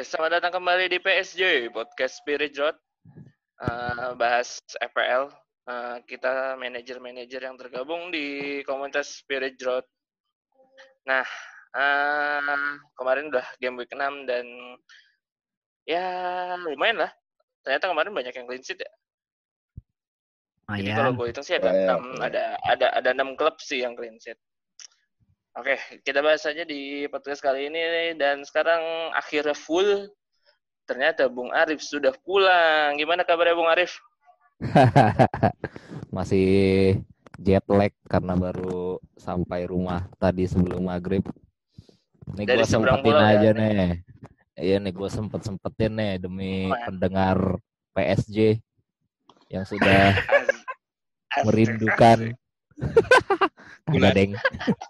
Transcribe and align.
Oke, 0.00 0.16
selamat 0.16 0.40
datang 0.40 0.64
kembali 0.64 0.88
di 0.88 0.96
PSJ 0.96 1.68
Podcast 1.76 2.24
Spirit 2.24 2.56
Road. 2.56 2.72
Uh, 3.60 4.16
bahas 4.16 4.56
FPL. 4.80 5.28
Uh, 5.68 6.00
kita 6.08 6.56
manajer-manajer 6.56 7.44
yang 7.44 7.60
tergabung 7.60 8.08
di 8.08 8.64
komunitas 8.64 9.20
Spirit 9.20 9.60
Road. 9.60 9.84
Nah, 11.04 11.20
uh, 11.76 12.40
kemarin 12.96 13.28
udah 13.28 13.44
game 13.60 13.76
week 13.76 13.92
6 13.92 14.24
dan 14.24 14.48
ya 15.84 16.04
lumayan 16.56 17.04
lah. 17.04 17.12
Ternyata 17.60 17.92
kemarin 17.92 18.16
banyak 18.16 18.32
yang 18.32 18.48
clean 18.48 18.64
sheet 18.64 18.80
ya. 18.80 18.92
Jadi 20.80 20.96
kalau 20.96 21.12
gue 21.12 21.28
hitung 21.28 21.44
sih 21.44 21.60
ada 21.60 21.76
enam 21.76 22.16
ada 22.24 22.56
ada 22.64 22.86
ada 22.96 23.08
enam 23.12 23.36
klub 23.36 23.60
sih 23.60 23.84
yang 23.84 23.92
clean 23.92 24.16
sheet. 24.16 24.40
Oke, 25.60 25.76
kita 26.08 26.24
bahas 26.24 26.40
aja 26.48 26.64
di 26.64 27.04
podcast 27.12 27.44
kali 27.44 27.68
ini 27.68 28.16
dan 28.16 28.40
sekarang 28.48 29.12
akhirnya 29.12 29.52
full. 29.52 30.08
Ternyata 30.88 31.28
Bung 31.28 31.52
Arif 31.52 31.84
sudah 31.84 32.16
pulang. 32.24 32.96
Gimana 32.96 33.28
kabarnya 33.28 33.52
Bung 33.52 33.68
Arif? 33.68 34.00
Masih 36.16 36.96
jet 37.36 37.60
lag 37.68 37.92
karena 38.08 38.40
baru 38.40 39.04
sampai 39.20 39.68
rumah 39.68 40.08
tadi 40.16 40.48
sebelum 40.48 40.88
maghrib. 40.88 41.28
Ini 42.40 42.48
gue 42.48 42.64
sempetin 42.64 43.20
aja 43.20 43.52
ya? 43.52 43.52
nih. 43.52 44.00
Iya 44.56 44.76
nih 44.80 44.96
gue 44.96 45.10
sempet 45.12 45.44
sempetin 45.44 45.92
nih 45.92 46.24
demi 46.24 46.72
Man. 46.72 46.88
pendengar 46.88 47.60
PSG 47.92 48.56
yang 49.52 49.68
sudah 49.68 50.16
merindukan 51.44 52.32
Enggak, 53.90 54.12
Deng. 54.14 54.32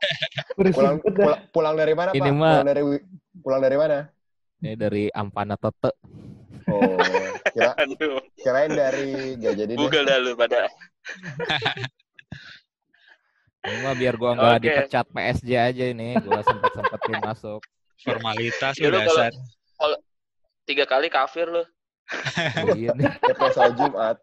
pulang, 0.76 0.96
pulang, 1.00 1.40
pulang 1.50 1.74
dari 1.76 1.94
mana, 1.96 2.10
Ini 2.12 2.20
Pak? 2.20 2.36
Mah... 2.36 2.52
Pulang 2.60 2.68
dari 2.68 2.82
pulang 3.40 3.60
dari 3.64 3.76
mana? 3.80 3.98
Ini 4.60 4.72
dari 4.76 5.04
Ampana 5.08 5.56
Tete. 5.56 5.92
Oh, 6.68 7.00
kira 7.50 7.72
kirain 8.44 8.72
dari 8.76 9.40
gak 9.40 9.54
jadi 9.56 9.72
Google 9.74 10.04
dah 10.04 10.18
lu 10.20 10.36
pada. 10.36 10.68
ini 13.60 13.76
mah 13.84 13.92
biar 13.96 14.14
gua 14.16 14.32
nggak 14.36 14.56
okay. 14.56 14.64
dipecat 14.64 15.06
PSG 15.12 15.50
aja 15.56 15.84
ini, 15.92 16.16
gua 16.20 16.40
sempet 16.44 16.70
sempetin 16.76 17.18
masuk. 17.24 17.60
Formalitas 18.00 18.76
ya, 18.76 18.88
lu 18.88 19.00
dasar. 19.00 19.32
Kalau 19.76 19.98
tiga 20.68 20.84
kali 20.84 21.08
kafir 21.08 21.48
lu. 21.48 21.64
iya 22.76 22.92
nih. 22.96 23.08
soal 23.52 23.72
Jumat. 23.76 24.16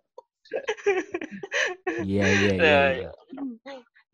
Iya 2.05 2.25
iya 2.25 2.51
iya. 2.57 3.11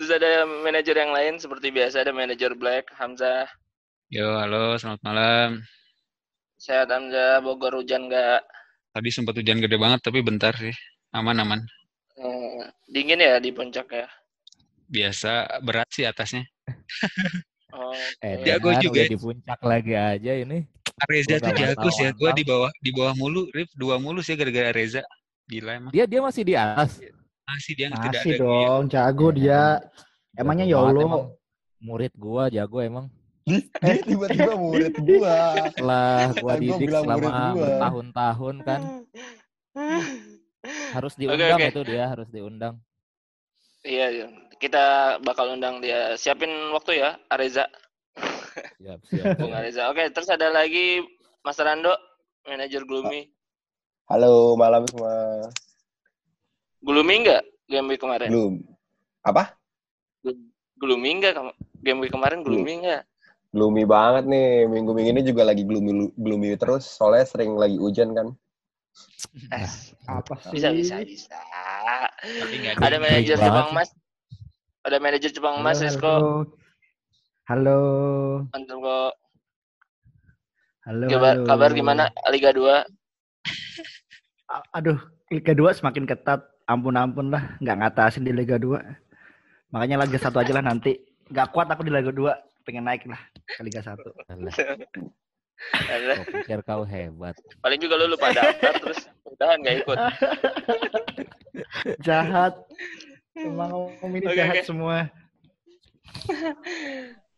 Iya. 0.03 0.19
Terus 0.19 0.19
ada 0.19 0.43
manajer 0.43 0.95
yang 0.99 1.15
lain 1.15 1.39
seperti 1.39 1.71
biasa 1.71 2.03
ada 2.03 2.11
manajer 2.11 2.51
Black 2.59 2.91
Hamzah. 2.99 3.47
Yo 4.11 4.35
halo 4.35 4.75
selamat 4.75 4.99
malam. 4.99 5.49
Sehat 6.59 6.91
Hamzah 6.91 7.39
Bogor 7.39 7.79
hujan 7.79 8.11
nggak? 8.11 8.43
Tadi 8.91 9.09
sempat 9.15 9.39
hujan 9.39 9.63
gede 9.63 9.79
banget 9.79 10.03
tapi 10.03 10.19
bentar 10.19 10.51
sih 10.59 10.75
aman 11.15 11.39
aman. 11.39 11.63
Hmm, 12.19 12.67
dingin 12.91 13.23
ya 13.23 13.39
di 13.39 13.55
puncak 13.55 13.87
ya? 13.95 14.11
Biasa 14.91 15.63
berat 15.63 15.87
sih 15.95 16.03
atasnya. 16.03 16.43
oh, 17.71 17.95
eh, 18.19 18.43
jago 18.43 18.75
juga 18.83 19.07
di 19.07 19.15
puncak 19.15 19.63
lagi 19.63 19.95
aja 19.95 20.35
ini. 20.35 20.67
Reza 21.07 21.39
tuh 21.39 21.55
jago 21.55 21.87
sih 21.95 22.05
ya. 22.05 22.11
Gua 22.11 22.35
di 22.35 22.43
bawah 22.43 22.75
di 22.83 22.91
bawah 22.91 23.15
mulu, 23.15 23.47
Rif 23.55 23.71
dua 23.79 24.03
mulu 24.03 24.19
sih 24.19 24.35
gara-gara 24.35 24.75
Reza. 24.75 24.99
Gila 25.47 25.79
emang. 25.79 25.91
Dia 25.95 26.03
dia 26.03 26.19
masih 26.19 26.43
di 26.43 26.59
atas. 26.59 26.99
Masih 27.43 27.73
dia 27.75 27.87
masih 27.91 27.99
tidak 28.07 28.21
ada 28.23 28.35
dong, 28.39 28.81
dia. 28.87 28.91
jago 28.95 29.27
dia. 29.35 29.51
Iya. 29.51 30.41
Emangnya 30.41 30.65
ya 30.65 30.77
Allah. 30.79 31.31
Murid 31.83 32.13
gua 32.15 32.47
jago 32.47 32.79
emang. 32.79 33.07
Dia 33.83 33.99
tiba-tiba 34.07 34.55
murid 34.55 34.95
gua. 35.03 35.67
Setelah 35.67 36.31
gua 36.39 36.53
didik 36.55 36.87
selama 36.87 37.51
bertahun-tahun 37.59 38.55
kan. 38.63 38.81
Harus 40.95 41.13
diundang 41.19 41.59
okay, 41.59 41.67
okay. 41.67 41.69
itu 41.75 41.81
dia, 41.83 42.07
harus 42.07 42.27
diundang. 42.31 42.79
Iya, 43.83 44.07
iya, 44.15 44.27
kita 44.63 45.17
bakal 45.19 45.51
undang 45.51 45.83
dia. 45.83 46.15
Siapin 46.15 46.71
waktu 46.71 47.03
ya, 47.03 47.19
Areza. 47.27 47.67
Siap, 48.79 48.99
siap. 49.11 49.25
Bung 49.43 49.51
Areza. 49.51 49.91
Oke, 49.91 50.07
terus 50.15 50.31
ada 50.31 50.47
lagi 50.47 51.03
Mas 51.43 51.59
Rando, 51.59 51.91
manajer 52.47 52.87
Gloomy. 52.87 53.27
Halo, 54.07 54.55
malam 54.55 54.87
semua. 54.87 55.51
Gloomy 56.83 57.23
enggak 57.23 57.43
game 57.71 57.87
week 57.87 58.03
kemarin? 58.03 58.27
Gloom. 58.27 58.55
Apa? 59.23 59.55
Gloomy 60.75 61.09
enggak 61.15 61.39
game 61.79 62.03
week 62.03 62.11
kemarin 62.11 62.43
gloomy 62.43 62.83
enggak? 62.83 63.07
Gloomy 63.55 63.87
banget 63.87 64.27
nih. 64.27 64.67
Minggu-minggu 64.67 65.11
ini 65.15 65.21
juga 65.23 65.47
lagi 65.47 65.63
gloomy 65.63 66.11
gloomy 66.19 66.59
terus 66.59 66.83
soalnya 66.83 67.23
sering 67.23 67.55
lagi 67.55 67.79
hujan 67.79 68.11
kan. 68.11 68.35
Eh, 69.55 69.67
apa 70.11 70.33
sih? 70.43 70.59
Bisa 70.59 70.75
bisa 70.75 70.99
bisa. 71.07 71.39
Ada 72.83 72.99
manajer 72.99 73.39
Jepang 73.39 73.71
Mas. 73.71 73.89
Ada 74.83 74.97
manajer 74.99 75.31
Jepang 75.31 75.63
Mas 75.63 75.79
Rizko. 75.79 76.43
Halo. 77.47 77.79
Mantap 78.51 78.77
kok. 78.83 79.13
Halo, 80.83 81.07
kabar, 81.07 81.39
halo. 81.39 81.47
kabar 81.47 81.69
gimana 81.71 82.03
Liga 82.27 82.51
2? 82.51 82.83
Aduh, 84.75 84.99
Liga 85.31 85.55
2 85.55 85.79
semakin 85.79 86.03
ketat. 86.03 86.52
Ampun-ampun 86.63 87.27
lah, 87.27 87.59
nggak 87.59 87.77
ngatasin 87.83 88.23
di 88.23 88.31
Liga 88.31 88.55
2. 88.55 88.79
Makanya 89.75 90.05
Liga 90.07 90.19
1 90.19 90.31
aja 90.31 90.53
lah 90.55 90.63
nanti. 90.63 90.95
Nggak 91.27 91.51
kuat 91.51 91.67
aku 91.67 91.83
di 91.83 91.91
Liga 91.91 92.11
2, 92.11 92.63
pengen 92.63 92.87
naik 92.87 93.03
lah 93.07 93.19
ke 93.43 93.61
Liga 93.63 93.83
1. 93.83 93.99
Kau 95.63 96.25
pikir 96.39 96.59
kau 96.67 96.83
hebat. 96.83 97.35
Paling 97.63 97.79
juga 97.79 97.95
lu 97.99 98.15
lupa 98.15 98.35
daftar 98.35 98.73
terus 98.83 98.99
udahan 99.27 99.57
nggak 99.63 99.75
ikut. 99.83 99.97
jahat. 102.07 102.53
Emang 103.33 103.71
ngomong 103.71 104.11
ini 104.13 104.27
okay, 104.29 104.37
jahat 104.39 104.55
okay. 104.59 104.67
semua. 104.67 104.97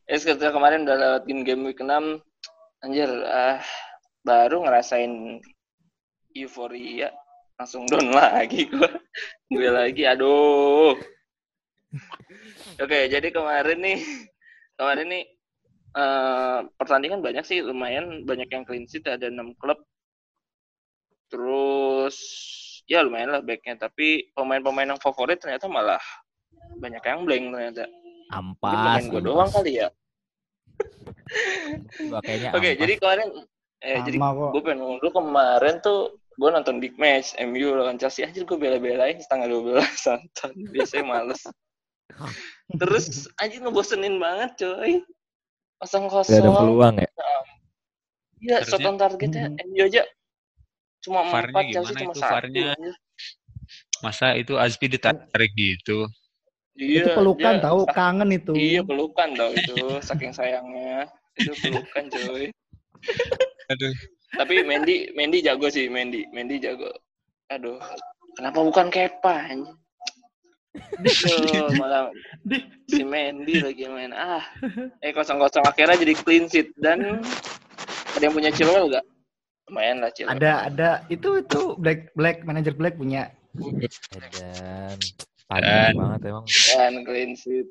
Es 0.05 0.21
ketika 0.21 0.53
kemarin 0.53 0.85
udah 0.85 0.97
lewatin 0.97 1.41
game 1.41 1.65
week 1.65 1.81
6, 1.81 2.21
anjir, 2.85 3.09
ah, 3.25 3.57
baru 4.21 4.61
ngerasain 4.65 5.41
euforia 6.35 7.09
langsung 7.55 7.87
down 7.87 8.11
lagi 8.11 8.67
gue 8.67 8.89
gue 9.51 9.69
lagi 9.71 10.03
aduh. 10.03 10.95
Oke 12.75 13.07
jadi 13.07 13.31
kemarin 13.31 13.79
nih 13.79 13.99
kemarin 14.75 15.07
nih 15.07 15.23
uh, 15.95 16.67
pertandingan 16.75 17.23
banyak 17.23 17.47
sih 17.47 17.63
lumayan 17.63 18.27
banyak 18.27 18.51
yang 18.51 18.67
clean 18.67 18.83
sheet 18.85 19.07
ada 19.07 19.31
enam 19.31 19.55
klub. 19.55 19.79
Terus 21.31 22.17
ya 22.85 23.01
lumayan 23.01 23.39
lah 23.39 23.41
backnya 23.41 23.79
tapi 23.79 24.29
pemain-pemain 24.35 24.93
yang 24.93 25.01
favorit 25.01 25.39
ternyata 25.39 25.71
malah 25.71 26.03
banyak 26.77 27.01
yang 27.01 27.23
blank 27.23 27.43
ternyata. 27.55 27.83
Ampas 28.35 29.07
gue 29.07 29.21
doang 29.23 29.47
kali 29.47 29.79
ya. 29.79 29.87
Oke, 32.11 32.35
okay, 32.51 32.73
jadi 32.75 32.99
kemarin 32.99 33.29
eh 33.85 34.01
Sama 34.01 34.05
jadi 34.07 34.17
gue 34.19 34.61
pengen 34.65 34.79
ngomong 34.81 34.97
dulu 35.03 35.11
kemarin 35.13 35.75
tuh 35.83 36.17
gue 36.35 36.49
nonton 36.51 36.83
big 36.83 36.95
match 36.99 37.35
MU 37.39 37.75
lawan 37.75 37.95
Chelsea. 37.95 38.27
Aja 38.27 38.43
gue 38.43 38.57
bela-belain 38.57 39.17
setengah 39.19 39.47
dua 39.47 39.61
belas 39.63 39.91
santan 40.05 40.51
biasanya 40.71 41.05
males. 41.07 41.41
Terus 42.81 43.27
aja 43.39 43.55
ngebosenin 43.59 44.19
banget 44.19 44.51
coy. 44.65 45.03
Kosong 45.79 46.07
kosong. 46.07 46.39
Gak 46.39 46.43
ada 46.43 46.51
peluang 46.51 46.95
ya? 46.99 47.11
Iya 48.45 48.57
shot 48.67 48.83
on 48.83 48.95
targetnya 48.99 49.51
hmm. 49.51 49.63
MU 49.71 49.83
aja. 49.87 50.03
Cuma 51.01 51.25
empat 51.27 51.65
Chelsea 51.71 51.95
cuma 51.95 52.13
satu 52.13 52.63
masa 54.03 54.35
itu 54.35 54.59
Azpi 54.59 54.91
ditarik 54.91 55.51
gitu? 55.55 56.05
Iya, 56.75 57.07
itu 57.07 57.09
pelukan 57.15 57.63
tahu 57.63 57.87
kangen 57.95 58.35
itu. 58.35 58.51
Iya 58.51 58.83
pelukan 58.83 59.31
tahu 59.31 59.51
itu 59.55 59.87
saking 60.03 60.35
sayangnya. 60.35 61.07
Itu 61.39 61.55
pelukan 61.63 62.03
coy. 62.11 62.51
Aduh. 63.71 63.95
Tapi 64.35 64.67
Mendy 64.67 65.15
Mendy 65.15 65.39
jago 65.41 65.71
sih 65.71 65.87
Mendy 65.87 66.27
Mendy 66.35 66.59
jago. 66.59 66.91
Aduh, 67.49 67.79
kenapa 68.35 68.59
bukan 68.61 68.89
Kepa 68.89 69.35
Aduh, 69.51 71.67
malah 71.79 72.11
si 72.91 73.03
Mendy 73.03 73.63
lagi 73.63 73.87
main 73.87 74.11
ah. 74.11 74.43
Eh 74.99 75.15
kosong-kosong 75.15 75.63
akhirnya 75.63 75.95
jadi 75.95 76.13
clean 76.19 76.45
sheet 76.51 76.75
dan 76.79 77.23
ada 78.15 78.23
yang 78.23 78.35
punya 78.35 78.51
Chilwell 78.51 78.91
gak? 78.91 79.05
Lumayan 79.71 80.03
lah 80.03 80.11
Chilwell. 80.11 80.35
Ada 80.39 80.51
ada 80.71 80.89
itu 81.07 81.39
itu 81.39 81.75
Black 81.79 82.11
Black 82.15 82.43
manager 82.43 82.75
Black 82.75 82.99
punya. 82.99 83.31
Dan 83.55 84.99
dan 85.47 85.95
banget 85.95 86.21
emang. 86.27 86.45
Dan 86.47 86.93
clean 87.07 87.31
sheet. 87.39 87.67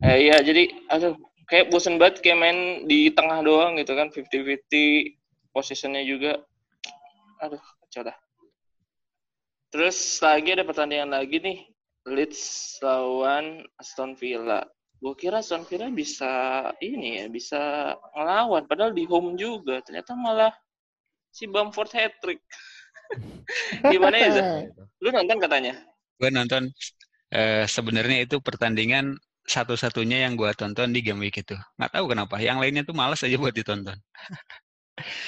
Eh 0.00 0.28
iya 0.28 0.40
jadi 0.40 0.72
aduh 0.88 1.16
kayak 1.46 1.70
bosen 1.70 1.96
banget 1.96 2.20
kayak 2.20 2.38
main 2.40 2.58
di 2.90 3.08
tengah 3.14 3.40
doang 3.40 3.78
gitu 3.78 3.94
kan 3.94 4.10
50-50 4.10 5.14
posisinya 5.56 6.04
juga. 6.04 6.36
Aduh 7.40 7.64
kacau 7.80 8.04
dah. 8.04 8.16
Terus 9.72 9.96
lagi 10.20 10.52
ada 10.52 10.68
pertandingan 10.68 11.16
lagi 11.16 11.40
nih. 11.40 11.58
Leeds 12.06 12.76
lawan 12.84 13.64
Aston 13.80 14.12
Villa. 14.20 14.68
Gue 15.00 15.16
kira 15.16 15.40
Aston 15.40 15.64
Villa 15.64 15.88
bisa 15.88 16.28
ini 16.84 17.24
ya 17.24 17.26
bisa 17.32 17.60
ngelawan. 18.12 18.68
Padahal 18.68 18.92
di 18.92 19.08
home 19.08 19.40
juga. 19.40 19.80
Ternyata 19.80 20.12
malah 20.12 20.52
si 21.32 21.48
Bamford 21.48 21.92
hat 21.96 22.12
trick 22.20 22.40
gimana 23.92 24.16
ya 24.16 24.28
Zah? 24.32 24.44
lu 25.02 25.08
nonton 25.08 25.40
katanya? 25.40 25.72
Gue 26.20 26.28
nonton. 26.28 26.68
Uh, 27.26 27.66
sebenarnya 27.66 28.22
itu 28.22 28.38
pertandingan 28.38 29.18
satu-satunya 29.50 30.30
yang 30.30 30.38
gue 30.38 30.46
tonton 30.54 30.94
di 30.94 31.02
game 31.02 31.18
week 31.26 31.42
itu. 31.42 31.58
Nggak 31.74 31.90
tahu 31.96 32.14
kenapa. 32.14 32.38
Yang 32.38 32.58
lainnya 32.62 32.82
tuh 32.86 32.94
males 32.94 33.18
aja 33.24 33.34
buat 33.34 33.50
ditonton 33.50 33.98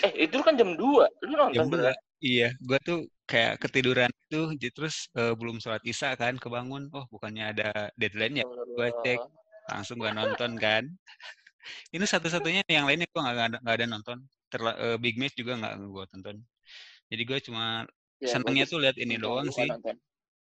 eh 0.06 0.12
itu 0.24 0.36
kan 0.40 0.56
jam 0.56 0.72
2 0.74 0.80
lu 1.28 1.34
nonton 1.36 1.54
jam 1.54 1.68
2 1.68 1.92
iya 2.24 2.48
gue 2.58 2.78
tuh 2.82 3.04
kayak 3.28 3.60
ketiduran 3.60 4.08
itu 4.28 4.56
terus 4.72 5.12
uh, 5.14 5.36
belum 5.36 5.60
sholat 5.60 5.84
isya 5.84 6.16
kan 6.16 6.40
kebangun. 6.40 6.88
Oh 6.96 7.04
bukannya 7.12 7.52
ada 7.52 7.92
deadline 8.00 8.40
ya? 8.40 8.46
Gue 8.48 8.88
cek 9.04 9.20
langsung 9.68 10.00
gak 10.00 10.16
nonton 10.16 10.56
kan. 10.56 10.88
Ini 11.94 12.04
satu-satunya 12.08 12.64
yang 12.64 12.88
lainnya 12.88 13.04
gue 13.04 13.20
nggak 13.20 13.36
ada 13.36 13.58
nggak 13.60 13.76
ada 13.76 13.86
nonton. 13.86 14.18
Terla, 14.48 14.72
uh, 14.80 14.96
big 14.96 15.20
match 15.20 15.36
juga 15.36 15.60
nggak 15.60 15.74
gue 15.76 16.04
tonton. 16.08 16.36
Jadi 17.12 17.22
gue 17.28 17.38
cuma 17.44 17.84
ya, 18.20 18.32
senengnya 18.32 18.64
tuh 18.64 18.80
lihat 18.80 18.96
ini 18.96 19.20
doang 19.20 19.52
sih. 19.52 19.68
nonton. 19.68 19.96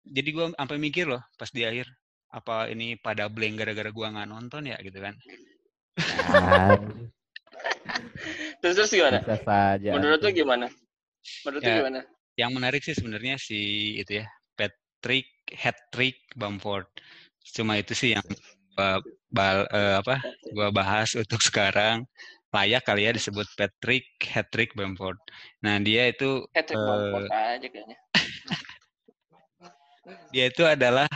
jadi 0.08 0.30
gue 0.32 0.46
sampai 0.56 0.80
mikir 0.80 1.04
loh 1.04 1.20
pas 1.36 1.52
di 1.52 1.68
akhir 1.68 1.84
apa 2.32 2.72
ini 2.72 2.96
pada 2.96 3.28
blank 3.28 3.60
gara-gara 3.60 3.92
gue 3.92 4.08
nggak 4.08 4.30
nonton 4.32 4.72
ya 4.72 4.80
gitu 4.80 5.04
kan 5.04 5.20
terus 8.62 8.76
terus 8.78 8.92
gimana 8.92 9.20
Bisa 9.24 9.38
saja. 9.44 9.90
menurut 9.96 10.20
lu 10.22 10.32
gimana 10.32 10.68
menurut 11.44 11.64
ya, 11.64 11.76
gimana 11.82 12.00
yang 12.38 12.52
menarik 12.54 12.82
sih 12.86 12.94
sebenarnya 12.94 13.42
si 13.42 13.60
itu 14.00 14.22
ya 14.22 14.26
Patrick 14.54 15.28
hat 15.58 15.78
trick 15.90 16.22
Bamford 16.38 16.86
cuma 17.56 17.80
itu 17.80 17.96
sih 17.96 18.12
yang 18.14 18.28
gua, 18.76 19.00
bal, 19.32 19.66
uh, 19.72 20.04
apa 20.04 20.20
gua 20.54 20.70
bahas 20.70 21.16
untuk 21.16 21.42
sekarang 21.42 22.06
layak 22.54 22.84
kali 22.88 23.06
ya 23.06 23.12
disebut 23.12 23.44
Patrick 23.60 24.08
hat-trick 24.24 24.72
Bamford. 24.74 25.20
Nah, 25.62 25.78
dia 25.84 26.10
itu 26.10 26.48
hat-trick 26.56 26.80
uh, 26.80 26.88
Bamford 26.88 27.30
aja 27.30 27.68
kayaknya. 27.68 27.98
dia 30.34 30.46
itu 30.48 30.64
adalah 30.64 31.10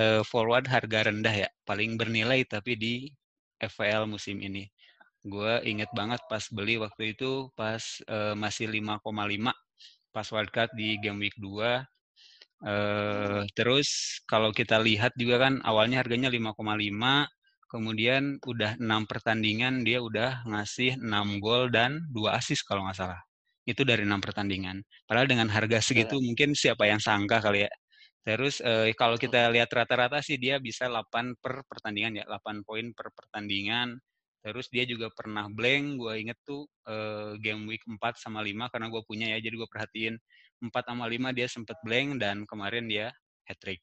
uh, 0.00 0.24
forward 0.24 0.64
harga 0.64 1.12
rendah 1.12 1.46
ya, 1.46 1.48
paling 1.68 2.00
bernilai 2.00 2.42
tapi 2.48 2.74
di 2.74 2.94
FPL 3.60 4.08
musim 4.08 4.40
ini. 4.40 4.64
Gue 5.26 5.60
inget 5.66 5.90
banget 5.94 6.22
pas 6.30 6.44
beli 6.52 6.78
waktu 6.78 7.14
itu 7.16 7.50
pas 7.58 7.82
uh, 8.06 8.34
masih 8.38 8.70
5,5 8.70 9.02
pas 10.08 10.26
wildcard 10.34 10.72
di 10.74 10.98
game 11.02 11.20
week 11.20 11.36
2 11.40 11.84
Uh, 12.58 13.46
terus 13.54 14.18
kalau 14.26 14.50
kita 14.50 14.82
lihat 14.82 15.14
juga 15.14 15.46
kan 15.46 15.62
awalnya 15.62 16.02
harganya 16.02 16.26
5,5, 16.26 17.30
kemudian 17.70 18.42
udah 18.42 18.74
enam 18.82 19.06
pertandingan 19.06 19.86
dia 19.86 20.02
udah 20.02 20.42
ngasih 20.42 20.98
6 20.98 21.38
gol 21.38 21.70
dan 21.70 22.02
dua 22.10 22.34
assist 22.40 22.66
kalau 22.66 22.82
nggak 22.82 22.98
salah. 22.98 23.20
Itu 23.62 23.86
dari 23.86 24.02
enam 24.02 24.18
pertandingan. 24.18 24.82
Padahal 25.06 25.28
dengan 25.30 25.46
harga 25.54 25.78
segitu 25.78 26.18
ya. 26.18 26.24
mungkin 26.24 26.50
siapa 26.58 26.88
yang 26.90 26.98
sangka 26.98 27.38
kali 27.38 27.68
ya. 27.68 27.72
Terus 28.26 28.58
uh, 28.64 28.90
kalau 28.98 29.14
kita 29.14 29.48
lihat 29.54 29.70
rata-rata 29.70 30.18
sih 30.18 30.34
dia 30.40 30.58
bisa 30.58 30.90
8 30.90 31.38
per 31.38 31.62
pertandingan 31.62 32.18
ya, 32.18 32.24
8 32.26 32.66
poin 32.66 32.90
per 32.90 33.14
pertandingan. 33.14 33.94
Terus 34.38 34.70
dia 34.70 34.86
juga 34.86 35.10
pernah 35.10 35.50
blank, 35.50 35.98
gue 35.98 36.14
inget 36.22 36.38
tuh 36.46 36.64
uh, 36.86 37.34
game 37.42 37.66
week 37.66 37.82
4 37.84 37.98
sama 38.16 38.40
5 38.40 38.70
karena 38.70 38.86
gue 38.86 39.02
punya 39.02 39.26
ya, 39.34 39.38
jadi 39.42 39.54
gue 39.58 39.68
perhatiin 39.68 40.14
4 40.62 40.70
sama 40.70 41.04
5 41.10 41.36
dia 41.36 41.46
sempat 41.50 41.76
blank 41.82 42.22
dan 42.22 42.46
kemarin 42.46 42.86
dia 42.86 43.10
hat 43.46 43.58
trick. 43.58 43.82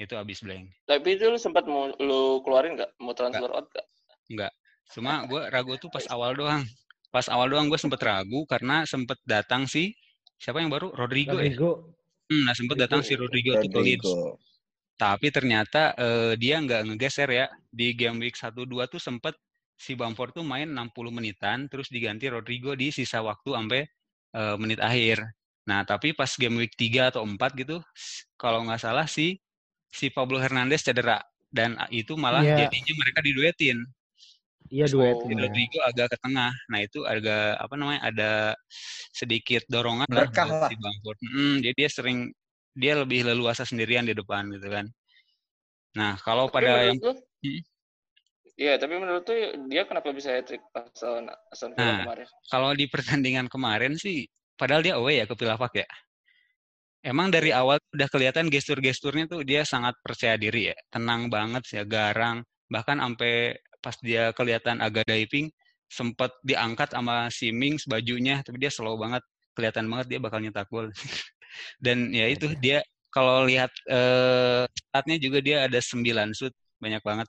Itu 0.00 0.16
habis 0.16 0.40
blank. 0.40 0.68
Tapi 0.88 1.16
itu 1.16 1.28
lu 1.28 1.36
sempat 1.40 1.64
mau 1.68 1.92
lu 2.00 2.40
keluarin 2.44 2.76
nggak? 2.76 2.90
Mau 3.00 3.12
transfer 3.12 3.52
out 3.52 3.68
nggak? 3.68 3.86
Nggak. 4.32 4.52
Cuma 4.96 5.12
gue 5.28 5.42
ragu 5.48 5.76
tuh 5.76 5.92
pas 5.92 6.04
awal 6.08 6.32
doang. 6.36 6.64
Pas 7.12 7.26
awal 7.28 7.52
doang 7.52 7.68
gue 7.68 7.80
sempet 7.80 8.00
ragu 8.00 8.44
karena 8.48 8.88
sempet 8.88 9.20
datang 9.28 9.68
si 9.68 9.92
siapa 10.40 10.64
yang 10.64 10.72
baru 10.72 10.92
Rodrigo, 10.96 11.36
ya? 11.36 11.52
Rodrigo. 11.52 11.70
ya. 11.72 12.00
Hmm, 12.30 12.44
nah 12.46 12.54
sempet 12.54 12.76
datang 12.78 13.02
si 13.02 13.12
Rodrigo, 13.18 13.58
Rodrigo. 13.58 13.64
tuh 13.66 13.70
ke 13.74 13.80
Leeds. 13.82 14.10
Tapi 14.96 15.26
ternyata 15.32 15.96
uh, 15.96 16.32
dia 16.38 16.56
nggak 16.60 16.92
ngegeser 16.92 17.28
ya. 17.28 17.46
Di 17.68 17.92
game 17.92 18.22
week 18.24 18.38
1-2 18.38 18.64
tuh 18.88 19.00
sempet 19.02 19.34
si 19.80 19.96
Bamford 19.96 20.36
tuh 20.36 20.44
main 20.44 20.68
60 20.68 20.92
menitan, 21.08 21.64
terus 21.72 21.88
diganti 21.88 22.28
Rodrigo 22.28 22.76
di 22.76 22.92
sisa 22.92 23.24
waktu 23.24 23.56
sampai 23.56 23.82
uh, 24.36 24.60
menit 24.60 24.76
akhir. 24.76 25.24
Nah, 25.64 25.88
tapi 25.88 26.12
pas 26.12 26.28
game 26.36 26.60
week 26.60 26.76
3 26.76 27.16
atau 27.16 27.24
4 27.24 27.40
gitu, 27.56 27.80
kalau 28.36 28.60
nggak 28.68 28.84
salah 28.84 29.08
si 29.08 29.40
si 29.88 30.12
Pablo 30.12 30.36
Hernandez 30.36 30.84
cedera 30.84 31.18
dan 31.48 31.80
itu 31.88 32.14
malah 32.14 32.44
yeah. 32.44 32.68
jadinya 32.68 32.94
mereka 33.00 33.24
diduetin. 33.24 33.78
Iya 34.70 34.86
duetin. 34.86 35.34
So, 35.34 35.42
Rodrigo 35.48 35.78
agak 35.82 36.06
ke 36.12 36.16
tengah. 36.20 36.52
Nah, 36.70 36.78
itu 36.84 37.00
agak 37.08 37.58
apa 37.58 37.74
namanya? 37.74 38.00
ada 38.04 38.32
sedikit 39.10 39.64
dorongan 39.66 40.06
Berkah 40.06 40.46
lah 40.46 40.68
si 40.68 40.76
Bamford. 40.76 41.18
Hmm, 41.24 41.56
jadi 41.64 41.74
dia 41.74 41.90
sering 41.90 42.18
dia 42.76 42.94
lebih 42.94 43.26
leluasa 43.26 43.66
sendirian 43.66 44.06
di 44.06 44.14
depan 44.14 44.46
gitu 44.52 44.68
kan. 44.70 44.86
Nah, 45.96 46.14
kalau 46.22 46.46
tapi 46.52 46.68
pada 46.68 46.86
yang 46.86 47.00
hmm? 47.02 47.60
Iya, 48.60 48.76
tapi 48.76 49.00
menurut 49.00 49.24
tuh 49.24 49.36
dia 49.72 49.88
kenapa 49.88 50.12
bisa 50.12 50.36
hat-trick 50.36 50.60
pas 50.68 50.84
Aston 50.92 51.72
Villa 51.72 51.80
nah, 51.80 51.98
kemarin? 52.04 52.26
Kalau 52.52 52.70
di 52.76 52.84
pertandingan 52.92 53.48
kemarin 53.48 53.96
sih 53.96 54.28
Padahal 54.60 54.84
dia 54.84 54.94
away 55.00 55.16
ya 55.16 55.24
ke 55.24 55.32
Pilafak 55.32 55.72
ya. 55.72 55.88
Emang 57.00 57.32
dari 57.32 57.48
iya. 57.48 57.64
awal 57.64 57.80
udah 57.96 58.08
kelihatan 58.12 58.52
gestur-gesturnya 58.52 59.24
tuh 59.24 59.40
dia 59.40 59.64
sangat 59.64 59.96
percaya 60.04 60.36
diri 60.36 60.68
ya. 60.68 60.76
Tenang 60.92 61.32
banget 61.32 61.64
ya, 61.72 61.82
garang. 61.88 62.44
Bahkan 62.68 63.00
sampai 63.00 63.56
pas 63.80 63.96
dia 64.04 64.36
kelihatan 64.36 64.84
agak 64.84 65.08
diving, 65.08 65.48
sempat 65.88 66.28
diangkat 66.44 66.92
sama 66.92 67.32
si 67.32 67.56
Mings 67.56 67.88
bajunya, 67.88 68.44
tapi 68.44 68.60
dia 68.60 68.68
slow 68.68 69.00
banget. 69.00 69.24
Kelihatan 69.56 69.88
banget 69.88 70.06
dia 70.12 70.18
bakal 70.20 70.44
nyetak 70.44 70.68
gol. 70.68 70.92
Dan 71.84 72.12
ya 72.12 72.28
itu 72.28 72.52
dia 72.60 72.84
kalau 73.08 73.48
lihat 73.48 73.72
eh, 73.88 74.68
statnya 74.68 75.16
juga 75.16 75.40
dia 75.40 75.64
ada 75.64 75.80
9 75.80 76.36
shoot, 76.36 76.52
banyak 76.76 77.00
banget. 77.00 77.28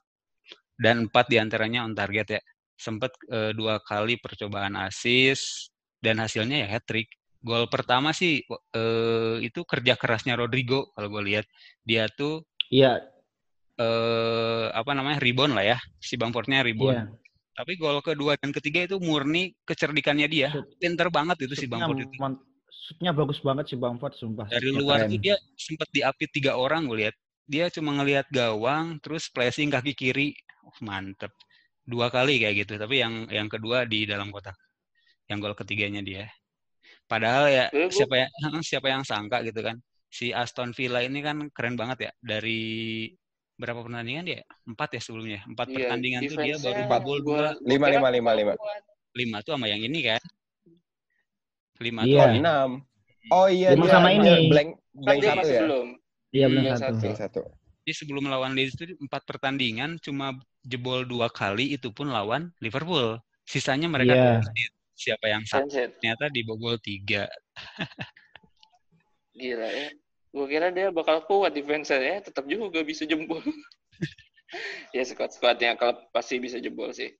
Dan 0.82 1.06
4 1.06 1.30
di 1.30 1.36
antaranya 1.38 1.86
on 1.86 1.94
target 1.94 2.26
ya. 2.38 2.40
Sempat 2.74 3.14
eh, 3.30 3.54
dua 3.54 3.78
kali 3.78 4.18
percobaan 4.18 4.74
assist, 4.74 5.70
dan 6.02 6.18
hasilnya 6.18 6.66
ya 6.66 6.68
hat 6.76 6.84
trick 6.84 7.08
gol 7.42 7.66
pertama 7.70 8.14
sih 8.14 8.42
uh, 8.50 9.36
itu 9.42 9.66
kerja 9.66 9.98
kerasnya 9.98 10.38
Rodrigo 10.38 10.90
kalau 10.94 11.08
gue 11.18 11.22
lihat. 11.34 11.46
Dia 11.82 12.06
tuh 12.10 12.46
iya. 12.70 13.02
uh, 13.78 14.70
apa 14.70 14.94
namanya 14.94 15.18
rebound 15.22 15.54
lah 15.58 15.66
ya 15.76 15.78
si 16.02 16.18
Bamfordnya 16.18 16.66
rebound. 16.66 16.98
Iya. 16.98 17.20
tapi 17.52 17.76
gol 17.76 18.00
kedua 18.00 18.32
dan 18.40 18.48
ketiga 18.48 18.88
itu 18.88 18.96
murni 18.96 19.52
kecerdikannya 19.68 20.24
dia. 20.24 20.48
Shoot. 20.48 20.72
pinter 20.80 21.12
banget 21.12 21.44
itu 21.44 21.54
si 21.54 21.66
Bamford 21.68 22.08
itu. 22.08 22.16
shootnya 22.72 23.12
bagus 23.12 23.38
banget 23.44 23.68
si 23.68 23.76
Bamford 23.76 24.14
sumpah. 24.16 24.48
Dari 24.48 24.72
luar 24.72 25.04
tuh 25.04 25.20
dia 25.20 25.36
sempat 25.54 25.86
diapit 25.92 26.32
tiga 26.32 26.56
orang 26.56 26.88
gue 26.88 27.06
lihat 27.06 27.16
dia 27.46 27.66
cuma 27.68 27.94
ngelihat 27.96 28.26
gawang 28.30 28.98
terus 29.02 29.28
placing 29.28 29.68
kaki 29.68 29.92
kiri 29.96 30.34
oh, 30.66 30.76
mantep 30.84 31.30
dua 31.82 32.08
kali 32.08 32.38
kayak 32.38 32.66
gitu 32.66 32.78
tapi 32.78 33.02
yang 33.02 33.26
yang 33.28 33.50
kedua 33.50 33.84
di 33.86 34.06
dalam 34.06 34.30
kotak 34.30 34.54
yang 35.26 35.42
gol 35.42 35.56
ketiganya 35.58 36.02
dia 36.02 36.30
Padahal 37.12 37.44
ya 37.52 37.64
eh, 37.76 37.92
siapa 37.92 38.14
yang 38.16 38.30
siapa 38.68 38.86
yang 38.88 39.02
sangka 39.04 39.44
gitu 39.44 39.60
kan. 39.60 39.76
Si 40.12 40.32
Aston 40.32 40.76
Villa 40.76 41.00
ini 41.04 41.20
kan 41.24 41.48
keren 41.52 41.76
banget 41.76 42.08
ya 42.08 42.12
dari 42.20 43.08
berapa 43.56 43.84
pertandingan 43.84 44.24
dia? 44.24 44.40
Empat 44.64 44.96
ya 44.96 45.00
sebelumnya. 45.04 45.40
Empat 45.44 45.68
iya, 45.72 45.76
pertandingan 45.76 46.20
tuh 46.28 46.36
dia 46.40 46.56
baru 46.60 46.82
gol 47.04 47.18
dua. 47.20 47.52
Lima 47.64 47.92
lima 47.92 48.08
lima 48.08 48.32
lima. 48.32 48.52
Lima 49.12 49.38
tuh 49.44 49.56
sama 49.56 49.68
yang 49.68 49.84
ini 49.84 50.00
kan. 50.04 50.22
Lima 51.84 52.08
iya. 52.08 52.16
tuh. 52.16 52.40
enam. 52.40 52.70
Oh 53.28 53.48
iya 53.48 53.76
lima 53.76 53.88
sama 53.92 54.08
ini. 54.12 54.48
Blank 54.48 54.68
blank 54.96 55.20
satu 55.20 55.48
ya. 55.48 55.62
Iya 56.32 56.46
blank 56.48 56.80
satu. 56.80 56.98
Blank 56.98 57.20
satu. 57.20 57.40
Jadi 57.82 57.92
sebelum 57.98 58.22
melawan 58.26 58.54
Leeds 58.54 58.78
itu 58.78 58.94
empat 58.98 59.26
pertandingan 59.26 59.98
cuma 60.00 60.38
jebol 60.62 61.02
dua 61.04 61.28
kali 61.28 61.74
itu 61.76 61.92
pun 61.92 62.08
lawan 62.10 62.50
Liverpool. 62.62 63.18
Sisanya 63.44 63.90
mereka 63.90 64.16
yeah 64.16 64.40
siapa 65.02 65.26
yang 65.26 65.42
satu. 65.42 65.66
Ternyata 65.68 66.30
di 66.30 66.46
Bogor 66.46 66.78
tiga. 66.78 67.26
Gila 69.38 69.66
ya. 69.66 69.90
Gue 70.32 70.46
kira 70.48 70.72
dia 70.72 70.88
bakal 70.88 71.20
kuat 71.28 71.52
defense 71.52 71.92
ya 71.92 72.24
tetap 72.24 72.48
juga 72.48 72.80
bisa 72.80 73.04
jempol 73.04 73.44
ya 74.96 75.04
squad 75.04 75.28
squadnya 75.28 75.76
kalau 75.76 76.00
pasti 76.08 76.40
bisa 76.40 76.56
jebol 76.56 76.88
sih. 76.94 77.12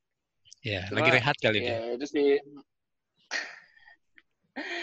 Ya 0.65 0.89
Cuma, 0.89 1.05
lagi 1.05 1.11
rehat 1.13 1.37
kali 1.43 1.61
ya, 1.61 1.77
ya 1.77 2.01
itu 2.01 2.07
sih 2.09 2.41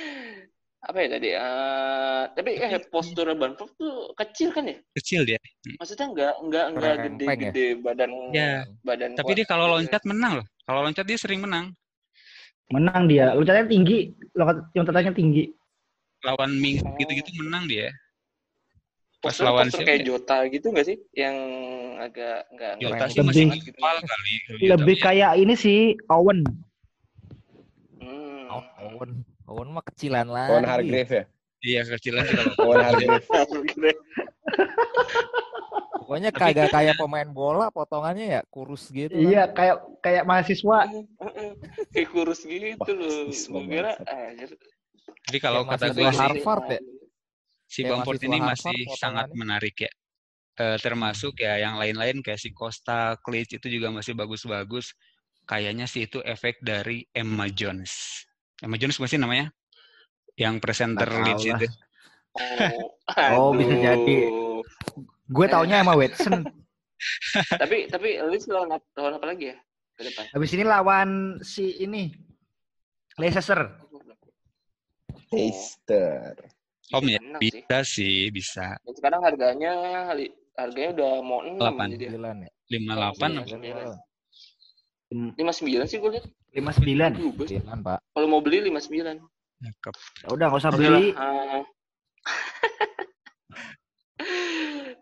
apa 0.80 0.98
ya 1.04 1.08
tadi 1.12 1.30
uh, 1.36 2.24
tapi 2.32 2.50
eh 2.56 2.80
postur 2.88 3.28
Banford 3.36 3.72
tuh 3.76 4.16
kecil 4.16 4.56
kan 4.56 4.64
ya 4.64 4.80
kecil 4.96 5.28
dia 5.28 5.40
maksudnya 5.76 6.08
enggak 6.08 6.34
enggak 6.40 6.66
enggak 6.72 6.94
gede-gede 7.04 7.68
ya? 7.68 7.82
badan 7.84 8.12
ya. 8.32 8.54
badan 8.88 9.10
tapi 9.20 9.32
dia 9.36 9.44
kalau 9.44 9.68
loncat 9.76 10.00
menang 10.08 10.40
loh 10.40 10.48
kalau 10.64 10.80
loncat 10.88 11.04
dia 11.04 11.20
sering 11.20 11.44
menang 11.44 11.76
Menang 12.70 13.10
dia. 13.10 13.34
Loncatnya 13.34 13.66
tinggi. 13.66 14.14
Loncat 14.38 14.70
loncatannya 14.78 15.14
tinggi. 15.18 15.44
Lawan 16.22 16.52
Ming 16.60 16.78
gitu-gitu 17.00 17.32
menang 17.42 17.66
dia. 17.66 17.90
Pas 19.20 19.36
poster, 19.36 19.48
lawan 19.48 19.68
poster 19.68 19.84
kayak 19.84 20.02
ya? 20.04 20.06
Jota 20.14 20.38
gitu 20.48 20.68
nggak 20.72 20.86
sih? 20.88 20.98
Yang 21.16 21.36
agak 22.00 22.38
nggak 22.56 22.74
Jota 22.80 23.06
sih 23.10 23.20
masih 23.24 23.44
gitu. 23.64 23.80
kali. 23.82 24.36
Lebih 24.64 24.96
kayak 25.02 25.32
ini 25.40 25.54
sih 25.58 25.80
Owen. 26.12 26.46
Hmm. 28.00 28.48
Oh, 28.54 28.64
Owen. 28.86 29.26
Owen 29.50 29.74
mah 29.74 29.82
kecilan 29.82 30.30
lah. 30.30 30.54
Owen 30.54 30.70
Hargrave 30.70 31.10
ya? 31.10 31.24
Iya, 31.60 31.82
kecilan 31.90 32.24
sih 32.24 32.38
kalau 32.38 32.54
Owen 32.70 32.86
Hargrave. 32.86 33.26
Pokoknya 36.00 36.30
kagak 36.34 36.74
kayak 36.74 36.96
pemain 36.98 37.30
bola, 37.30 37.70
potongannya 37.70 38.40
ya 38.40 38.42
kurus 38.50 38.90
gitu. 38.90 39.14
Iya, 39.14 39.50
kan. 39.50 39.58
kayak 39.58 39.76
kayak 40.02 40.24
mahasiswa. 40.26 40.78
kayak 41.94 42.08
kurus 42.10 42.42
gitu 42.46 42.92
loh. 42.94 43.30
Gue 43.30 43.64
kira 43.70 43.94
Jadi 45.30 45.38
kalau 45.38 45.66
kata 45.66 45.94
gue 45.94 46.10
Harvard 46.10 46.66
ya. 46.78 46.82
Si 47.70 47.86
Bamford 47.86 48.22
ini 48.26 48.42
masih 48.42 48.90
sangat 48.98 49.30
menarik 49.38 49.86
ya. 49.86 49.92
E, 50.58 50.82
termasuk 50.82 51.38
ya 51.38 51.62
yang 51.62 51.78
lain-lain 51.78 52.26
kayak 52.26 52.42
si 52.42 52.50
Costa, 52.50 53.14
Klitsch 53.22 53.62
itu 53.62 53.70
juga 53.70 53.94
masih 53.94 54.18
bagus-bagus. 54.18 54.98
Kayaknya 55.46 55.86
sih 55.86 56.10
itu 56.10 56.18
efek 56.26 56.58
dari 56.66 57.06
Emma 57.14 57.46
Jones. 57.54 58.26
Emma 58.60 58.76
Jones 58.76 59.00
masih 59.00 59.18
namanya? 59.20 59.52
Yang 60.36 60.56
presenter 60.64 61.08
Leeds 61.08 61.44
itu. 61.48 61.68
Oh, 63.36 63.52
oh 63.52 63.52
bisa 63.56 63.76
jadi. 63.76 64.18
Gue 65.30 65.46
taunya 65.48 65.84
Emma 65.84 65.96
Watson. 65.96 66.44
tapi 67.62 67.88
tapi 67.88 68.20
Leeds 68.20 68.48
lawan, 68.52 68.76
lawan 68.96 69.14
apa 69.16 69.26
lagi 69.32 69.56
ya 69.56 69.58
ke 70.00 70.02
depan? 70.08 70.24
Habis 70.36 70.52
ini 70.56 70.64
lawan 70.64 71.10
si 71.44 71.76
ini 71.80 72.12
Leicester. 73.20 73.68
Leicester. 75.32 76.36
Om 76.90 77.06
ya, 77.06 77.22
bisa 77.38 77.86
sih, 77.86 78.34
bisa. 78.34 78.74
Dan 78.82 78.94
sekarang 78.98 79.22
harganya 79.22 79.74
harganya 80.58 80.90
udah 80.98 81.12
mau 81.22 81.40
enam 81.46 81.76
jadi 81.94 82.18
ya. 82.18 82.50
Lima 82.74 82.92
delapan. 82.98 83.46
Lima 85.10 85.50
sembilan 85.50 85.86
sih 85.90 85.98
gue 85.98 86.12
lihat. 86.14 86.26
Lima 86.54 86.70
sembilan. 86.70 87.12
pak. 87.82 87.98
Kalau 88.14 88.28
mau 88.30 88.42
beli 88.46 88.70
lima 88.70 88.78
sembilan. 88.78 89.16
Ya 89.66 90.28
udah 90.30 90.46
nggak 90.48 90.62
usah 90.62 90.72
beli. 90.72 91.12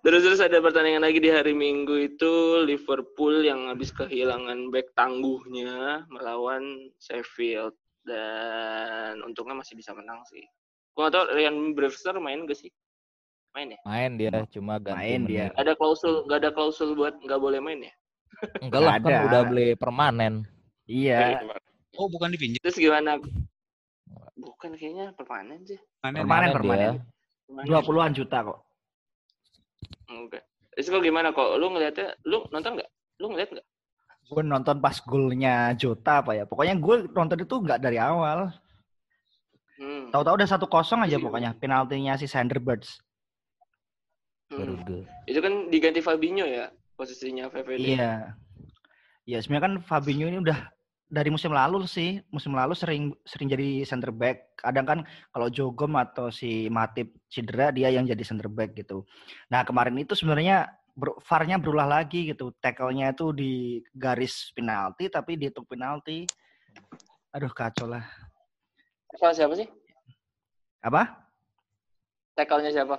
Terus 0.07 0.23
terus 0.23 0.39
ada 0.39 0.63
pertandingan 0.63 1.03
lagi 1.03 1.19
di 1.19 1.27
hari 1.27 1.51
Minggu 1.51 1.99
itu 1.99 2.63
Liverpool 2.63 3.43
yang 3.43 3.67
habis 3.67 3.91
kehilangan 3.91 4.71
back 4.71 4.95
tangguhnya 4.95 6.07
melawan 6.07 6.87
Sheffield 6.95 7.75
dan 8.07 9.19
untungnya 9.27 9.59
masih 9.59 9.75
bisa 9.75 9.91
menang 9.91 10.23
sih. 10.31 10.47
Gua 10.95 11.11
tau 11.11 11.27
Ryan 11.27 11.75
Brewster 11.75 12.15
main 12.23 12.47
gak 12.47 12.55
sih? 12.55 12.71
Main 13.51 13.75
ya? 13.75 13.79
Main 13.83 14.11
dia, 14.15 14.31
cuma 14.47 14.79
ganti 14.79 14.95
main 14.95 15.21
dia. 15.27 15.51
Ada 15.59 15.75
klausul, 15.75 16.23
gak 16.31 16.39
ada 16.39 16.55
klausul 16.55 16.95
buat 16.95 17.19
nggak 17.19 17.41
boleh 17.43 17.59
main 17.59 17.83
ya? 17.83 17.93
Enggak 18.62 18.82
lah, 18.82 18.96
kan 19.01 19.13
udah 19.29 19.41
beli 19.50 19.67
permanen. 19.74 20.46
Iya. 20.86 21.41
Oh, 21.98 22.06
bukan 22.08 22.29
dipinjam. 22.29 22.62
Terus 22.62 22.77
gimana? 22.77 23.17
Bukan 24.38 24.77
kayaknya 24.77 25.12
permanen 25.17 25.65
sih. 25.65 25.79
Permanen, 26.00 26.53
permanen. 26.53 26.94
Dua 27.65 27.82
puluhan 27.82 28.13
juta 28.13 28.46
kok. 28.46 28.60
Oke. 30.08 30.39
Itu 30.77 30.94
kok 30.94 31.01
gimana 31.01 31.34
kok? 31.34 31.58
Lu 31.58 31.74
ngeliatnya, 31.74 32.13
lu 32.29 32.46
nonton 32.53 32.77
nggak? 32.77 32.89
Lu 33.17 33.34
ngeliat 33.34 33.50
nggak? 33.50 33.67
Gue 34.27 34.44
nonton 34.44 34.77
pas 34.84 34.98
golnya 35.01 35.74
Jota 35.74 36.22
apa 36.22 36.38
ya. 36.38 36.44
Pokoknya 36.46 36.77
gue 36.77 36.96
nonton 37.10 37.39
itu 37.41 37.56
nggak 37.58 37.79
dari 37.82 37.98
awal. 37.98 38.53
Hmm. 39.82 40.13
Tahu-tahu 40.13 40.36
udah 40.38 40.50
satu 40.50 40.65
kosong 40.70 41.06
aja 41.06 41.17
pokoknya 41.17 41.58
penaltinya 41.58 42.17
si 42.17 42.29
Sanderbirds. 42.29 43.01
Hmm. 44.53 45.03
Itu 45.27 45.39
kan 45.41 45.67
diganti 45.67 46.00
Fabinho 46.00 46.48
ya 46.48 46.72
posisinya 46.97 47.47
VVD. 47.53 47.93
Iya. 47.93 48.33
Iya, 49.29 49.37
sebenarnya 49.45 49.65
kan 49.69 49.75
Fabinho 49.85 50.25
ini 50.25 50.41
udah 50.41 50.73
dari 51.07 51.31
musim 51.31 51.55
lalu 51.55 51.87
sih, 51.87 52.19
musim 52.33 52.51
lalu 52.51 52.75
sering 52.75 53.15
sering 53.23 53.47
jadi 53.47 53.85
center 53.87 54.11
back. 54.11 54.59
Kadang 54.59 54.85
kan 54.87 54.99
kalau 55.31 55.47
Jogom 55.47 55.95
atau 55.95 56.33
si 56.33 56.67
Matip 56.67 57.15
cedera 57.31 57.71
dia 57.71 57.93
yang 57.93 58.03
jadi 58.03 58.23
center 58.25 58.51
back 58.51 58.75
gitu. 58.75 59.07
Nah 59.47 59.63
kemarin 59.63 59.95
itu 59.95 60.17
sebenarnya 60.17 60.67
VAR-nya 60.97 61.61
berulah 61.61 61.85
lagi 61.85 62.33
gitu. 62.33 62.51
Tackle-nya 62.57 63.13
itu 63.13 63.29
di 63.31 63.79
garis 63.93 64.49
penalti 64.57 65.07
tapi 65.07 65.37
dihitung 65.37 65.69
penalti. 65.69 66.25
Aduh 67.31 67.53
kacau 67.53 67.87
lah. 67.87 68.03
Tackle 69.13 69.35
siapa 69.37 69.53
sih? 69.55 69.67
Apa? 70.83 71.07
Tackle-nya 72.35 72.71
siapa? 72.73 72.97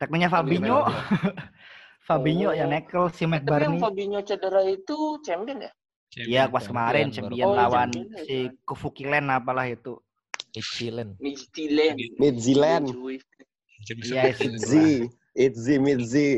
Tackle-nya 0.00 0.30
Fabinho. 0.30 0.86
Fabinho 2.04 2.52
oh. 2.52 2.54
yang 2.54 2.68
nekel 2.68 3.08
si 3.16 3.24
McBarney. 3.24 3.64
Tapi 3.64 3.76
yang 3.80 3.80
Fabinho 3.80 4.20
cedera 4.20 4.62
itu 4.68 4.96
champion 5.24 5.64
ya? 5.64 5.72
Iya, 6.14 6.42
pas 6.46 6.64
kemarin 6.68 7.10
champion 7.10 7.50
oh, 7.50 7.56
lawan 7.58 7.90
champion, 7.90 8.24
si 8.28 8.36
ya. 8.46 8.52
Kufukilen 8.62 9.26
apalah 9.32 9.66
itu. 9.66 9.98
Midtjylland. 10.54 11.18
Midtjylland. 11.18 11.96
Midtjylland. 12.20 12.86
Iya, 13.84 14.22
Itzy. 14.38 15.10
Itzy, 15.34 15.74
Midzi. 15.82 16.30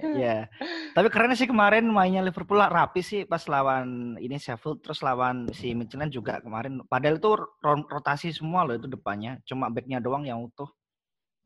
Iya. 0.00 0.48
Tapi 0.92 1.08
keren 1.08 1.32
sih 1.32 1.48
kemarin 1.48 1.88
mainnya 1.88 2.20
Liverpool 2.20 2.60
rapi 2.60 3.00
sih 3.00 3.24
pas 3.24 3.40
lawan 3.48 4.20
ini 4.20 4.36
Sheffield 4.36 4.84
terus 4.84 5.00
lawan 5.00 5.48
si 5.56 5.72
Midtjylland 5.72 6.12
juga 6.12 6.42
kemarin. 6.44 6.84
Padahal 6.84 7.16
itu 7.16 7.32
rotasi 7.64 8.36
semua 8.36 8.68
loh 8.68 8.76
itu 8.76 8.90
depannya. 8.90 9.40
Cuma 9.48 9.72
backnya 9.72 10.02
doang 10.02 10.28
yang 10.28 10.44
utuh. 10.44 10.68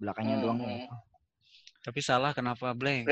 Belakangnya 0.03 0.43
hmm. 0.43 0.45
doang 0.45 0.59
yang 0.65 0.75
utuh. 0.83 0.99
Tapi 1.85 2.01
salah 2.01 2.33
kenapa 2.33 2.73
blank? 2.73 3.05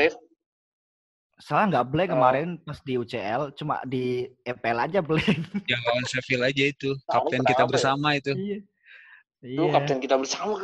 Salah 1.36 1.68
nggak 1.68 1.86
blank 1.92 2.08
oh. 2.08 2.12
kemarin 2.16 2.48
pas 2.64 2.78
di 2.80 2.96
UCL, 2.96 3.52
cuma 3.52 3.84
di 3.84 4.24
EPL 4.48 4.78
aja 4.88 5.00
blank. 5.04 5.40
Yang 5.70 5.82
lawan 5.84 6.04
Sheffield 6.08 6.44
aja 6.48 6.64
itu, 6.72 6.90
kapten 7.04 7.44
kita 7.44 7.68
bersama 7.68 8.16
itu. 8.16 8.32
Iya. 8.32 8.58
Itu 9.42 9.62
iya. 9.68 9.72
kapten 9.74 9.98
kita 10.00 10.16
bersama. 10.16 10.54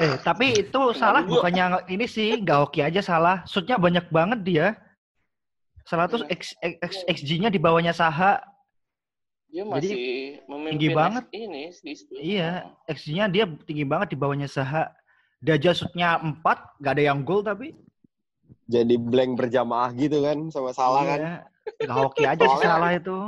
Eh, 0.00 0.14
tapi 0.22 0.46
itu 0.56 0.80
salah 0.96 1.26
bukannya 1.26 1.84
ini 1.92 2.06
sih, 2.08 2.40
nggak 2.40 2.58
hoki 2.64 2.80
aja 2.80 3.04
salah. 3.04 3.44
Shootnya 3.44 3.76
banyak 3.76 4.08
banget 4.08 4.40
dia. 4.46 4.66
Salah 5.84 6.08
tuh 6.08 6.24
iya. 6.24 6.32
X, 6.32 6.56
X, 6.62 6.92
XG-nya 7.10 7.52
di 7.52 7.60
bawahnya 7.60 7.92
Saha. 7.92 8.40
Dia 9.52 9.66
masih 9.68 9.92
Jadi, 9.92 10.70
tinggi 10.72 10.88
banget. 10.94 11.24
Ini, 11.30 11.62
iya, 12.18 12.50
XG-nya 12.86 13.26
dia 13.30 13.44
tinggi 13.66 13.84
banget 13.84 14.14
di 14.14 14.16
bawahnya 14.16 14.48
Saha. 14.48 14.94
Dia 15.44 15.60
aja 15.60 15.76
shootnya 15.76 16.16
4, 16.24 16.40
nggak 16.80 16.92
ada 16.96 17.04
yang 17.04 17.20
gol 17.20 17.44
tapi 17.44 17.76
jadi 18.64 18.96
blank 18.96 19.36
berjamaah 19.36 19.92
gitu 19.92 20.24
kan 20.24 20.48
sama 20.48 20.72
salah 20.72 21.02
iya. 21.04 21.12
kan. 21.12 21.20
Gak 21.84 21.98
oke 22.00 22.22
aja 22.24 22.44
sih 22.44 22.60
salah 22.64 22.90
itu. 22.96 23.18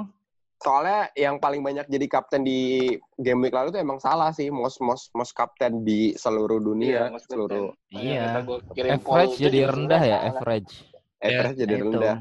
Soalnya 0.57 1.13
yang 1.13 1.37
paling 1.37 1.61
banyak 1.61 1.85
jadi 1.85 2.07
kapten 2.09 2.41
di 2.41 2.89
game 3.21 3.45
week 3.45 3.53
lalu 3.53 3.77
itu 3.77 3.81
emang 3.81 4.01
salah 4.01 4.33
sih, 4.33 4.49
most 4.49 4.81
most 4.81 5.13
most 5.13 5.37
kapten 5.37 5.85
di 5.85 6.17
seluruh 6.17 6.57
dunia, 6.57 7.13
iya, 7.13 7.21
seluruh. 7.29 7.77
Iya. 7.93 8.41
Average 8.73 9.37
jadi 9.37 9.69
rendah 9.69 10.03
ya, 10.03 10.19
average. 10.33 10.73
Average 11.21 11.59
ya, 11.61 11.63
jadi 11.69 11.75
rendah. 11.85 12.17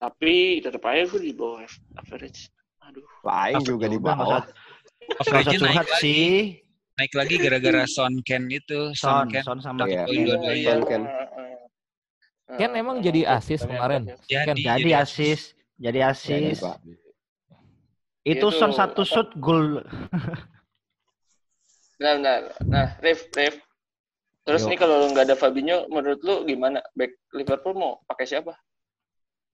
Tapi 0.00 0.64
tetap 0.64 0.82
aja 0.88 1.04
gue 1.04 1.20
di 1.20 1.36
bawah 1.36 1.60
average. 2.00 2.48
Aduh. 2.88 3.04
Lain 3.28 3.60
juga 3.60 3.86
di 3.92 4.00
bawah. 4.00 4.40
Average 5.20 5.60
curhat 5.60 5.88
sih 6.00 6.56
naik 7.02 7.18
lagi 7.18 7.34
gara-gara 7.42 7.82
Son 7.98 8.14
Ken 8.22 8.46
itu 8.46 8.94
Son, 8.94 9.26
Son 9.26 9.26
Ken. 9.26 9.42
Son 9.42 9.58
sama 9.58 9.90
ya. 9.90 10.06
Son 10.06 10.80
Ken. 10.86 11.02
Ken 12.54 12.70
emang 12.78 13.02
jadi 13.02 13.26
asis 13.26 13.66
kemarin. 13.66 14.14
jadi, 14.30 14.54
Ken. 14.54 14.56
jadi 14.62 14.90
asis 15.02 15.58
jadi 15.82 16.14
asis. 16.14 16.62
Itu 18.22 18.54
Son 18.54 18.70
satu 18.70 19.02
shoot 19.02 19.34
gol. 19.42 19.82
Nah 21.98 22.14
nah 22.18 22.38
nah 22.66 22.86
Rif 23.02 23.26
Rif. 23.34 23.58
Terus 24.42 24.66
Yo. 24.66 24.74
nih 24.74 24.78
kalau 24.78 25.06
nggak 25.10 25.30
ada 25.30 25.38
Fabinho 25.38 25.86
menurut 25.86 26.18
lu 26.26 26.42
gimana? 26.46 26.82
Back 26.98 27.14
Liverpool 27.30 27.78
mau 27.78 28.02
pakai 28.10 28.26
siapa? 28.26 28.58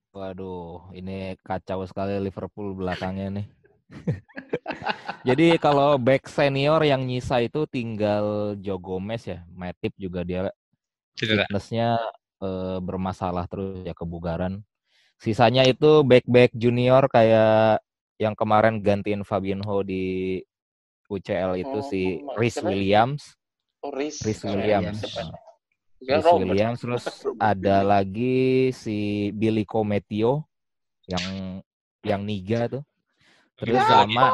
Waduh, 0.09 0.89
ini 0.97 1.37
kacau 1.45 1.85
sekali 1.85 2.17
Liverpool 2.17 2.73
belakangnya 2.73 3.29
nih. 3.29 3.45
Jadi 5.27 5.57
kalau 5.59 5.97
back 5.99 6.29
senior 6.29 6.79
yang 6.85 7.03
nyisa 7.03 7.41
itu 7.43 7.65
tinggal 7.67 8.55
Joe 8.61 8.79
Gomez 8.79 9.25
ya, 9.25 9.43
Matip 9.51 9.93
juga 9.99 10.23
dia 10.23 10.49
fitnessnya 11.17 11.99
eh, 12.39 12.79
bermasalah 12.79 13.45
terus 13.49 13.83
ya 13.83 13.91
kebugaran. 13.91 14.63
Sisanya 15.19 15.67
itu 15.67 15.99
back-back 16.07 16.55
junior 16.55 17.03
kayak 17.11 17.83
yang 18.15 18.31
kemarin 18.39 18.79
gantiin 18.79 19.27
Fabinho 19.27 19.83
di 19.83 20.39
UCL 21.11 21.59
itu 21.59 21.77
oh, 21.81 21.83
si 21.83 22.23
Rhys 22.39 22.55
Williams. 22.63 23.35
Oh, 23.83 23.91
Rhys 23.91 24.23
Williams. 24.23 25.03
Rhys 25.99 26.27
Williams 26.31 26.79
terus 26.79 27.03
ada 27.51 27.83
lagi 27.83 28.71
si 28.71 29.29
Billy 29.35 29.67
Cometio 29.67 30.47
yang 31.11 31.59
yang 32.07 32.21
Niga 32.23 32.79
tuh. 32.79 32.83
Terus 33.59 33.75
ya, 33.75 33.85
sama 33.85 34.25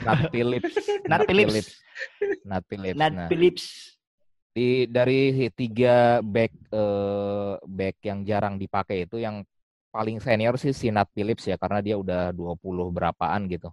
Nat 0.00 0.32
Phillips. 0.32 0.74
Nat 1.10 1.20
Phillips. 1.28 1.68
Nat 2.44 2.64
Phillips. 2.64 2.98
Nat 2.98 3.12
nah. 3.12 3.28
Phillips. 3.28 3.64
Di 4.50 4.88
dari 4.90 5.46
tiga 5.54 6.18
back 6.24 6.52
eh, 6.72 7.54
back 7.62 7.96
yang 8.02 8.26
jarang 8.26 8.58
dipakai 8.58 9.06
itu 9.06 9.20
yang 9.20 9.44
paling 9.92 10.18
senior 10.18 10.56
sih 10.56 10.72
si 10.72 10.88
Nat 10.88 11.10
Phillips 11.12 11.46
ya 11.46 11.60
karena 11.60 11.84
dia 11.84 12.00
udah 12.00 12.32
20 12.32 12.90
berapaan 12.90 13.46
gitu. 13.46 13.70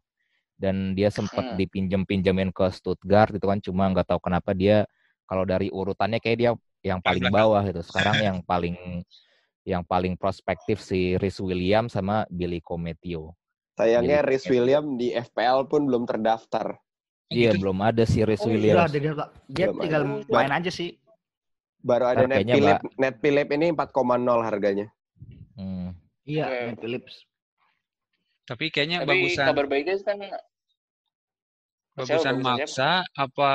Dan 0.58 0.98
dia 0.98 1.14
sempat 1.14 1.54
Hmm. 1.54 1.58
dipinjem-pinjemin 1.58 2.50
ke 2.50 2.66
Stuttgart 2.74 3.30
gitu 3.30 3.46
kan 3.46 3.62
cuma 3.62 3.88
nggak 3.94 4.10
tahu 4.10 4.20
kenapa 4.26 4.58
dia 4.58 4.90
kalau 5.30 5.46
dari 5.46 5.70
urutannya 5.70 6.18
kayak 6.18 6.38
dia 6.38 6.52
yang 6.84 7.00
paling 7.00 7.30
bawah 7.30 7.62
gitu. 7.64 7.82
Sekarang 7.86 8.18
yang 8.20 8.38
paling 8.44 9.06
yang 9.68 9.84
paling 9.84 10.16
prospektif 10.16 10.80
si 10.80 11.20
Rhys 11.20 11.38
Williams 11.44 11.94
sama 11.94 12.24
Billy 12.32 12.64
Cometio. 12.64 13.36
Sayangnya 13.78 14.26
Jadi- 14.26 14.28
Rhys 14.28 14.46
William 14.50 14.86
di 14.98 15.14
FPL 15.14 15.70
pun 15.70 15.86
belum 15.86 16.04
terdaftar. 16.04 16.82
Iya 17.30 17.54
gitu. 17.54 17.68
belum 17.68 17.78
ada 17.84 18.04
si 18.04 18.24
Rhys 18.24 18.42
Oh, 18.42 18.48
iya, 18.48 18.52
Williams. 18.52 18.78
Udah, 18.80 18.90
dia, 18.90 19.14
dia 19.48 19.66
Belum 19.70 19.82
tinggal 19.84 20.02
ada. 20.02 20.34
main 20.34 20.52
aja 20.52 20.72
sih. 20.72 20.90
Baru 21.78 22.06
ada 22.10 22.24
Net 22.26 22.48
Philip. 22.48 22.80
Net 22.98 23.16
Philip 23.22 23.48
ini 23.54 23.68
4,0 23.70 24.42
harganya. 24.42 24.88
Hmm. 25.54 25.94
Iya, 26.26 26.44
Oke. 26.44 26.58
Matt 26.66 26.80
Phillips. 26.82 27.14
Tapi 28.48 28.66
kayaknya 28.72 29.04
Tapi 29.04 29.10
bagusan 29.12 29.46
kabar 29.46 29.66
baiknya 29.68 29.96
kan 30.02 30.18
bagusan 31.98 32.36
maksa 32.40 32.90
apa 33.12 33.52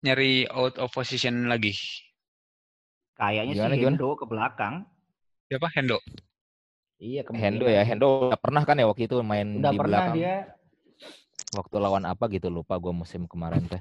nyari 0.00 0.46
out 0.46 0.78
of 0.78 0.94
position 0.94 1.50
lagi? 1.50 1.74
Kayaknya 3.18 3.52
Gimana, 3.52 3.74
sih 3.74 3.80
gimana? 3.82 3.96
Hendo 3.98 4.10
ke 4.16 4.24
belakang. 4.24 4.74
Siapa 5.50 5.66
Hendo? 5.74 5.98
Iya, 7.00 7.24
kemungkinan 7.24 7.52
Hendo 7.56 7.66
ya. 7.66 7.82
Hendo 7.82 8.06
udah 8.28 8.36
pernah 8.36 8.62
kan 8.62 8.76
ya 8.76 8.84
waktu 8.84 9.08
itu 9.08 9.16
main 9.24 9.56
Udah 9.56 9.72
di 9.72 9.78
pernah 9.80 10.00
belakang. 10.04 10.14
dia 10.14 10.34
Waktu 11.50 11.76
lawan 11.80 12.04
apa 12.04 12.28
gitu 12.28 12.46
lupa 12.46 12.76
gue 12.76 12.92
musim 12.92 13.24
kemarin 13.24 13.64
teh. 13.66 13.80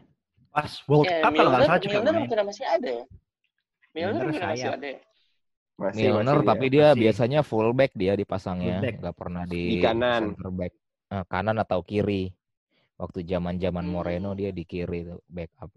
pas 0.49 0.71
World 0.89 1.05
eh, 1.05 1.21
Cup 1.21 1.29
kalau 1.29 1.49
nggak 1.53 1.61
Milner, 1.61 1.69
salah 1.69 1.81
juga 1.83 1.97
Milner 2.01 2.13
main. 2.17 2.47
masih 2.49 2.65
ada 2.65 2.89
ya? 2.89 3.05
Milner 3.93 4.23
masih 4.25 4.41
ada 4.41 4.57
ya? 4.89 4.99
Masih, 5.77 6.01
Milner 6.01 6.35
masih 6.35 6.47
tapi 6.49 6.65
dia. 6.65 6.73
dia 6.73 6.87
Masih. 6.89 6.99
biasanya 7.05 7.39
fullback 7.45 7.91
dia 7.93 8.13
dipasangnya, 8.17 8.77
nggak 8.97 9.13
pernah 9.15 9.43
di, 9.45 9.61
Di 9.69 9.77
kanan. 9.79 10.33
center 10.33 10.49
back. 10.49 10.73
Eh, 11.09 11.25
kanan 11.27 11.57
atau 11.59 11.79
kiri. 11.83 12.33
Waktu 12.97 13.19
zaman-zaman 13.23 13.85
Hmm. 13.85 13.93
Moreno 13.93 14.29
dia 14.33 14.49
di 14.49 14.65
kiri 14.65 15.05
tuh 15.05 15.21
backup. 15.29 15.69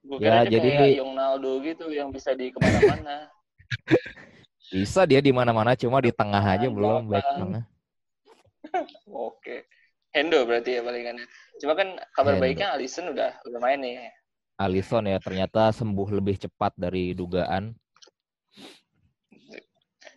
Gue 0.00 0.16
Ya, 0.20 0.44
jadi- 0.44 0.78
kayak 0.78 0.96
Yonaldo 1.00 1.52
gitu 1.60 1.90
yang 1.90 2.08
bisa 2.08 2.32
di 2.32 2.48
ke 2.48 2.58
mana-mana. 2.60 3.28
Bisa 4.72 5.04
dia 5.04 5.20
di 5.20 5.32
mana-mana 5.34 5.76
cuma 5.76 6.00
di 6.00 6.12
tengah 6.14 6.40
aja 6.40 6.66
Kanan, 6.66 6.76
belum 6.76 7.00
belakang. 7.10 7.36
tengah. 7.40 7.64
Oke. 9.28 9.68
Hendo 10.14 10.46
berarti 10.46 10.78
ya 10.78 10.80
palingannya. 10.86 11.26
Cuma 11.58 11.74
kan 11.74 11.98
kabar 12.14 12.38
Hendo. 12.38 12.42
baiknya 12.46 12.68
Alisson 12.72 13.10
udah 13.10 13.34
udah 13.44 13.60
main 13.60 13.78
nih. 13.82 14.08
Alisson 14.54 15.10
ya 15.10 15.18
ternyata 15.18 15.74
sembuh 15.74 16.08
lebih 16.14 16.38
cepat 16.46 16.72
dari 16.78 17.12
dugaan. 17.12 17.74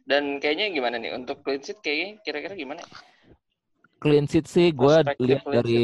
Dan 0.07 0.39
kayaknya 0.39 0.71
gimana 0.71 0.95
nih 0.95 1.11
untuk 1.17 1.43
clean 1.43 1.59
sheet 1.59 1.83
kayaknya 1.83 2.21
kira-kira 2.23 2.55
gimana? 2.55 2.79
Clean 3.99 4.23
sheet 4.29 4.47
sih 4.47 4.71
gue 4.71 4.95
Prospeknya 5.03 5.25
lihat 5.25 5.43
dari 5.43 5.83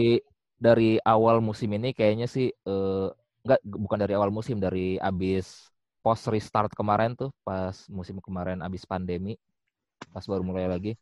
dari 0.55 0.91
awal 1.03 1.43
musim 1.43 1.75
ini 1.75 1.91
kayaknya 1.91 2.29
sih 2.29 2.47
eh, 2.47 3.07
enggak 3.43 3.59
bukan 3.67 3.99
dari 3.99 4.13
awal 4.15 4.31
musim 4.31 4.63
dari 4.63 4.95
abis 5.01 5.72
post 6.03 6.27
restart 6.29 6.69
kemarin 6.75 7.15
tuh 7.15 7.31
pas 7.47 7.73
musim 7.89 8.19
kemarin 8.19 8.59
abis 8.61 8.83
pandemi 8.83 9.39
pas 10.13 10.23
baru 10.27 10.43
mulai 10.45 10.67
lagi 10.67 10.93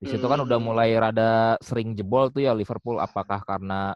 di 0.00 0.06
situ 0.06 0.24
kan 0.30 0.40
udah 0.46 0.58
Hmm. 0.58 0.66
mulai 0.70 0.90
rada 0.96 1.58
sering 1.64 1.92
jebol 1.98 2.30
tuh 2.30 2.46
ya 2.46 2.52
Liverpool 2.54 2.98
apakah 3.02 3.42
karena 3.42 3.92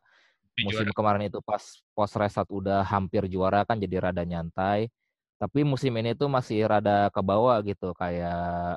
musim 0.58 0.90
kemarin 0.90 1.30
itu 1.30 1.38
pas 1.44 1.62
post 1.94 2.14
restart 2.18 2.50
udah 2.50 2.82
hampir 2.82 3.30
juara 3.30 3.62
kan 3.62 3.78
jadi 3.78 4.10
rada 4.10 4.22
nyantai 4.26 4.90
tapi 5.38 5.62
musim 5.62 5.94
ini 5.94 6.18
tuh 6.18 6.26
masih 6.26 6.66
rada 6.66 7.06
ke 7.14 7.20
bawah 7.22 7.62
gitu 7.62 7.94
kayak 7.94 8.74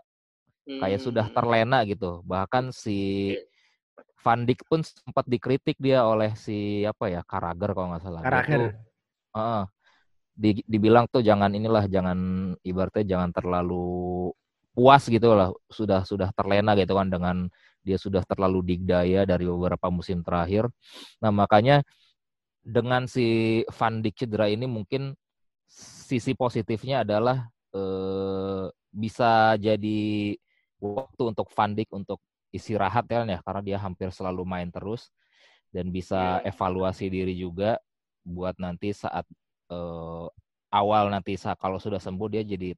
kayak 0.81 0.99
sudah 1.01 1.25
Hmm. 1.29 1.35
terlena 1.35 1.79
gitu. 1.85 2.21
Bahkan 2.25 2.73
si 2.73 3.33
Van 4.21 4.45
Dijk 4.45 4.61
pun 4.69 4.85
sempat 4.85 5.25
dikritik 5.25 5.77
dia 5.81 6.05
oleh 6.05 6.33
si 6.37 6.85
apa 6.85 7.09
ya 7.09 7.21
Karager 7.25 7.73
kalau 7.73 7.87
nggak 7.93 8.03
salah. 8.05 8.21
Karager. 8.21 8.61
heeh, 9.33 9.63
di- 10.41 10.65
dibilang 10.65 11.05
tuh 11.13 11.21
jangan 11.21 11.53
inilah 11.53 11.85
jangan 11.85 12.17
ibaratnya 12.65 13.05
jangan 13.05 13.29
terlalu 13.29 13.85
puas 14.73 15.03
gitu 15.05 15.35
lah 15.37 15.51
sudah 15.69 16.01
sudah 16.07 16.29
terlena 16.33 16.73
gitu 16.79 16.97
kan 16.97 17.07
dengan 17.11 17.37
dia 17.85 17.97
sudah 18.01 18.23
terlalu 18.25 18.73
digdaya 18.73 19.25
dari 19.29 19.45
beberapa 19.45 19.89
musim 19.93 20.25
terakhir. 20.25 20.65
Nah 21.21 21.29
makanya 21.33 21.85
dengan 22.61 23.05
si 23.09 23.61
Van 23.73 24.01
Dijk 24.01 24.15
cedera 24.25 24.45
ini 24.49 24.65
mungkin 24.69 25.13
sisi 26.09 26.33
positifnya 26.37 27.01
adalah 27.05 27.49
eh, 27.73 28.65
bisa 28.91 29.55
jadi 29.57 30.01
waktu 30.81 31.21
untuk 31.31 31.47
Van 31.53 31.71
Dijk 31.73 31.89
untuk 31.93 32.19
istirahat 32.51 33.07
kan 33.07 33.25
ya 33.29 33.39
karena 33.45 33.61
dia 33.63 33.77
hampir 33.79 34.11
selalu 34.11 34.43
main 34.43 34.67
terus 34.69 35.09
dan 35.71 35.87
bisa 35.89 36.43
Iya. 36.43 36.51
evaluasi 36.51 37.07
diri 37.07 37.33
juga 37.33 37.79
buat 38.27 38.59
nanti 38.59 38.91
saat 38.91 39.23
eh, 39.71 40.25
awal 40.71 41.03
nanti 41.11 41.35
saat 41.39 41.57
kalau 41.59 41.79
sudah 41.79 41.99
sembuh 41.99 42.27
dia 42.31 42.43
jadi 42.43 42.75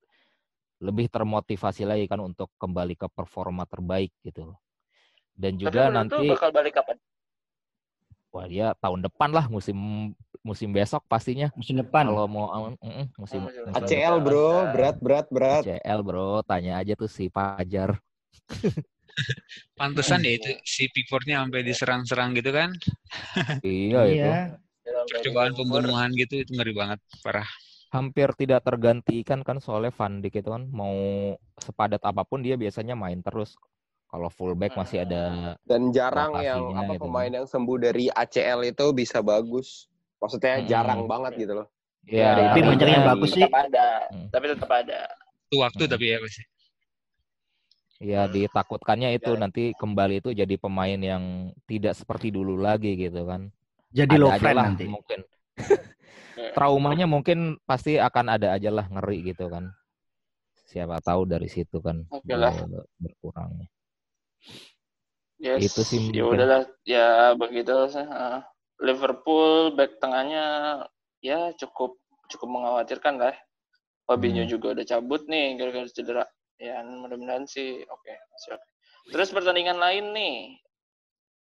lebih 0.84 1.08
termotivasi 1.08 1.88
lagi 1.88 2.06
kan 2.12 2.20
untuk 2.20 2.52
kembali 2.60 2.96
ke 3.00 3.08
performa 3.10 3.64
terbaik 3.70 4.12
gitu. 4.26 4.54
Dan 5.34 5.58
Tapi 5.58 5.74
juga 5.74 5.90
lu 5.90 5.94
nanti 5.98 6.26
bakal 6.30 6.50
balik 6.54 6.74
kapan? 6.78 6.98
wah 8.34 8.46
dia 8.50 8.74
tahun 8.82 9.06
depan 9.06 9.30
lah 9.30 9.46
musim 9.46 9.78
musim 10.42 10.74
besok 10.74 11.06
pastinya 11.06 11.54
Musim 11.56 11.80
depan. 11.80 12.10
kalau 12.10 12.26
mau 12.26 12.46
mm, 12.50 12.76
mm, 12.82 13.06
musim, 13.16 13.40
Oh, 13.40 13.46
musim 13.46 13.62
musim 13.64 13.74
depan. 13.78 13.88
ACL 13.88 14.18
bro, 14.26 14.50
berat 14.74 14.98
berat 15.00 15.28
berat. 15.32 15.64
CL 15.64 16.00
bro, 16.04 16.30
tanya 16.44 16.82
aja 16.82 16.94
tuh 16.98 17.08
si 17.08 17.30
Fajar. 17.30 18.02
Pantesan 19.80 20.26
ya 20.26 20.32
itu 20.38 20.50
si 20.66 20.90
Pickfordnya 20.90 21.42
sampai 21.46 21.62
diserang-serang 21.62 22.30
gitu 22.38 22.52
kan. 22.54 22.70
Iya 23.64 24.00
itu. 24.12 24.30
Iya. 24.30 24.63
Percobaan 25.08 25.52
dari 25.52 25.60
pembunuhan 25.60 26.10
gitu 26.16 26.34
itu 26.40 26.52
ngeri 26.56 26.74
banget. 26.74 27.00
Parah. 27.22 27.50
Hampir 27.94 28.34
tidak 28.34 28.66
tergantikan 28.66 29.46
kan 29.46 29.62
soalnya 29.62 29.94
Van 29.94 30.18
Dijk 30.18 30.42
itu 30.42 30.50
kan 30.50 30.66
mau 30.74 30.94
sepadat 31.62 32.02
apa 32.02 32.26
pun 32.26 32.42
dia 32.42 32.58
biasanya 32.58 32.98
main 32.98 33.22
terus. 33.22 33.54
Kalau 34.10 34.30
fullback 34.30 34.78
masih 34.78 35.06
ada 35.06 35.58
Dan 35.66 35.90
jarang 35.90 36.38
yang 36.38 36.74
apa 36.78 36.98
gitu. 36.98 37.10
pemain 37.10 37.34
yang 37.34 37.46
sembuh 37.50 37.78
dari 37.82 38.14
ACL 38.14 38.62
itu 38.66 38.86
bisa 38.94 39.22
bagus. 39.26 39.90
Maksudnya 40.22 40.62
Mm-mm. 40.62 40.70
jarang 40.70 41.02
banget 41.10 41.34
gitu 41.50 41.54
loh. 41.58 41.68
ya 42.06 42.54
Tapi 42.54 42.60
Iya, 42.62 42.68
banyak 42.70 42.88
yang 42.94 43.06
bagus 43.10 43.30
sih. 43.34 43.42
Tetap 43.46 43.58
ada, 43.70 43.88
Hmm. 44.14 44.28
tapi 44.30 44.46
tetap 44.54 44.72
ada. 44.72 45.00
Itu 45.50 45.56
waktu 45.62 45.84
Hmm. 45.86 45.92
tapi 45.94 46.06
ya 46.14 46.18
pasti. 46.22 46.44
ya 48.04 48.28
ditakutkannya 48.28 49.16
itu 49.16 49.32
Ya. 49.32 49.40
nanti 49.40 49.64
kembali 49.80 50.20
itu 50.20 50.36
jadi 50.36 50.56
pemain 50.60 51.00
yang 51.00 51.24
tidak 51.64 51.96
seperti 51.96 52.36
dulu 52.36 52.60
lagi 52.60 53.00
gitu 53.00 53.24
kan. 53.24 53.48
Jadi 53.94 54.16
low 54.18 54.34
friend 54.34 54.58
lah 54.58 54.66
nanti. 54.74 54.86
mungkin. 54.90 55.20
Traumanya 56.58 57.06
mungkin 57.06 57.62
pasti 57.64 58.02
akan 58.02 58.26
ada 58.34 58.58
aja 58.58 58.74
lah 58.74 58.90
ngeri 58.90 59.32
gitu 59.32 59.48
kan. 59.48 59.70
Siapa 60.66 60.98
tahu 61.00 61.30
dari 61.30 61.46
situ 61.46 61.78
kan 61.78 62.02
Oke 62.10 62.34
lah. 62.34 62.50
ber- 62.66 62.90
berkurangnya. 62.98 63.70
Yes. 65.38 65.70
Itu 65.70 65.82
sih 65.86 66.10
Ya 66.10 66.26
mungkin. 66.26 66.42
udahlah, 66.42 66.62
ya 66.82 67.08
begitu. 67.38 67.70
Uh, 67.94 68.42
Liverpool 68.82 69.78
back 69.78 70.02
tengahnya 70.02 70.44
ya 71.22 71.54
cukup 71.54 72.02
cukup 72.28 72.48
mengkhawatirkan 72.50 73.22
lah. 73.22 73.38
Fabinho 74.04 74.44
Hmm. 74.44 74.52
juga 74.52 74.74
udah 74.74 74.84
cabut 74.84 75.22
nih 75.30 75.56
gara-gara 75.56 75.88
cedera. 75.88 76.26
Ya 76.58 76.82
mudah-mudahan 76.82 77.46
sih 77.46 77.86
oke. 77.86 78.14
masih 78.34 78.50
oke. 78.58 78.68
Terus 79.14 79.30
pertandingan 79.30 79.78
lain 79.78 80.12
nih. 80.12 80.36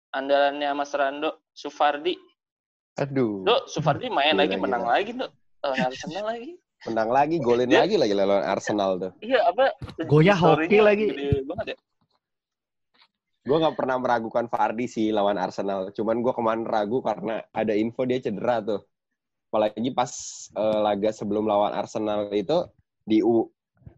Andalannya 0.10 0.70
Mas 0.74 0.94
Rando, 0.94 1.46
Sufardi. 1.52 2.18
Aduh. 3.00 3.48
Dok, 3.48 3.62
Sufardi 3.66 4.12
main 4.12 4.36
Gila, 4.36 4.44
lagi, 4.44 4.56
gila. 4.56 4.64
menang 4.68 4.84
lagi, 4.84 5.12
Dok. 5.16 5.32
Lawan 5.60 5.80
Arsenal 5.88 6.24
lagi. 6.26 6.52
Menang 6.88 7.10
lagi, 7.12 7.36
golin 7.40 7.68
Dia- 7.68 7.84
lagi 7.84 7.96
lagi 7.96 8.14
lawan 8.16 8.44
Arsenal 8.44 8.90
tuh. 8.96 9.12
Iya, 9.20 9.40
apa? 9.48 9.76
Goyah 10.08 10.36
hoki 10.36 10.80
lagi. 10.80 11.06
Gede 11.12 11.44
banget 11.44 11.76
ya. 11.76 11.78
Gue 13.40 13.58
nggak 13.58 13.76
pernah 13.76 13.98
meragukan 13.98 14.46
Vardy 14.48 14.86
sih 14.86 15.12
lawan 15.12 15.36
Arsenal. 15.36 15.92
Cuman 15.92 16.20
gue 16.20 16.32
kemarin 16.32 16.64
ragu 16.64 17.00
karena 17.00 17.44
ada 17.52 17.74
info 17.74 18.04
dia 18.04 18.20
cedera 18.20 18.60
tuh. 18.62 18.84
Apalagi 19.50 19.92
pas 19.92 20.12
eh, 20.54 20.80
laga 20.80 21.10
sebelum 21.10 21.44
lawan 21.44 21.74
Arsenal 21.74 22.30
itu 22.32 22.68
di 23.04 23.20
U 23.20 23.48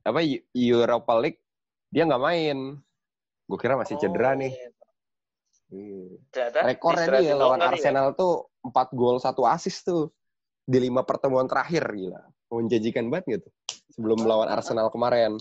apa 0.01 0.23
Eu- 0.23 0.41
Europa 0.55 1.13
League 1.19 1.41
dia 1.91 2.05
nggak 2.07 2.21
main. 2.21 2.57
Gue 3.45 3.57
kira 3.59 3.75
masih 3.75 3.97
cedera 3.97 4.33
Oh, 4.33 4.39
nih. 4.39 4.53
iya. 4.53 4.69
Hmm. 5.71 6.07
Rekornya 6.65 7.19
dia 7.19 7.35
lawan 7.35 7.59
ya. 7.59 7.69
Arsenal 7.69 8.15
tuh 8.15 8.50
4 8.61 8.71
gol 8.93 9.17
1 9.17 9.33
assist 9.49 9.83
tuh 9.83 10.09
di 10.63 10.77
lima 10.79 11.01
pertemuan 11.01 11.45
terakhir 11.45 11.85
gila. 11.89 12.21
Menjanjikan 12.47 13.07
banget 13.07 13.39
gitu. 13.39 13.49
Sebelum 13.91 14.21
melawan 14.21 14.47
Arsenal 14.47 14.87
kemarin. 14.87 15.35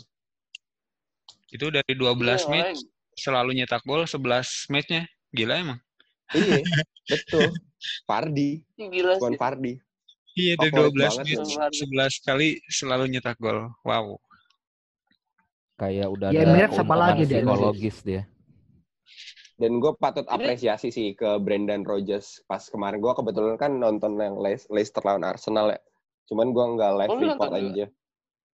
Itu 1.51 1.69
dari 1.69 1.93
12 1.93 2.17
Iya, 2.17 2.47
match 2.47 2.81
selalu 3.15 3.51
nyetak 3.59 3.83
gol 3.85 4.07
11 4.07 4.17
matchnya. 4.69 5.05
Gila 5.31 5.55
emang. 5.57 5.79
iya, 6.33 6.63
betul. 7.11 7.51
Vardy, 8.07 8.63
makanya. 8.75 8.91
Gila 8.91 9.13
bukan 9.19 9.33
sih. 9.33 9.39
Vardy. 9.39 9.73
Iya, 10.31 10.53
dari 10.57 10.71
Favorit 10.71 10.95
12 10.95 11.01
banget 11.01 11.27
match, 11.27 11.51
ya. 11.51 12.11
11 12.15 12.27
kali 12.27 12.49
selalu 12.67 13.05
nyetak 13.11 13.37
gol. 13.37 13.69
Wow. 13.83 14.17
Kayak 15.75 16.09
udah 16.13 16.29
Ya, 16.31 16.45
ada 16.45 16.69
apa 16.71 16.95
lagi 16.95 17.23
dia? 17.25 17.41
psikologis 17.41 17.97
dia. 18.01 18.23
Dan 19.61 19.77
gue 19.77 19.93
patut 20.01 20.25
apresiasi 20.25 20.89
sih 20.89 21.13
ke 21.13 21.37
Brendan 21.37 21.85
Rodgers 21.85 22.41
pas 22.49 22.65
kemarin. 22.65 22.97
Gue 22.97 23.13
kebetulan 23.13 23.61
kan 23.61 23.77
nonton 23.77 24.17
yang 24.17 24.41
Le- 24.41 24.69
Leicester 24.73 25.05
lawan 25.05 25.21
Arsenal 25.21 25.77
ya. 25.77 25.81
Cuman 26.33 26.57
gue 26.57 26.65
nggak 26.81 26.93
live 26.97 27.11
Oh, 27.13 27.19
report 27.21 27.29
nonton 27.37 27.53
juga? 27.53 27.69
aja. 27.69 27.87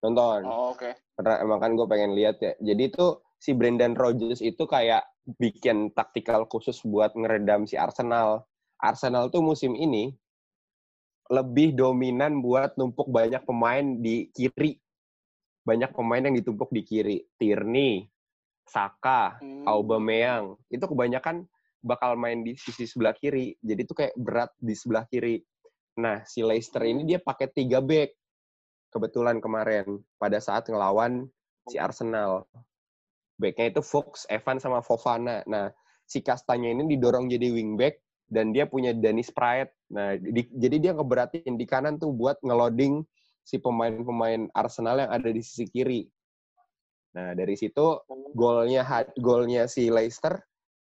Nonton. 0.02 0.40
Oh, 0.50 0.74
oke. 0.74 0.90
Karena 1.14 1.34
emang 1.46 1.58
kan 1.62 1.70
gue 1.78 1.86
pengen 1.86 2.12
lihat 2.18 2.42
ya. 2.42 2.58
Jadi 2.58 2.90
tuh 2.90 3.22
si 3.38 3.54
Brendan 3.54 3.94
Rodgers 3.94 4.42
itu 4.42 4.66
kayak 4.66 5.06
bikin 5.38 5.94
taktikal 5.94 6.42
khusus 6.50 6.82
buat 6.82 7.14
ngeredam 7.14 7.70
si 7.70 7.78
Arsenal. 7.78 8.42
Arsenal 8.82 9.30
tuh 9.30 9.46
musim 9.46 9.78
ini 9.78 10.10
lebih 11.30 11.74
dominan 11.74 12.42
buat 12.42 12.74
numpuk 12.74 13.06
banyak 13.10 13.46
pemain 13.46 13.86
di 14.02 14.26
kiri. 14.34 14.74
Banyak 15.62 15.94
pemain 15.94 16.22
yang 16.22 16.34
ditumpuk 16.34 16.70
di 16.74 16.82
kiri. 16.82 17.22
Tierney, 17.38 18.06
Saka, 18.66 19.38
Hmm. 19.38 19.62
Aubameyang. 19.64 20.58
Itu 20.68 20.90
kebanyakan 20.90 21.46
bakal 21.80 22.18
main 22.18 22.42
di 22.42 22.58
sisi 22.58 22.84
sebelah 22.84 23.14
kiri. 23.14 23.54
Jadi 23.62 23.80
itu 23.80 23.94
kayak 23.94 24.14
berat 24.18 24.50
di 24.58 24.74
sebelah 24.74 25.06
kiri. 25.06 25.38
Nah, 25.96 26.26
si 26.26 26.42
Leicester 26.42 26.82
ini 26.82 27.06
dia 27.06 27.16
pakai 27.16 27.46
tiga 27.48 27.78
back. 27.78 28.12
Kebetulan 28.90 29.38
kemarin 29.38 29.86
pada 30.16 30.36
saat 30.38 30.66
ngelawan 30.66 31.30
si 31.64 31.78
Arsenal. 31.78 32.44
Backnya 33.36 33.70
itu 33.70 33.82
Fox, 33.84 34.24
Evan, 34.26 34.56
sama 34.56 34.80
Fofana. 34.80 35.44
Nah, 35.44 35.68
si 36.02 36.24
Kastanya 36.24 36.72
ini 36.72 36.88
didorong 36.88 37.28
jadi 37.28 37.52
wingback 37.52 38.00
dan 38.26 38.50
dia 38.50 38.64
punya 38.64 38.90
Dennis 38.90 39.28
Praet. 39.28 39.70
Nah, 39.92 40.16
di- 40.16 40.48
jadi 40.50 40.76
dia 40.80 40.92
ngeberatin 40.96 41.54
di 41.54 41.66
kanan 41.68 42.00
tuh 42.00 42.10
buat 42.10 42.40
ngeloading 42.40 43.04
si 43.44 43.60
pemain-pemain 43.60 44.48
Arsenal 44.50 45.04
yang 45.04 45.12
ada 45.12 45.28
di 45.28 45.38
sisi 45.38 45.68
kiri. 45.68 46.08
Nah, 47.16 47.32
dari 47.32 47.56
situ 47.56 48.04
golnya 48.36 48.84
ha- 48.84 49.08
golnya 49.16 49.64
si 49.64 49.88
Leicester 49.88 50.36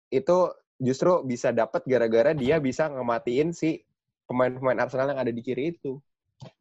itu 0.10 0.50
justru 0.76 1.22
bisa 1.22 1.54
dapat 1.54 1.86
gara-gara 1.86 2.34
dia 2.34 2.58
bisa 2.58 2.90
ngematiin 2.90 3.54
si 3.54 3.78
pemain-pemain 4.26 4.82
Arsenal 4.82 5.14
yang 5.14 5.22
ada 5.22 5.30
di 5.30 5.42
kiri 5.46 5.78
itu. 5.78 6.02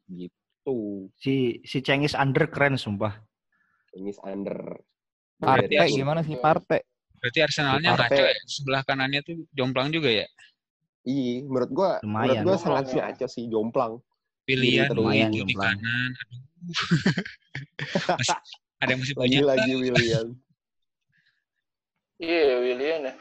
Gitu. 0.04 1.08
Si 1.16 1.64
si 1.64 1.80
Cengis 1.80 2.12
under 2.12 2.44
keren 2.52 2.76
sumpah. 2.76 3.16
Ini 3.96 4.12
under. 4.20 4.84
Parte 5.40 5.88
gimana 5.88 6.20
sih 6.20 6.36
Parte? 6.36 6.84
Berarti 7.24 7.40
Arsenalnya 7.40 7.96
ngaco 7.96 8.20
ya. 8.20 8.36
Sebelah 8.44 8.82
kanannya 8.84 9.24
tuh 9.24 9.48
jomplang 9.56 9.88
juga 9.88 10.12
ya. 10.12 10.28
Iya, 11.08 11.40
menurut 11.48 11.70
gua 11.72 11.90
menurut 12.04 12.36
Lumayan. 12.36 12.44
gua 12.44 12.56
sangat 12.60 12.84
ngaco 12.92 13.26
sih 13.32 13.48
jomplang. 13.48 13.96
Pilihan 14.44 14.92
terus. 14.92 15.00
Lumayan 15.00 15.32
di 15.32 15.40
jomplang. 15.40 15.72
kanan. 15.80 16.10
Aduh. 16.20 16.40
Masih- 18.20 18.42
ada 18.84 18.92
yang 18.92 19.00
masih 19.00 19.14
punya. 19.14 19.24
Lagi-lagi 19.24 19.72
William. 19.74 20.26
Iya, 22.16 22.42
Willian 22.60 23.00
ya. 23.02 23.14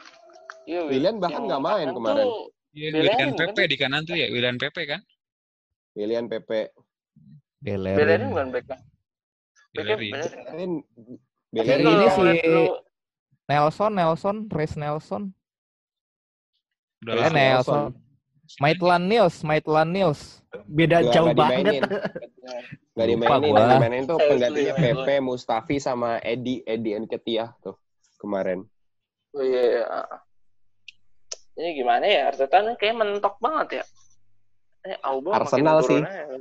Iya, 0.64 0.80
Wil- 0.84 0.90
Willian 0.92 1.16
bahkan 1.18 1.42
nggak 1.44 1.62
main 1.62 1.78
kanan 1.84 1.96
kemarin. 1.96 2.26
Iya, 2.74 2.88
bukan 2.94 3.28
Pepe 3.34 3.62
sih? 3.62 3.70
di 3.70 3.76
kanan 3.76 4.02
tuh 4.02 4.14
ya. 4.14 4.26
Willian 4.30 4.56
Pepe 4.56 4.82
kan. 4.84 5.00
Willian 5.94 6.26
Pepe. 6.26 6.60
Bellerin 7.64 7.96
Bellerin. 7.96 8.28
bukan 8.28 8.48
back 8.52 8.64
kan? 8.68 8.80
Bellerin. 9.72 10.12
Ini 10.52 10.64
lu- 11.80 12.78
Nelson, 13.44 13.92
Nelson, 13.92 14.36
Reis 14.48 14.74
Nelson. 14.74 15.22
Udah 17.04 17.28
Eh. 17.28 17.32
Nelson. 17.32 17.92
Maitland 18.58 19.04
Niels, 19.06 19.36
Maitland 19.40 19.90
Niels. 19.90 20.20
Beda 20.66 21.00
Nggak- 21.00 21.12
jauh 21.12 21.28
dimainin. 21.32 21.82
banget. 21.82 21.82
Lupa 22.94 23.04
dimainin, 23.04 23.50
yang 23.50 23.68
dimainin 23.74 24.04
tuh 24.06 24.18
penggantinya 24.20 24.74
main 24.76 24.96
Pepe, 25.02 25.14
Mustafi 25.18 25.76
sama 25.78 26.22
Edi, 26.22 26.62
Edi 26.62 26.94
Nketiah 26.94 27.50
tuh 27.58 27.74
kemarin. 28.16 28.62
Oh 29.34 29.42
iya, 29.42 29.82
iya. 29.82 29.84
Ini 31.54 31.68
gimana 31.74 32.04
ya? 32.06 32.20
Arteta 32.30 32.62
nih 32.62 32.74
kayak 32.74 32.94
mentok 32.94 33.34
banget 33.38 33.82
ya. 33.82 33.84
Eh, 34.84 34.96
Auba 35.02 35.38
Arsenal 35.38 35.82
sih. 35.82 35.98
aja. 35.98 36.38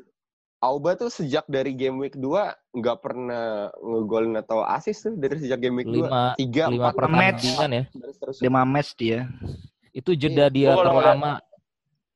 Auba 0.60 0.96
tuh 0.96 1.12
sejak 1.12 1.44
dari 1.50 1.76
game 1.76 2.00
week 2.00 2.16
2 2.16 2.54
nggak 2.72 2.98
pernah 3.02 3.68
ngegolin 3.76 4.38
atau 4.38 4.64
assist 4.64 5.04
tuh 5.04 5.16
dari 5.16 5.36
sejak 5.38 5.60
game 5.60 5.82
week 5.82 5.90
2. 5.90 6.06
Lima, 6.06 6.24
3, 6.40 6.70
lima 6.70 6.90
4, 6.92 6.98
pertandingan 6.98 7.70
ya. 7.72 7.84
Lima 8.40 8.62
match 8.64 8.94
dia. 8.96 9.28
Itu 9.92 10.14
jeda 10.14 10.48
dia 10.48 10.74
kalau 10.74 11.02
terlama 11.02 11.32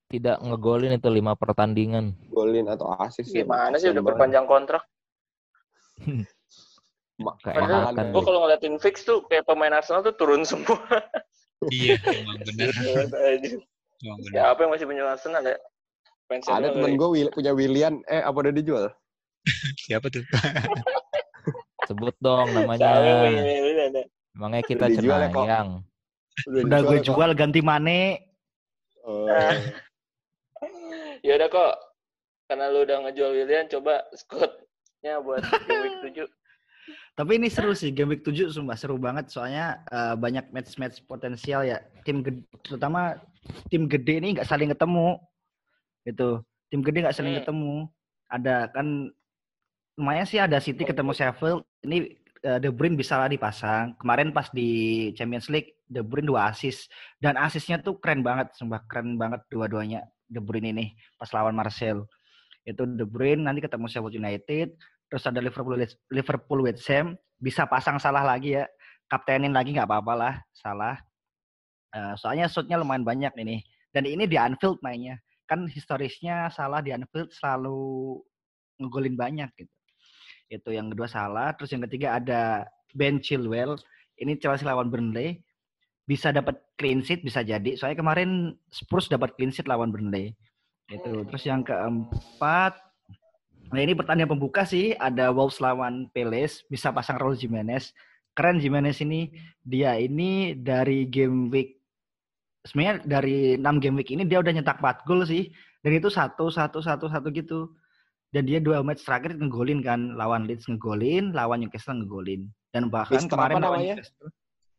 tidak 0.08 0.39
ngegolin 0.39 0.96
itu 0.96 1.10
lima 1.12 1.36
pertandingan. 1.36 2.15
golin 2.32 2.67
atau 2.72 2.96
assist. 2.96 3.32
ya. 3.36 3.43
Gimana 3.43 3.76
sih 3.76 3.91
udah 3.91 4.00
Kasian 4.00 4.08
perpanjang 4.08 4.46
kontrak? 4.48 4.84
malahan 7.17 8.13
Gue 8.13 8.22
kalau 8.22 8.46
ngeliatin 8.46 8.78
fix 8.78 9.02
tuh 9.02 9.26
kayak 9.26 9.50
pemain 9.50 9.74
Arsenal 9.74 10.06
tuh 10.06 10.15
turun 10.15 10.46
semua. 10.48 10.78
Iya, 11.74 11.98
emang. 12.13 12.38
Emang 14.06 14.22
bener. 14.22 14.30
Siapa 14.30 14.62
yang 14.62 14.72
masih 14.78 14.86
punya 14.86 15.10
Arsenal 15.10 15.41
ya? 15.41 15.58
Fans 16.30 16.46
Ada 16.46 16.70
temen 16.70 16.93
gue 17.02 17.08
punya 17.34 17.50
Willian, 17.50 18.06
eh 18.06 18.22
apa 18.22 18.46
udah 18.46 18.54
dijual? 18.54 18.93
Siapa 19.89 20.06
tuh? 20.13 20.22
Sebut 21.89 22.13
dong 22.22 22.46
yang 22.54 22.62
namanya. 22.62 23.02
Ya? 23.02 24.06
Emangnya 24.38 24.62
kita 24.70 24.86
ya, 24.86 25.02
kok? 25.34 25.50
cenayang. 25.50 25.70
Udah 26.46 26.80
gue 26.86 26.98
kok. 27.02 27.06
jual 27.10 27.32
ganti 27.34 27.65
Mane. 27.65 28.22
Oh. 29.02 29.26
Ya 31.28 31.36
udah 31.36 31.50
kok. 31.52 31.76
Karena 32.48 32.72
lu 32.72 32.88
udah 32.88 33.04
ngejual 33.04 33.32
Willian, 33.36 33.68
coba 33.68 34.08
Scott-nya 34.16 35.20
buat 35.20 35.44
game 35.44 35.84
week 35.84 36.24
7. 36.24 36.24
Tapi 37.20 37.32
ini 37.36 37.52
seru 37.52 37.76
sih 37.76 37.92
game 37.92 38.16
week 38.16 38.24
7 38.24 38.48
sumpah 38.56 38.80
seru 38.80 38.96
banget 38.96 39.28
soalnya 39.28 39.84
eh, 39.92 40.16
banyak 40.16 40.56
match-match 40.56 41.04
potensial 41.04 41.68
ya. 41.68 41.84
Tim 42.08 42.24
gede, 42.24 42.48
terutama 42.63 43.20
tim 43.68 43.92
gede 43.92 44.24
ini 44.24 44.40
nggak 44.40 44.48
saling 44.48 44.72
ketemu. 44.72 45.20
Gitu. 46.08 46.40
Tim 46.72 46.80
gede 46.80 46.98
nggak 47.04 47.18
saling 47.20 47.36
Hmm. 47.36 47.40
ketemu. 47.44 47.76
Ada 48.32 48.56
kan 48.72 48.88
lumayan 50.00 50.24
sih 50.24 50.40
ada 50.40 50.63
City 50.63 50.88
ketemu 50.88 51.12
Sheffield. 51.12 51.68
Ini 51.84 52.16
eh, 52.48 52.60
De 52.63 52.72
Bruyne 52.72 52.96
bisa 52.96 53.20
lah 53.20 53.28
dipasang. 53.28 54.00
Kemarin 54.00 54.32
pas 54.32 54.48
di 54.56 55.12
Champions 55.12 55.52
League 55.52 55.76
De 55.84 56.00
Bruyne 56.00 56.32
dua 56.32 56.56
assist 56.56 56.88
dan 57.20 57.36
assistnya 57.36 57.84
tuh 57.84 58.00
keren 58.00 58.24
banget, 58.24 58.56
sumpah 58.56 58.80
keren 58.88 59.20
banget 59.20 59.44
dua-duanya 59.52 60.08
De 60.28 60.44
Bruyne 60.44 60.76
ini 60.76 60.86
pas 61.16 61.32
lawan 61.32 61.56
Marcel. 61.56 62.04
Itu 62.68 62.84
De 62.84 63.08
Bruyne 63.08 63.48
nanti 63.48 63.63
ketemu 63.63 63.88
Sheffield 63.88 64.20
United, 64.20 64.76
terus 65.08 65.24
ada 65.24 65.40
Liverpool 65.40 65.80
Liverpool 66.12 66.60
West 66.68 66.84
Ham 66.92 67.16
bisa 67.40 67.63
pasang 67.66 67.98
salah 67.98 68.28
lagi 68.28 68.60
ya. 68.60 68.68
Kaptenin 69.08 69.56
lagi 69.56 69.72
nggak 69.72 69.88
apa-apa 69.88 70.13
lah 70.13 70.34
salah. 70.52 71.00
Eh, 71.96 72.13
soalnya 72.20 72.52
shootnya 72.52 72.76
lumayan 72.76 73.08
banyak 73.08 73.32
ini 73.40 73.63
dan 73.96 74.04
ini 74.04 74.28
di 74.28 74.36
Anfield 74.36 74.84
mainnya. 74.84 75.16
Kan 75.48 75.63
historisnya 75.72 76.52
salah 76.52 76.84
di 76.84 76.92
Anfield 76.92 77.32
selalu 77.32 78.20
ngegolin 78.84 79.16
banyak 79.16 79.48
gitu. 79.56 79.74
Itu 80.52 80.76
yang 80.76 80.92
kedua 80.92 81.08
salah 81.08 81.56
terus 81.56 81.72
yang 81.72 81.88
ketiga 81.88 82.20
ada 82.20 82.68
Ben 82.92 83.24
Chilwell. 83.24 83.80
Ini 84.20 84.36
Chelsea 84.44 84.68
lawan 84.68 84.92
Burnley 84.92 85.40
bisa 86.08 86.32
dapat 86.32 86.56
clean 86.80 87.04
sheet 87.04 87.22
bisa 87.22 87.43
jadi 87.43 87.76
soalnya 87.76 88.00
kemarin 88.00 88.56
Spurs 88.72 89.12
dapat 89.12 89.36
clean 89.36 89.52
sheet 89.52 89.67
lawan 89.67 89.91
Burnley 89.91 90.32
itu 90.88 91.28
terus 91.28 91.43
yang 91.43 91.67
keempat 91.67 92.88
Nah 93.67 93.82
ini 93.84 93.93
pertandingan 93.96 94.32
pembuka 94.32 94.63
sih 94.63 94.96
ada 94.96 95.32
Wolves 95.36 95.60
lawan 95.60 96.08
Palace 96.15 96.63
bisa 96.72 96.96
pasang 96.96 97.20
Raul 97.20 97.36
Jimenez. 97.36 97.91
Keren 98.32 98.62
Jimenez 98.63 99.02
ini 99.04 99.34
dia 99.65 99.98
ini 100.00 100.56
dari 100.56 101.10
game 101.10 101.52
week 101.52 101.82
sebenarnya 102.63 103.04
dari 103.04 103.60
6 103.60 103.84
game 103.84 103.98
week 104.00 104.12
ini 104.13 104.24
dia 104.24 104.39
udah 104.39 104.54
nyetak 104.56 104.80
4 104.80 105.04
gol 105.04 105.28
sih. 105.28 105.52
Dan 105.84 106.00
itu 106.00 106.08
satu 106.08 106.48
satu 106.48 106.80
satu 106.80 107.12
satu 107.12 107.28
gitu. 107.36 107.76
Dan 108.32 108.43
dia 108.43 108.60
dua 108.60 108.84
match 108.84 109.08
terakhir 109.08 109.39
ngegolin 109.39 109.80
kan 109.80 110.15
lawan 110.20 110.48
Leeds 110.48 110.67
ngegolin, 110.67 111.32
lawan 111.32 111.63
Newcastle 111.63 111.96
ngegolin. 112.04 112.48
Dan 112.76 112.91
bahkan 112.91 113.24
Mister 113.24 113.36
kemarin 113.36 113.63
lawan? 113.63 113.80
Newcastle 113.84 114.32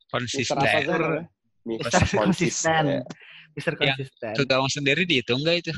Konsisten. 0.08 0.56
apa 0.56 0.78
tuh 0.80 0.92
namanya? 0.94 1.24
Mister 1.64 2.02
konsisten. 2.16 2.82
Mister 3.52 3.72
Yang 3.76 4.08
konsisten. 4.08 4.32
Ke 4.34 4.42
gawang 4.44 4.70
sendiri 4.70 5.02
dihitung 5.04 5.40
nggak 5.42 5.56
itu? 5.62 5.72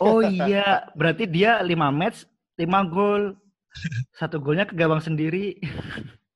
Oh 0.00 0.20
iya, 0.40 0.88
berarti 0.92 1.24
dia 1.24 1.60
5 1.60 1.68
match, 1.92 2.24
5 2.56 2.64
gol. 2.88 3.36
Satu 4.16 4.40
golnya 4.40 4.64
ke 4.64 4.72
gawang 4.72 5.00
sendiri. 5.00 5.60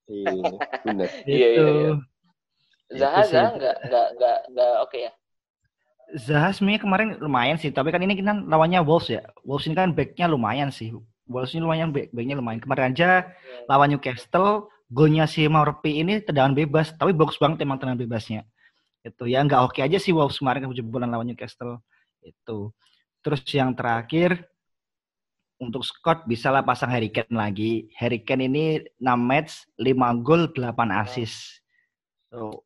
Iya, 0.05 0.33
bener. 0.85 1.09
Iya, 1.25 1.47
iya, 1.47 1.49
Gitu. 1.57 1.65
iya. 1.67 1.93
Zaha, 2.91 3.21
Itu 3.23 3.29
sih. 3.29 3.35
Zaha 3.39 3.49
nggak 3.57 3.77
nggak 3.87 4.07
nggak 4.19 4.39
nggak 4.51 4.73
oke 4.83 4.99
ya. 4.99 5.13
Zaha 6.11 6.51
sebenarnya 6.51 6.83
kemarin 6.83 7.09
lumayan 7.23 7.55
sih, 7.57 7.71
tapi 7.71 7.95
kan 7.95 8.03
ini 8.03 8.19
kan 8.19 8.45
lawannya 8.45 8.83
Wolves 8.83 9.09
ya. 9.09 9.23
Wolves 9.47 9.71
ini 9.71 9.79
kan 9.79 9.95
backnya 9.95 10.27
lumayan 10.27 10.69
sih. 10.69 10.91
Wolves 11.31 11.55
ini 11.55 11.63
lumayan 11.63 11.95
back, 11.95 12.11
backnya 12.11 12.35
lumayan. 12.35 12.59
Kemarin 12.59 12.91
aja 12.91 13.31
lawan 13.71 13.95
Newcastle, 13.95 14.67
golnya 14.91 15.25
si 15.31 15.47
Maurpi 15.47 16.03
ini 16.03 16.19
tendangan 16.19 16.53
bebas, 16.53 16.91
tapi 16.93 17.15
bagus 17.15 17.39
banget 17.39 17.63
emang 17.63 17.79
tendangan 17.79 18.03
bebasnya. 18.03 18.43
Itu 19.01 19.25
ya 19.25 19.41
nggak 19.41 19.63
oke 19.71 19.81
aja 19.81 19.97
sih 19.97 20.11
Wolves 20.11 20.37
kemarin 20.37 20.67
kebobolan 20.67 21.09
lawan 21.09 21.31
Newcastle. 21.31 21.79
Itu. 22.21 22.75
Terus 23.23 23.41
yang 23.55 23.73
terakhir 23.73 24.45
untuk 25.61 25.85
Scott 25.85 26.25
bisa 26.25 26.51
lah 26.51 26.65
pasang 26.65 26.91
Harry 26.91 27.09
Kane 27.09 27.33
lagi. 27.33 27.89
Harry 27.97 28.21
Kane 28.21 28.49
ini 28.49 28.65
6 28.99 29.07
match, 29.17 29.65
5 29.79 29.95
gol, 30.21 30.49
8 30.53 30.73
assist. 31.01 31.61
So, 32.33 32.65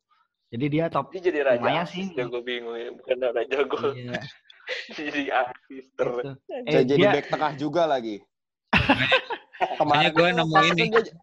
jadi 0.49 0.65
dia 0.71 0.85
top. 0.87 1.11
Dia 1.11 1.21
jadi 1.23 1.39
raja 1.43 1.83
sih. 1.85 2.09
Jago 2.15 2.39
bingung 2.39 2.75
ya, 2.75 2.89
bukan 2.95 3.15
raja 3.21 3.57
gol. 3.67 3.91
Iya, 3.93 4.15
jadi 4.97 5.21
asister. 5.29 6.07
gitu. 6.19 6.31
Saya 6.47 6.59
Eh, 6.71 6.83
jadi 6.87 7.03
dia, 7.03 7.11
back 7.19 7.27
tengah 7.29 7.51
juga 7.59 7.83
lagi. 7.83 8.23
Makanya 9.79 10.09
gue 10.11 10.27
itu 10.27 10.37
nemu 10.39 10.55
pas 10.55 10.65
ini. 10.67 10.83
dia- 10.89 11.15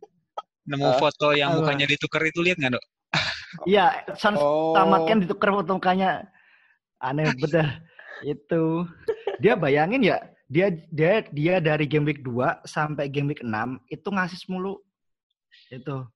Nemu 0.62 0.86
Ah. 0.86 0.96
foto 0.96 1.34
yang 1.34 1.50
Apa? 1.52 1.58
mukanya 1.60 1.86
ditukar 1.86 2.22
itu 2.22 2.38
lihat 2.38 2.56
nggak 2.56 2.72
dok? 2.78 2.84
iya, 3.70 3.86
Son 4.14 4.34
Oh. 4.38 4.72
sama 4.72 5.02
Ken 5.04 5.18
ditukar 5.20 5.50
foto 5.52 5.74
mukanya. 5.74 6.30
Aneh 6.98 7.26
bener. 7.42 7.82
Itu. 8.22 8.86
Dia 9.42 9.58
bayangin 9.58 10.06
ya, 10.06 10.22
dia 10.46 10.70
dia 10.70 11.26
dia 11.26 11.54
dari 11.58 11.84
game 11.84 12.06
week 12.06 12.22
2 12.22 12.62
sampai 12.62 13.10
game 13.10 13.34
week 13.34 13.42
6 13.42 13.82
itu 13.88 14.06
ngasih 14.06 14.38
mulu. 14.46 14.78
Itu. 15.68 16.06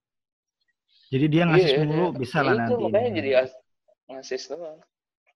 Jadi 1.07 1.27
dia 1.27 1.45
ngasih 1.45 1.71
Iya, 1.73 1.83
mulu 1.83 2.07
iya. 2.09 2.17
bisa 2.17 2.39
lah 2.41 2.55
Itu 2.55 2.61
nanti. 2.63 2.83
makanya 2.87 3.09
ini. 3.11 3.17
jadi 3.17 3.31
as- 3.43 3.59
asis 4.09 4.47
doang. 4.47 4.79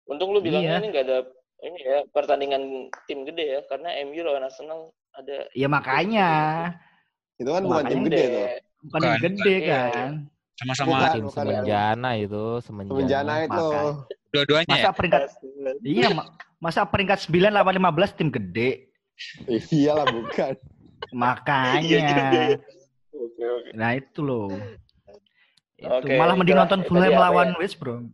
Untung 0.06 0.30
lu 0.30 0.38
bilangnya 0.38 0.78
Iya. 0.78 0.82
ini 0.82 0.88
nggak 0.88 1.04
ada 1.04 1.18
ini 1.60 1.78
ya 1.78 1.98
pertandingan 2.08 2.62
tim 3.04 3.22
gede 3.22 3.44
ya 3.44 3.60
karena 3.66 3.90
MU 4.00 4.22
lawan 4.22 4.42
Arsenal 4.42 4.94
ada 5.12 5.50
Ya 5.52 5.66
makanya, 5.66 6.28
Itu 7.36 7.50
kan 7.50 7.62
bukan 7.66 7.84
tim 7.84 8.00
gede 8.06 8.22
tuh. 8.22 8.46
Bukan 8.82 8.98
yang 8.98 9.12
Bukan, 9.12 9.22
gede 9.36 9.54
bukan. 9.56 9.68
kan. 9.68 10.10
Sama-sama 10.54 10.88
Bukan, 10.90 11.10
Tim 11.10 11.24
bukan. 11.24 11.34
semenjana 11.34 12.10
itu, 12.14 12.44
semenjana. 12.60 12.92
Semenjana 12.92 13.34
itu. 13.42 13.68
Dua-duanya 14.30 14.70
Masa 14.70 14.82
ya. 14.82 14.92
peringkat 14.92 15.22
iya, 15.82 16.08
ma- 16.12 16.28
masa 16.58 16.80
peringkat 16.84 17.18
9 17.26 17.50
lawan 17.50 17.74
15 17.74 18.14
tim 18.14 18.28
gede. 18.28 18.70
Iyalah 19.70 20.06
bukan. 20.06 20.54
Iya 20.54 21.10
Makanya. 21.10 22.00
oke. 22.06 22.44
Nah 23.72 23.90
itu 23.94 24.20
loh. 24.20 24.52
Itu. 25.74 25.88
Oke, 25.88 26.12
Malah 26.14 26.36
mending 26.36 26.54
nonton 26.54 26.80
Fulham 26.84 27.08
lawan 27.10 27.50
ya? 27.50 27.56
West 27.56 27.80
Brom. 27.80 28.12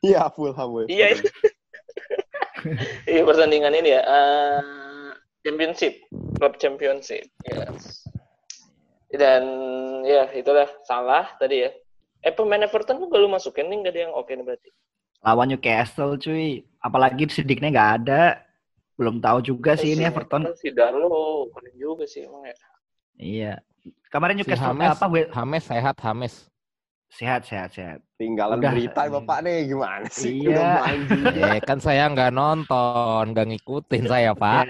Iya 0.00 0.26
Fulham 0.32 0.68
weh. 0.72 0.86
Iya. 0.88 1.14
Iya 3.06 3.22
pertandingan 3.22 3.70
ini 3.72 3.92
ya. 3.92 4.02
eh, 4.02 4.58
championship, 5.40 5.94
Club 6.34 6.58
Championship. 6.58 7.30
Yes. 7.46 8.07
Dan 9.08 9.42
ya 10.04 10.28
itulah 10.36 10.68
salah 10.84 11.32
tadi 11.40 11.64
ya. 11.64 11.70
Eh 12.20 12.34
pemain 12.34 12.60
Everton 12.60 13.00
tuh 13.00 13.08
gak 13.08 13.20
lu 13.22 13.28
masukin 13.30 13.70
nih 13.72 13.88
gak 13.88 13.92
ada 13.94 14.00
yang 14.08 14.12
oke 14.12 14.30
nih 14.30 14.44
berarti. 14.44 14.70
Lawan 15.24 15.48
Newcastle 15.50 16.20
cuy. 16.20 16.62
Apalagi 16.78 17.26
sidiknya 17.30 17.72
nggak 17.74 17.90
ada. 18.04 18.22
Belum 18.98 19.22
tahu 19.22 19.38
juga 19.42 19.78
sih 19.78 19.94
ini 19.94 20.06
Everton. 20.06 20.50
Si 20.58 20.70
Darlo 20.74 21.46
keren 21.54 21.74
juga 21.78 22.04
sih 22.06 22.26
emang 22.26 22.46
ya. 22.46 22.56
Iya. 23.18 23.54
Kemarin 24.10 24.38
Si 24.38 24.46
Newcastle 24.46 24.74
Hames, 24.74 24.98
apa? 24.98 25.06
Hames 25.34 25.64
sehat, 25.66 25.96
Hames. 26.02 26.34
Sehat, 27.08 27.40
sehat, 27.48 27.72
sehat. 27.72 27.98
Tinggalan 28.20 28.60
Udah. 28.60 28.70
berita 28.76 29.08
bapak 29.08 29.38
nih 29.40 29.72
gimana 29.72 30.06
sih? 30.12 30.44
Iya. 30.44 30.50
Udah 30.52 30.72
main 30.84 31.00
juga. 31.08 31.40
Eh 31.56 31.60
kan 31.64 31.78
saya 31.80 32.04
nggak 32.12 32.30
nonton, 32.36 33.24
nggak 33.32 33.46
ngikutin 33.48 34.04
saya 34.04 34.30
pak. 34.36 34.66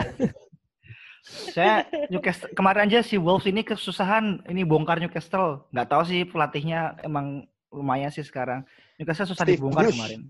Saya 1.28 1.84
Newcastle 2.08 2.50
kemarin 2.56 2.88
aja 2.88 3.04
si 3.04 3.20
Wolves 3.20 3.44
ini 3.44 3.60
kesusahan 3.60 4.44
ini 4.48 4.64
bongkar 4.64 4.96
Newcastle. 4.98 5.68
Nggak 5.72 5.88
tahu 5.92 6.02
sih 6.08 6.24
pelatihnya 6.24 6.96
emang 7.04 7.44
lumayan 7.68 8.08
sih 8.08 8.24
sekarang. 8.24 8.64
Newcastle 8.96 9.28
susah 9.28 9.44
Steve 9.44 9.60
dibongkar 9.60 9.84
Bruce. 9.88 9.96
kemarin. 9.96 10.20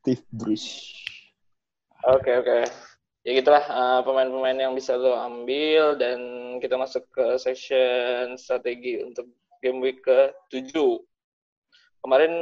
Steve 0.00 0.24
Bruce. 0.32 0.68
Oke 2.08 2.32
oke. 2.40 2.58
Ya 3.26 3.32
gitulah 3.36 3.60
eh, 3.60 4.00
pemain-pemain 4.08 4.56
yang 4.56 4.72
bisa 4.72 4.96
lo 4.96 5.12
ambil 5.12 5.98
dan 6.00 6.18
kita 6.64 6.80
masuk 6.80 7.04
ke 7.12 7.36
section 7.36 8.38
strategi 8.40 9.04
untuk 9.04 9.28
game 9.60 9.84
week 9.84 10.00
ke-7. 10.06 10.72
Kemarin 12.00 12.32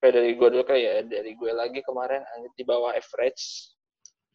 kayak 0.00 0.14
dari 0.16 0.30
gue 0.38 0.48
dulu 0.48 0.64
kayak 0.64 0.80
ya, 0.80 0.98
dari 1.04 1.34
gue 1.34 1.50
lagi 1.52 1.82
kemarin 1.82 2.22
di 2.54 2.64
bawah 2.64 2.94
average. 2.94 3.75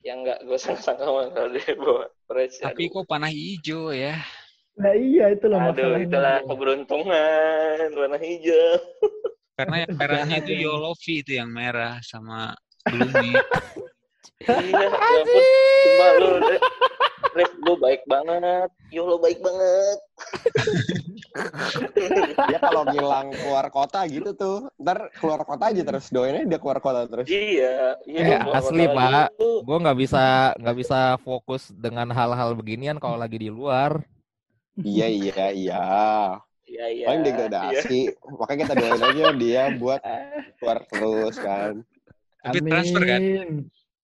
Yang 0.02 0.18
enggak 0.26 0.40
gue 0.50 0.58
sangka-sangka 0.58 1.04
kalau 1.06 1.50
di 1.54 1.62
bawah 1.78 2.08
average. 2.30 2.56
Tapi 2.62 2.84
aduh. 2.90 2.94
kok 2.98 3.06
panah 3.06 3.32
hijau 3.32 3.94
ya? 3.94 4.18
Nah 4.80 4.94
iya 4.96 5.26
itu 5.36 5.46
loh 5.46 5.60
Aduh, 5.62 6.00
itulah 6.00 6.42
keberuntungan 6.48 7.92
warna 7.94 8.18
hijau. 8.18 8.82
Karena 9.60 9.76
yang 9.86 9.94
merahnya 9.94 10.38
itu 10.42 10.54
Yolovi 10.58 11.22
itu 11.22 11.32
yang 11.38 11.54
merah 11.54 12.02
sama 12.02 12.56
Gloomy. 12.90 13.38
iya, 14.44 14.86
ya 14.86 14.90
ampun. 14.92 15.44
Cuma 15.82 16.08
lu, 16.18 16.30
Rif, 17.32 17.52
lu 17.64 17.74
baik 17.80 18.02
banget. 18.12 18.70
Yo, 18.92 19.08
lo 19.08 19.16
baik 19.16 19.40
banget. 19.40 19.98
Dia 22.50 22.60
kalau 22.68 22.84
ngilang 22.92 23.32
keluar 23.32 23.66
kota 23.72 24.04
gitu 24.12 24.36
tuh. 24.36 24.68
Ntar 24.76 25.08
keluar 25.16 25.48
kota 25.48 25.72
aja 25.72 25.82
terus. 25.86 26.12
Doainnya 26.12 26.44
dia 26.44 26.60
keluar 26.60 26.84
kota 26.84 27.08
terus. 27.08 27.28
Iya, 27.32 27.96
iya. 28.04 28.44
Eh, 28.44 28.52
asli, 28.52 28.84
Pak. 28.92 29.40
Gue 29.40 29.78
nggak 29.80 30.00
bisa 30.00 30.52
nggak 30.60 30.78
bisa 30.78 31.00
fokus 31.24 31.72
dengan 31.72 32.12
hal-hal 32.12 32.52
beginian 32.52 33.00
kalau 33.00 33.16
lagi 33.16 33.40
di 33.40 33.48
luar. 33.48 34.04
Iya, 34.76 35.08
iya, 35.08 35.46
iya. 35.56 35.86
Iya, 36.68 36.86
iya. 36.92 37.06
Paling 37.08 37.24
iya. 37.24 37.28
degradasi. 37.32 38.00
Makanya 38.40 38.60
kita 38.68 38.74
doain 38.76 39.04
aja 39.04 39.24
dia 39.40 39.64
buat 39.80 40.02
keluar 40.60 40.80
terus 40.92 41.36
kan. 41.40 41.80
Tapi 42.44 42.60
transfer 42.66 43.04
kan? 43.08 43.22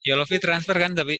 Yolovi 0.05 0.38
transfer 0.38 0.77
kan 0.77 0.93
tapi 0.93 1.17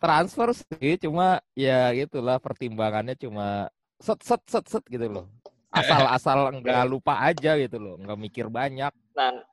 Transfer 0.00 0.48
sih, 0.56 0.96
cuma 0.96 1.44
ya 1.52 1.92
gitulah 1.92 2.40
pertimbangannya 2.40 3.12
cuma 3.20 3.68
set 4.00 4.16
set 4.24 4.40
set 4.48 4.64
set 4.64 4.80
gitu 4.88 5.12
loh. 5.12 5.28
Asal 5.68 6.08
asal 6.16 6.38
nggak 6.56 6.88
lupa 6.88 7.20
aja 7.20 7.60
gitu 7.60 7.76
loh, 7.76 8.00
nggak 8.00 8.16
mikir 8.16 8.48
banyak. 8.48 8.88
Nah, 9.12 9.44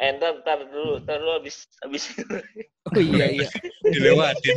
eh, 0.00 0.16
ntar, 0.16 0.40
ntar 0.40 0.64
dulu, 0.64 1.04
ntar 1.04 1.20
dulu 1.20 1.32
abis, 1.44 1.68
abis 1.84 2.08
Oh 2.88 2.96
iya 2.96 3.36
iya. 3.36 3.48
dilewatin. 3.92 4.56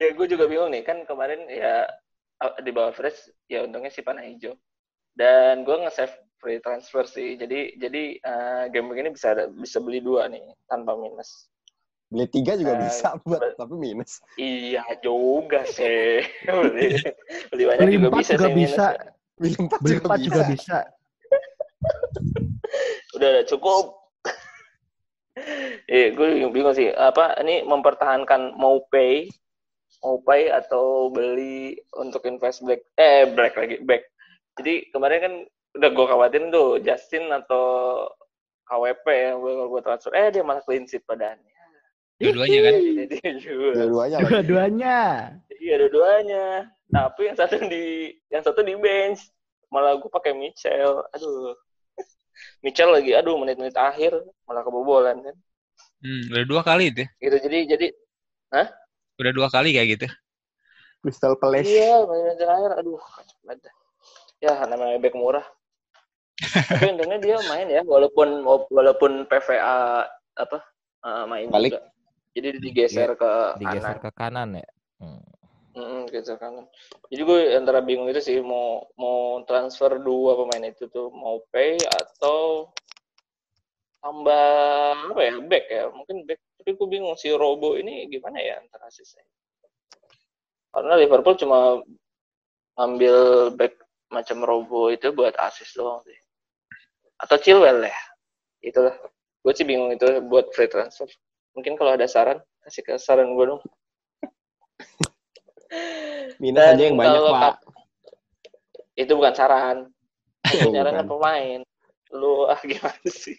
ya 0.00 0.08
gue 0.16 0.26
juga 0.32 0.48
bingung 0.48 0.72
nih 0.72 0.80
kan 0.80 1.04
kemarin 1.04 1.44
ya 1.52 1.84
di 2.64 2.72
bawah 2.72 2.96
fresh 2.96 3.28
ya 3.52 3.68
untungnya 3.68 3.92
si 3.92 4.00
panah 4.00 4.24
hijau 4.24 4.56
dan 5.12 5.60
gue 5.60 5.76
nge-save 5.76 6.16
free 6.40 6.58
transfer 6.58 7.04
sih 7.04 7.36
jadi 7.36 7.76
jadi 7.76 8.02
uh, 8.24 8.64
game 8.72 8.88
begini 8.88 9.12
bisa 9.12 9.36
ada- 9.36 9.52
bisa 9.52 9.78
beli 9.78 10.00
dua 10.00 10.26
nih 10.26 10.40
tanpa 10.66 10.96
minus 10.96 11.46
Beli 12.10 12.26
tiga 12.26 12.58
juga 12.58 12.74
Eh, 12.74 12.90
bisa 12.90 13.14
buat, 13.22 13.54
tapi 13.54 13.74
minus. 13.78 14.18
iya 14.34 14.82
juga 14.98 15.62
sih 15.62 16.18
beli, 16.58 16.98
beli 17.54 17.62
banyak 17.70 17.82
Beli 17.86 17.92
juga 17.94 18.08
empat 18.10 18.18
bisa 18.18 18.32
juga 18.34 18.42
sih 18.42 18.54
minus 18.58 18.74
bisa. 18.74 18.86
ya. 18.90 19.04
Beli 19.38 19.50
empat 19.54 19.78
Beli 19.78 19.92
juga 19.94 20.02
empat 20.02 20.18
bisa. 20.18 20.26
juga 20.26 20.42
bisa. 20.50 20.78
udah 23.14 23.28
udah 23.30 23.44
cukup 23.46 23.84
Eh, 25.86 26.12
gue 26.12 26.26
bingung, 26.36 26.52
bingung 26.52 26.74
sih. 26.74 26.90
Apa 26.92 27.38
ini 27.40 27.62
mempertahankan 27.64 28.58
mau 28.58 28.82
pay, 28.90 29.30
mau 30.02 30.18
pay 30.20 30.50
atau 30.50 31.08
beli 31.08 31.78
untuk 31.96 32.26
invest 32.26 32.60
black? 32.60 32.82
Eh, 32.98 33.24
black 33.30 33.54
lagi, 33.56 33.78
back. 33.86 34.04
Jadi 34.58 34.90
kemarin 34.92 35.20
kan 35.22 35.34
udah 35.76 35.88
gue 35.90 36.06
khawatirin 36.06 36.48
tuh 36.50 36.82
Justin 36.82 37.30
atau 37.30 37.64
KWP 38.66 39.06
yang 39.10 39.36
gue 39.42 39.52
gue 39.66 39.80
transfer. 39.82 40.12
Eh, 40.14 40.30
dia 40.30 40.42
malah 40.46 40.62
clean 40.62 40.86
sheet 40.86 41.02
padahalnya. 41.06 41.50
Dua-duanya 42.20 42.58
kan? 42.62 42.74
Juga. 43.42 43.70
Dua-duanya. 43.74 44.16
Dua-duanya. 44.20 44.98
Iya, 45.60 45.74
dua-duanya. 45.86 46.46
Tapi 46.90 47.20
yang 47.32 47.36
satu 47.38 47.56
di 47.66 48.14
yang 48.28 48.42
satu 48.44 48.60
di 48.62 48.74
bench. 48.76 49.24
Malah 49.70 49.98
gue 49.98 50.10
pakai 50.10 50.34
Mitchell. 50.34 51.02
Aduh. 51.14 51.54
Mitchell 52.64 52.92
lagi, 52.92 53.12
aduh 53.12 53.36
menit-menit 53.36 53.76
akhir 53.76 54.16
malah 54.48 54.64
kebobolan 54.64 55.20
kan. 55.20 55.36
Hmm, 56.00 56.22
udah 56.32 56.44
dua 56.48 56.62
kali 56.64 56.88
itu. 56.88 57.04
ya? 57.04 57.08
Gitu 57.20 57.36
jadi 57.48 57.58
jadi 57.76 57.86
Udah 59.20 59.32
dua 59.36 59.48
kali 59.52 59.76
kayak 59.76 59.88
gitu. 60.00 60.06
Crystal 61.04 61.36
Palace. 61.36 61.68
Iya, 61.68 62.04
menit 62.04 62.36
terakhir, 62.36 62.76
aduh, 62.76 63.00
kacau 63.00 63.36
banget. 63.44 63.68
dah. 63.68 63.74
Ya, 64.40 64.52
namanya 64.68 64.96
back 65.00 65.16
murah. 65.16 65.44
Tapi 66.40 66.84
untungnya 66.96 67.18
dia 67.20 67.36
main 67.46 67.68
ya, 67.68 67.82
walaupun 67.84 68.44
walaupun 68.72 69.28
PVA 69.28 70.08
apa 70.36 70.58
eh, 71.04 71.24
main 71.28 71.48
Balik. 71.52 71.76
juga. 71.76 71.80
Jadi 72.30 72.48
digeser 72.62 73.10
ke 73.18 73.32
Digeser 73.58 73.98
kanan. 73.98 74.04
ke 74.04 74.10
kanan 74.14 74.48
ya. 74.54 74.68
Hmm. 75.02 75.22
Mm, 75.74 76.02
geser 76.10 76.36
kanan. 76.38 76.64
Jadi 77.10 77.22
gue 77.26 77.40
antara 77.58 77.82
bingung 77.82 78.06
itu 78.08 78.22
sih 78.22 78.38
mau 78.40 78.86
mau 78.94 79.42
transfer 79.44 79.98
dua 79.98 80.38
pemain 80.38 80.70
itu 80.70 80.86
tuh 80.88 81.10
mau 81.10 81.42
pay 81.50 81.76
atau 81.76 82.70
tambah 84.00 85.12
apa 85.12 85.20
ya 85.20 85.32
back 85.44 85.64
ya 85.68 85.84
mungkin 85.92 86.24
back 86.24 86.40
tapi 86.56 86.72
gue 86.72 86.88
bingung 86.88 87.16
si 87.20 87.28
Robo 87.36 87.76
ini 87.76 88.08
gimana 88.08 88.40
ya 88.40 88.56
antara 88.56 88.88
asisnya 88.88 89.20
karena 90.72 90.96
Liverpool 90.96 91.36
cuma 91.36 91.84
ngambil 92.80 93.16
back 93.60 93.76
macam 94.08 94.40
Robo 94.40 94.88
itu 94.88 95.12
buat 95.12 95.36
asis 95.36 95.76
doang 95.76 96.00
sih 96.08 96.16
atau 97.20 97.36
Chilwell 97.36 97.84
ya 97.84 97.98
itulah 98.60 98.96
gue 99.40 99.52
sih 99.56 99.64
bingung 99.64 99.92
itu 99.92 100.04
buat 100.28 100.52
free 100.52 100.68
transfer 100.68 101.08
Mungkin 101.54 101.74
kalau 101.74 101.98
ada 101.98 102.06
saran, 102.06 102.38
kasih 102.62 102.82
ke 102.86 102.94
saran 103.00 103.34
gue 103.34 103.44
dong. 103.50 103.62
Minus 106.42 106.66
aja 106.66 106.82
yang 106.82 106.96
banyak, 106.98 107.20
Pak. 107.26 107.54
Itu 108.94 109.18
bukan 109.18 109.34
saran. 109.34 109.78
Itu 110.54 110.70
saran 110.70 111.06
pemain. 111.06 111.60
Lu 112.14 112.46
ah 112.46 112.58
gimana 112.70 113.06
sih? 113.06 113.38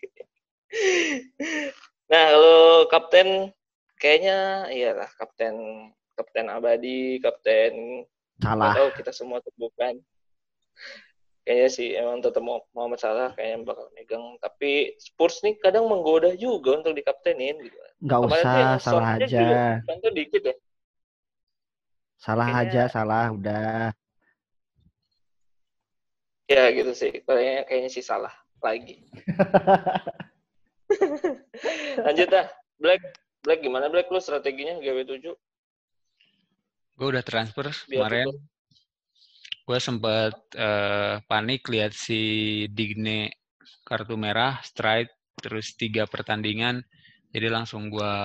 nah, 2.08 2.32
kalau 2.32 2.88
kapten 2.88 3.52
kayaknya 4.00 4.72
iyalah 4.72 5.12
kapten 5.20 5.56
kapten 6.16 6.48
abadi, 6.48 7.20
kapten 7.20 8.08
salah. 8.40 8.72
Tahu 8.76 8.90
kita 8.96 9.12
semua 9.12 9.44
tuh 9.44 9.52
bukan 9.60 10.00
kayaknya 11.44 11.70
sih 11.70 11.88
emang 11.98 12.22
tetap 12.22 12.44
Muhammad 12.46 13.00
Salah 13.02 13.30
kayaknya 13.34 13.66
bakal 13.66 13.88
megang. 13.94 14.38
Tapi 14.38 14.96
Spurs 15.02 15.42
nih 15.42 15.58
kadang 15.62 15.90
menggoda 15.90 16.34
juga 16.38 16.82
untuk 16.82 16.94
dikaptenin 16.96 17.60
gitu. 17.62 17.78
Nggak 18.02 18.20
usah 18.28 18.78
salah 18.82 19.18
aja. 19.18 19.82
tuh 19.86 20.12
dikit 20.14 20.42
ya. 20.46 20.56
Salah 22.22 22.48
kayaknya... 22.50 22.70
aja 22.70 22.82
salah 22.94 23.24
udah. 23.34 23.92
Ya 26.52 26.64
gitu 26.76 26.92
sih. 26.94 27.12
Kayaknya 27.24 27.64
kayaknya 27.66 27.90
sih 27.90 28.04
salah 28.04 28.34
lagi. 28.62 29.02
Lanjut 32.06 32.28
dah. 32.30 32.48
Black 32.82 33.02
Black 33.42 33.60
gimana 33.62 33.90
Black? 33.90 34.10
Lu 34.10 34.22
strateginya 34.22 34.78
GW7 34.82 35.34
gue 37.02 37.08
udah 37.18 37.26
transfer 37.26 37.66
kemarin 37.90 38.30
gue 39.72 39.80
sempat 39.80 40.36
uh, 40.60 41.24
panik 41.32 41.64
lihat 41.72 41.96
si 41.96 42.20
Digne 42.68 43.32
kartu 43.88 44.20
merah, 44.20 44.60
strike, 44.68 45.40
terus 45.40 45.80
tiga 45.80 46.04
pertandingan. 46.12 46.84
Jadi 47.32 47.48
langsung 47.48 47.88
gue 47.88 48.16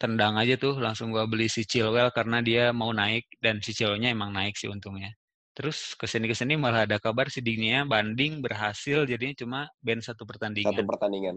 tendang 0.00 0.40
aja 0.40 0.56
tuh, 0.56 0.80
langsung 0.80 1.12
gue 1.12 1.20
beli 1.28 1.52
si 1.52 1.68
Chilwell 1.68 2.08
karena 2.08 2.40
dia 2.40 2.72
mau 2.72 2.88
naik 2.88 3.36
dan 3.36 3.60
si 3.60 3.76
Chilwellnya 3.76 4.16
emang 4.16 4.32
naik 4.32 4.56
sih 4.56 4.72
untungnya. 4.72 5.12
Terus 5.52 5.92
ke 5.92 6.08
sini 6.08 6.24
ke 6.24 6.32
sini 6.32 6.56
malah 6.56 6.88
ada 6.88 6.96
kabar 6.96 7.28
si 7.28 7.44
Digne 7.44 7.84
banding 7.84 8.40
berhasil 8.40 9.04
jadinya 9.04 9.36
cuma 9.36 9.60
band 9.84 10.00
satu 10.00 10.24
pertandingan. 10.24 10.72
Satu 10.72 10.88
pertandingan. 10.88 11.36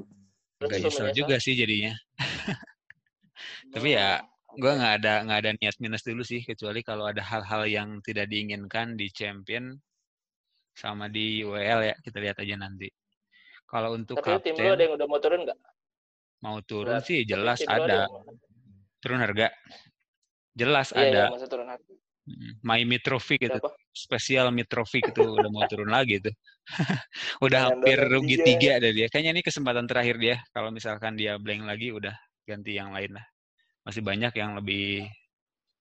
Gak 0.63 0.79
nyesel 0.79 1.11
juga 1.11 1.43
sih 1.43 1.59
jadinya. 1.59 1.91
Tapi 3.75 3.99
ya 3.99 4.23
gue 4.57 4.71
nggak 4.73 4.93
ada 5.03 5.13
nggak 5.29 5.39
ada 5.45 5.51
niat 5.61 5.75
minus 5.77 6.01
dulu 6.01 6.25
sih 6.25 6.41
kecuali 6.41 6.81
kalau 6.81 7.05
ada 7.05 7.21
hal-hal 7.21 7.69
yang 7.69 7.89
tidak 8.01 8.25
diinginkan 8.31 8.97
di 8.97 9.13
champion 9.13 9.77
sama 10.73 11.11
di 11.11 11.43
WL 11.43 11.79
ya 11.91 11.95
kita 11.99 12.17
lihat 12.23 12.37
aja 12.39 12.55
nanti. 12.55 12.87
Kalau 13.69 13.93
untuk 13.93 14.17
Tapi 14.17 14.39
kapten, 14.41 14.55
tim 14.57 14.65
lu 14.65 14.73
ada 14.73 14.83
yang 14.87 14.93
udah 14.97 15.07
mau 15.11 15.19
turun 15.21 15.39
nggak? 15.45 15.59
Mau 16.39 16.57
turun 16.63 16.97
Berat. 16.97 17.05
sih 17.05 17.19
jelas 17.27 17.59
ada. 17.67 18.07
Turun 19.03 19.19
harga? 19.21 19.53
Jelas 20.55 20.89
iya, 20.95 21.03
ada. 21.03 21.23
Iya, 21.35 21.47
turun 21.51 21.67
harga. 21.69 21.93
My 22.61 22.85
Mitrovic 22.85 23.41
itu 23.41 23.59
spesial 23.93 24.53
Mitrovic 24.53 25.13
itu 25.13 25.21
udah 25.37 25.49
mau 25.51 25.67
turun 25.69 25.91
lagi 25.91 26.17
tuh. 26.23 26.33
udah 27.45 27.59
hampir 27.69 27.99
rugi 28.09 28.41
tiga 28.41 28.81
dari 28.81 29.05
dia. 29.05 29.07
Kayaknya 29.11 29.31
ini 29.37 29.41
kesempatan 29.45 29.85
terakhir 29.85 30.15
dia. 30.17 30.37
Kalau 30.55 30.73
misalkan 30.73 31.13
dia 31.19 31.37
blank 31.37 31.67
lagi 31.67 31.93
udah 31.93 32.15
ganti 32.47 32.73
yang 32.73 32.89
lain 32.89 33.13
lah 33.13 33.25
masih 33.83 34.01
banyak 34.03 34.33
yang 34.35 34.55
lebih 34.57 35.07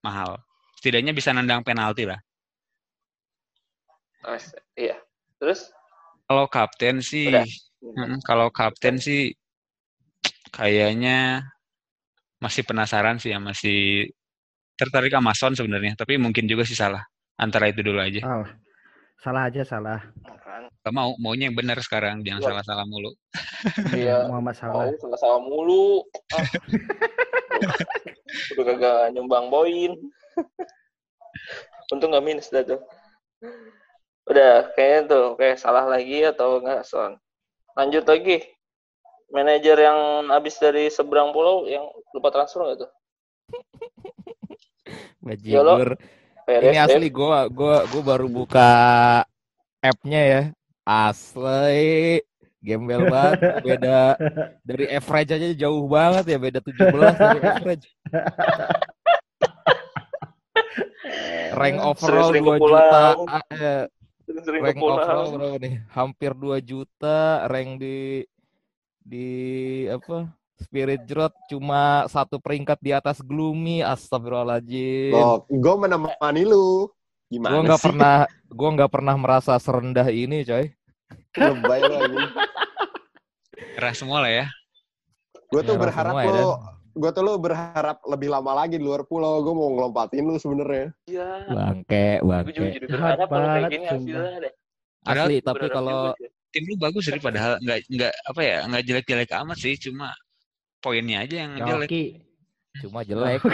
mahal. 0.03 0.39
Setidaknya 0.79 1.11
bisa 1.11 1.35
nendang 1.35 1.63
penalti 1.63 2.07
lah. 2.07 2.19
Oh, 4.23 4.35
iya. 4.75 4.99
Terus? 5.39 5.71
Kalau 6.27 6.45
kapten 6.45 6.99
sih, 6.99 7.31
hmm, 7.81 8.21
kalau 8.21 8.51
kapten 8.51 8.99
sih 8.99 9.33
kayaknya 10.51 11.43
masih 12.39 12.63
penasaran 12.63 13.17
sih 13.19 13.33
ya, 13.33 13.39
masih 13.39 14.07
tertarik 14.79 15.11
Amazon 15.15 15.55
sebenarnya, 15.55 15.95
tapi 15.99 16.15
mungkin 16.15 16.47
juga 16.47 16.63
sih 16.63 16.77
salah. 16.77 17.03
Antara 17.39 17.71
itu 17.71 17.83
dulu 17.83 17.99
aja. 17.99 18.23
Oh, 18.23 18.47
salah 19.19 19.47
aja 19.47 19.63
salah. 19.63 19.99
Gak 20.79 20.95
mau, 20.95 21.15
maunya 21.19 21.51
yang 21.51 21.57
benar 21.59 21.79
sekarang, 21.83 22.23
jangan 22.23 22.55
salah-salah 22.55 22.87
mulu. 22.87 23.11
Iya, 23.91 24.27
Muhammad 24.31 24.55
Salah. 24.55 24.87
salah-salah 24.95 25.39
mulu. 25.43 26.03
Ah. 26.35 26.45
udah 28.55 28.63
kagak 28.65 28.99
nyumbang 29.15 29.47
poin. 29.49 29.91
Untung 31.89 32.13
nggak 32.13 32.25
minus 32.25 32.53
dah 32.53 32.63
tuh. 32.63 32.81
Udah 34.29 34.69
kayaknya 34.77 35.01
tuh 35.09 35.25
kayak 35.39 35.57
salah 35.57 35.89
lagi 35.89 36.21
atau 36.21 36.61
enggak 36.61 36.85
son? 36.85 37.17
Lanjut 37.73 38.05
lagi. 38.05 38.45
Manajer 39.29 39.77
yang 39.77 40.29
habis 40.33 40.57
dari 40.57 40.89
seberang 40.89 41.29
pulau 41.33 41.69
yang 41.69 41.85
lupa 42.13 42.33
transfer 42.33 42.65
nggak 42.65 42.79
tuh? 42.85 42.91
Bajigur. 45.25 45.97
Ini 46.49 46.81
asli 46.81 47.13
gue 47.13 47.39
gua 47.53 47.85
gua 47.85 48.01
baru 48.01 48.25
buka 48.25 48.69
app-nya 49.85 50.21
ya. 50.25 50.41
Asli 50.81 52.17
Gembel 52.59 53.07
banget, 53.07 53.39
beda 53.63 54.19
dari 54.67 54.85
average 54.91 55.31
aja 55.31 55.47
jauh 55.55 55.87
banget 55.87 56.25
ya, 56.27 56.37
beda 56.37 56.59
17 56.59 57.15
dari 57.15 57.39
average. 57.39 57.85
Rank 61.55 61.77
overall 61.81 62.29
Sering 62.29 62.45
2 62.45 62.59
juta. 62.59 62.99
Eh, 63.55 63.83
rank 64.59 64.79
overall 64.79 65.27
berapa 65.33 65.57
nih? 65.57 65.73
Hampir 65.87 66.31
2 66.35 66.59
juta, 66.59 67.47
rank 67.47 67.79
di 67.79 68.27
di 68.99 69.27
apa? 69.87 70.29
Spirit 70.59 71.07
Drought 71.07 71.31
cuma 71.47 72.03
satu 72.11 72.35
peringkat 72.35 72.83
di 72.83 72.91
atas 72.91 73.23
Gloomy, 73.23 73.79
astagfirullahaladzim. 73.79 75.15
Oh, 75.15 75.47
gue 75.47 75.75
menemani 75.79 76.43
lu. 76.43 76.91
Gimana 77.31 77.55
Gue 77.55 77.61
nggak 77.63 77.83
pernah, 77.87 78.15
gue 78.27 78.69
nggak 78.75 78.91
pernah 78.91 79.15
merasa 79.15 79.55
serendah 79.55 80.11
ini, 80.11 80.43
coy. 80.43 80.67
Lebay 81.37 81.81
lagi. 81.85 82.17
Keras 83.77 83.95
semua 84.01 84.25
lah 84.25 84.31
ya. 84.31 84.45
Gue 85.49 85.61
tuh 85.65 85.77
berharap 85.81 86.13
lo, 86.13 86.21
ya, 86.29 86.45
gue 86.93 87.11
tuh 87.13 87.23
lo 87.25 87.33
berharap 87.41 87.97
lebih 88.05 88.29
lama 88.29 88.53
lagi 88.53 88.77
di 88.77 88.85
luar 88.85 89.01
pulau. 89.05 89.41
Gue 89.41 89.53
mau 89.53 89.69
ngelompatin 89.73 90.25
lu 90.25 90.37
sebenernya. 90.37 90.93
Iya. 91.09 91.29
Bangke, 91.49 92.21
bangke. 92.21 92.45
Gue 92.45 92.53
juga 92.53 92.69
jadi 92.69 92.87
berharap 92.87 93.27
kalau 93.29 93.47
kayak 93.49 93.69
gini 93.69 94.11
deh. 94.13 94.53
Asli, 95.09 95.37
tapi 95.41 95.65
kalau 95.73 96.13
tim 96.49 96.63
lu 96.65 96.75
bagus 96.81 97.05
sih 97.05 97.21
padahal 97.21 97.61
nggak 97.61 97.77
nggak 97.93 98.13
apa 98.25 98.41
ya 98.41 98.57
nggak 98.65 98.83
jelek-jelek 98.89 99.31
amat 99.37 99.57
sih 99.61 99.77
cuma 99.77 100.09
poinnya 100.81 101.21
aja 101.21 101.45
yang 101.45 101.51
jelek. 101.61 101.89
Cuma 102.77 103.01
jelek. 103.01 103.41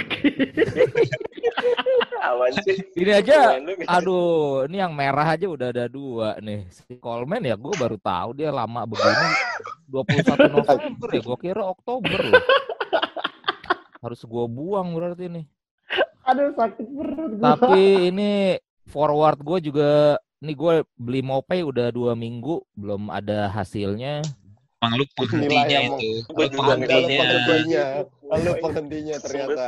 Ini 2.96 3.12
aja, 3.22 3.62
aduh, 3.86 4.66
ini 4.66 4.82
yang 4.82 4.92
merah 4.92 5.38
aja 5.38 5.46
udah 5.46 5.70
ada 5.70 5.86
dua 5.86 6.36
nih. 6.42 6.66
Si 6.74 6.98
Coleman 6.98 7.46
ya, 7.46 7.54
gue 7.54 7.74
baru 7.78 8.02
tahu 8.02 8.42
dia 8.42 8.50
lama 8.50 8.82
begini. 8.84 9.28
21 9.94 10.50
November 10.58 11.10
ya, 11.14 11.22
gue 11.22 11.38
kira 11.38 11.64
Oktober 11.64 12.20
loh. 12.26 12.44
Harus 14.02 14.22
gue 14.26 14.46
buang 14.50 14.98
berarti 14.98 15.30
nih. 15.30 15.46
Aduh 16.26 16.50
sakit 16.58 16.88
perut 16.90 17.32
gue. 17.38 17.44
Tapi 17.46 18.10
ini 18.10 18.58
forward 18.90 19.40
gue 19.46 19.70
juga, 19.70 20.18
ini 20.42 20.58
gue 20.58 20.82
beli 20.98 21.22
Mopay 21.22 21.62
udah 21.62 21.94
dua 21.94 22.18
minggu, 22.18 22.66
belum 22.74 23.14
ada 23.14 23.54
hasilnya. 23.54 24.26
Bang 24.86 25.02
lu 25.02 25.06
penghentinya 25.18 25.80
itu. 25.82 26.10
Lu 26.30 26.46
penghentinya. 26.54 27.24
Lu 28.38 28.52
penghentinya 28.62 29.16
ternyata. 29.18 29.66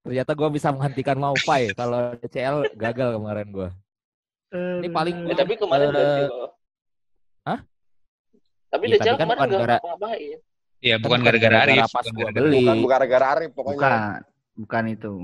Ternyata 0.00 0.32
gue 0.32 0.48
bisa 0.56 0.68
menghentikan 0.72 1.16
Maupay 1.20 1.76
kalau 1.76 2.16
DCL 2.16 2.72
gagal 2.72 3.20
kemarin 3.20 3.48
gue. 3.52 3.68
Ini 4.48 4.88
paling 4.88 5.28
ya, 5.28 5.34
tapi 5.36 5.60
kemarin 5.60 5.92
uh, 5.92 6.48
Hah? 7.44 7.60
Tapi 8.72 8.84
ya, 8.88 8.96
DCL 8.96 9.16
kan 9.20 9.28
kemarin 9.28 9.50
gara 9.60 9.76
ngapain. 9.84 10.38
Iya, 10.78 10.96
bukan 10.96 11.20
gara-gara 11.20 11.56
Arif. 11.68 11.84
Pas 11.92 12.06
gue 12.08 12.28
beli. 12.32 12.64
Bukan 12.64 12.88
gara-gara 12.88 13.26
Arif 13.36 13.50
pokoknya. 13.52 13.76
Bukan, 13.76 14.00
bukan 14.64 14.84
itu. 14.88 15.14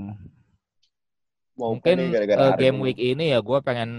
Mungkin 1.55 1.97
gara 2.13 2.25
-gara 2.29 2.41
uh, 2.51 2.55
game 2.59 2.77
week 2.85 2.99
ini 3.01 3.33
ya 3.33 3.41
gue 3.41 3.59
pengen 3.65 3.91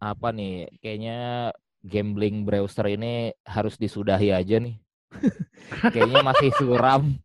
apa 0.00 0.32
nih? 0.32 0.72
Kayaknya 0.80 1.50
gambling 1.82 2.46
browser 2.46 2.86
ini 2.94 3.34
harus 3.42 3.74
disudahi 3.74 4.30
aja 4.30 4.62
nih. 4.62 4.78
Kayaknya 5.92 6.22
masih 6.24 6.50
suram. 6.56 7.18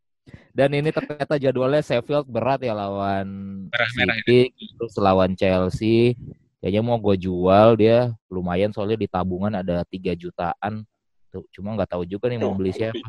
Dan 0.51 0.73
ini 0.73 0.89
ternyata 0.89 1.37
jadwalnya 1.37 1.85
Sheffield 1.85 2.25
berat 2.25 2.65
ya 2.65 2.73
lawan 2.73 3.27
merah, 3.69 3.91
merah, 3.93 4.17
City, 4.17 4.49
ya. 4.57 4.73
terus 4.75 4.93
lawan 4.97 5.31
Chelsea. 5.37 6.17
Kayaknya 6.57 6.81
mau 6.81 6.97
gue 6.97 7.15
jual 7.21 7.77
dia 7.77 8.09
lumayan 8.27 8.73
soalnya 8.73 8.97
di 8.97 9.05
tabungan 9.05 9.53
ada 9.53 9.85
3 9.85 10.17
jutaan. 10.17 10.81
Tuh, 11.29 11.45
cuma 11.53 11.77
nggak 11.77 11.93
tahu 11.93 12.03
juga 12.09 12.33
nih 12.33 12.41
mau 12.41 12.57
beli 12.57 12.73
siapa. 12.73 13.05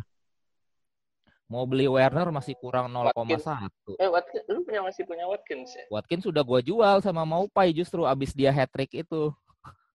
Mau 1.49 1.64
beli 1.64 1.88
Werner 1.88 2.28
masih 2.28 2.53
kurang 2.61 2.92
0,1. 2.92 3.96
Eh, 3.96 4.05
Watkins, 4.12 4.44
lu 4.53 4.61
punya 4.68 4.84
masih 4.84 5.03
punya 5.09 5.24
Watkins 5.24 5.72
ya? 5.72 5.84
Watkins 5.88 6.28
sudah 6.28 6.44
gue 6.44 6.61
jual 6.61 7.01
sama 7.01 7.24
Maupai 7.24 7.72
justru 7.72 8.05
abis 8.05 8.36
dia 8.36 8.53
hat 8.53 8.68
trick 8.68 8.92
itu. 8.92 9.32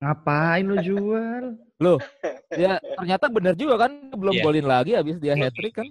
Ngapain 0.03 0.67
lu 0.67 0.75
jual? 0.83 1.43
Loh, 1.79 1.99
ya 2.51 2.75
ternyata 2.99 3.31
bener 3.31 3.55
juga 3.55 3.87
kan 3.87 3.91
belum 4.11 4.35
yeah. 4.35 4.43
golin 4.43 4.67
lagi 4.67 4.91
abis 4.99 5.15
dia 5.15 5.31
hat 5.39 5.55
trick 5.55 5.79
kan. 5.79 5.87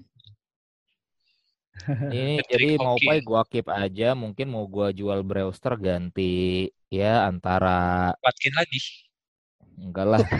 Ini 2.13 2.45
jadi 2.45 2.77
mau 2.77 3.01
pay 3.01 3.25
gua 3.25 3.43
keep 3.49 3.65
aja, 3.73 4.13
mungkin 4.13 4.53
mau 4.53 4.69
gua 4.69 4.93
jual 4.93 5.25
Brewster 5.25 5.81
ganti 5.81 6.69
ya 6.93 7.25
antara 7.25 8.13
Watkin 8.21 8.53
lagi. 8.53 8.81
Enggak 9.81 10.07
lah. 10.07 10.21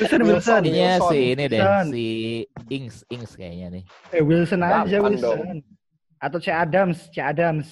Wilson, 0.00 0.22
Wilson. 0.24 0.62
Wilson, 0.64 1.12
si 1.12 1.18
ini 1.34 1.44
deh, 1.44 1.60
Wilson. 1.60 1.86
si 1.92 2.06
Ings, 2.72 2.96
Ings 3.12 3.32
kayaknya 3.36 3.66
nih. 3.68 3.84
Eh, 4.16 4.22
Wilson 4.24 4.62
aja 4.64 4.96
Wilson. 5.02 5.60
Atau 6.16 6.38
C 6.40 6.48
Adams, 6.48 7.10
C 7.12 7.20
Adams. 7.20 7.68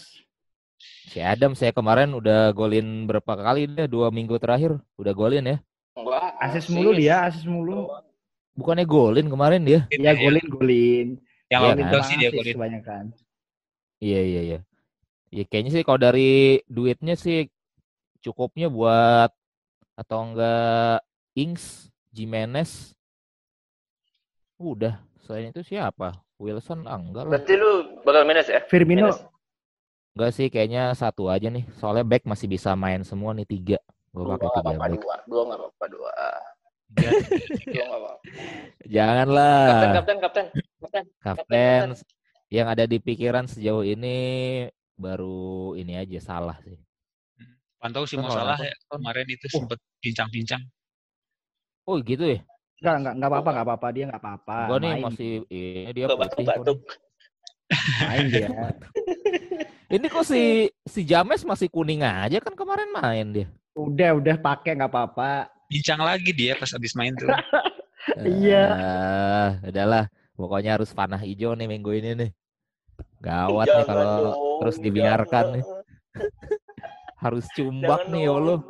Si 1.08 1.24
Adam 1.24 1.56
saya 1.56 1.72
kemarin 1.72 2.12
udah 2.12 2.52
golin 2.52 3.08
berapa 3.08 3.32
kali 3.32 3.64
deh 3.64 3.88
dua 3.88 4.12
minggu 4.12 4.36
terakhir 4.36 4.76
udah 5.00 5.12
golin 5.16 5.44
ya. 5.44 5.58
Enggak. 5.96 6.36
Asis 6.36 6.68
mulu 6.68 6.92
dia, 6.92 7.24
asis 7.24 7.48
mulu. 7.48 7.88
Bukannya 8.52 8.84
golin 8.84 9.26
kemarin 9.32 9.64
dia? 9.64 9.80
Ya 9.88 10.12
golin 10.12 10.46
golin. 10.52 11.08
Yang 11.48 11.60
Iya 11.64 11.64
lawan 11.64 11.78
kan? 11.80 11.90
Chelsea 11.96 12.14
dia 12.20 12.30
golin. 12.30 12.54
kebanyakan. 12.54 13.04
Iya 14.04 14.20
iya 14.20 14.40
iya. 14.44 14.58
Ya 15.32 15.44
kayaknya 15.48 15.70
sih 15.80 15.82
kalau 15.82 15.96
dari 15.96 16.60
duitnya 16.68 17.16
sih 17.16 17.48
cukupnya 18.20 18.68
buat 18.68 19.32
atau 19.96 20.18
enggak 20.28 21.00
Ings, 21.32 21.88
Jimenez. 22.12 22.92
Udah, 24.58 24.98
selain 25.24 25.54
itu 25.54 25.62
siapa? 25.62 26.18
Wilson 26.38 26.86
ah, 26.86 26.98
enggak 26.98 27.26
lah. 27.26 27.32
Berarti 27.34 27.54
lu 27.56 27.72
bakal 28.02 28.22
minus 28.26 28.46
ya? 28.50 28.60
Firmino, 28.66 29.10
Minus. 29.10 29.18
Enggak 30.18 30.34
sih, 30.34 30.50
kayaknya 30.50 30.90
satu 30.98 31.30
aja 31.30 31.46
nih. 31.46 31.62
Soalnya 31.78 32.02
back 32.02 32.26
masih 32.26 32.50
bisa 32.50 32.74
main 32.74 33.06
semua 33.06 33.30
nih 33.38 33.46
tiga. 33.46 33.78
Gue 34.10 34.26
pakai 34.34 34.50
tiga 34.50 34.74
apa-apa 34.74 34.86
back. 34.90 34.98
dua. 34.98 35.16
Dua 35.30 35.42
nggak 35.46 35.58
apa-apa 35.62 35.84
dua. 35.86 36.12
Dua 36.90 37.10
nggak 37.70 37.86
apa-apa. 37.86 38.12
Kapten, 38.18 38.90
Janganlah. 38.90 39.62
kapten, 39.70 39.90
kapten, 39.94 40.16
kapten. 40.18 41.04
Kapten 41.22 41.86
yang 42.50 42.66
ada 42.66 42.82
di 42.90 42.98
pikiran 42.98 43.46
sejauh 43.46 43.86
ini 43.86 44.18
baru 44.98 45.78
ini 45.78 45.94
aja 45.94 46.18
salah 46.18 46.58
sih. 46.66 46.74
pantau 47.78 48.02
sih 48.02 48.18
Kan 48.18 48.26
mau 48.26 48.34
salah 48.34 48.58
ya. 48.58 48.74
Kemarin 48.90 49.26
itu 49.30 49.46
sempet 49.54 49.78
pincang-pincang. 50.02 50.66
Oh 51.86 51.94
gitu 52.02 52.26
ya? 52.26 52.42
enggak 52.82 52.94
enggak 52.98 53.14
enggak 53.14 53.30
apa-apa, 53.30 53.50
enggak 53.54 53.66
apa-apa 53.70 53.86
dia 53.94 54.04
enggak 54.10 54.22
apa-apa. 54.26 54.58
Gua 54.66 54.78
nih 54.82 54.92
masih 54.98 55.30
ini 55.46 55.90
dia 55.94 56.06
Batuk, 56.10 56.18
putih 56.26 56.42
kok 56.42 56.54
batuk. 56.58 56.78
nih. 56.82 58.02
main 58.02 58.26
dia. 58.34 58.48
Ini 59.88 60.04
kok 60.12 60.20
si 60.20 60.68
si 60.84 61.00
James 61.00 61.40
masih 61.48 61.72
kuning 61.72 62.04
aja 62.04 62.36
kan 62.44 62.52
kemarin 62.52 62.92
main 62.92 63.26
dia. 63.32 63.48
Udah, 63.72 64.20
udah 64.20 64.36
pakai 64.36 64.76
enggak 64.76 64.92
apa-apa. 64.92 65.48
Pincang 65.64 66.04
lagi 66.04 66.28
dia 66.36 66.52
pas 66.60 66.68
abis 66.72 66.92
main 66.92 67.16
tuh. 67.16 67.28
Iya. 68.16 68.64
Ah, 68.72 69.48
udahlah. 69.68 70.04
Pokoknya 70.32 70.80
harus 70.80 70.96
panah 70.96 71.20
hijau 71.20 71.52
nih 71.52 71.68
minggu 71.68 71.92
ini 71.92 72.10
nih. 72.16 72.30
Gawat 73.20 73.68
nih 73.68 73.84
Jangan 73.84 73.84
kalau 73.84 74.08
dong, 74.08 74.58
terus 74.64 74.76
dibiarkan 74.80 75.44
nih. 75.52 75.64
Harus 77.22 77.44
cumbak 77.52 78.08
Jangan 78.08 78.12
nih 78.16 78.22
ya 78.24 78.32
Allah. 78.32 78.58
dong. 78.58 78.62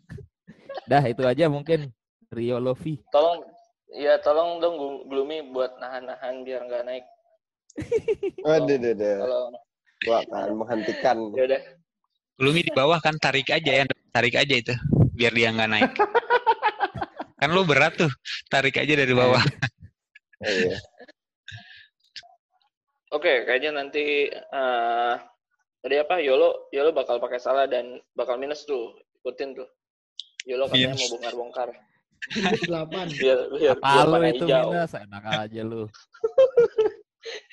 Dah 0.90 1.04
itu 1.04 1.22
aja 1.28 1.44
mungkin 1.52 1.92
Rio 2.32 2.56
Lovi. 2.56 2.96
Tolong, 3.12 3.44
ya 3.92 4.16
tolong 4.24 4.56
dong 4.58 4.74
Glu- 4.80 5.04
Gloomy 5.04 5.52
buat 5.52 5.76
nahan-nahan 5.76 6.40
biar 6.40 6.60
nggak 6.64 6.82
naik. 6.86 7.04
Waduh, 8.40 8.78
waduh. 8.78 9.16
Kalau 9.20 9.42
Gua 10.06 10.22
akan 10.22 10.54
menghentikan. 10.54 11.16
ya 11.34 11.42
udah. 11.44 11.60
Lumi 12.36 12.62
di 12.62 12.70
bawah 12.70 13.00
kan 13.00 13.16
tarik 13.16 13.48
aja 13.48 13.72
ya, 13.72 13.84
tarik 14.12 14.36
aja 14.36 14.54
itu 14.54 14.74
biar 15.12 15.32
dia 15.32 15.50
nggak 15.50 15.70
naik. 15.72 15.92
kan 17.40 17.48
lu 17.50 17.64
berat 17.64 17.96
tuh, 17.96 18.12
tarik 18.46 18.76
aja 18.76 18.92
dari 18.92 19.10
bawah. 19.10 19.40
Iya. 20.40 20.76
Oke, 23.08 23.46
kayaknya 23.46 23.80
nanti 23.80 24.28
eh 24.28 25.14
tadi 25.80 25.96
apa? 25.96 26.20
Yolo, 26.20 26.68
Yolo 26.70 26.90
bakal 26.92 27.16
pakai 27.16 27.40
salah 27.40 27.64
dan 27.64 27.96
bakal 28.12 28.36
minus 28.36 28.62
tuh. 28.62 28.92
Ikutin 29.22 29.56
tuh. 29.56 29.66
Yolo 30.44 30.68
katanya 30.68 30.92
Minus. 30.92 31.00
mau 31.00 31.10
bongkar-bongkar. 31.16 31.68
Delapan. 32.62 33.06
Biar 33.10 33.38
biar 33.50 33.76
Apa 33.80 33.88
biar 33.88 34.06
lu 34.06 34.16
itu 34.28 34.44
hijau. 34.44 34.68
minus? 34.70 34.92
Enak 34.92 35.24
aja 35.24 35.60
lu. 35.62 35.82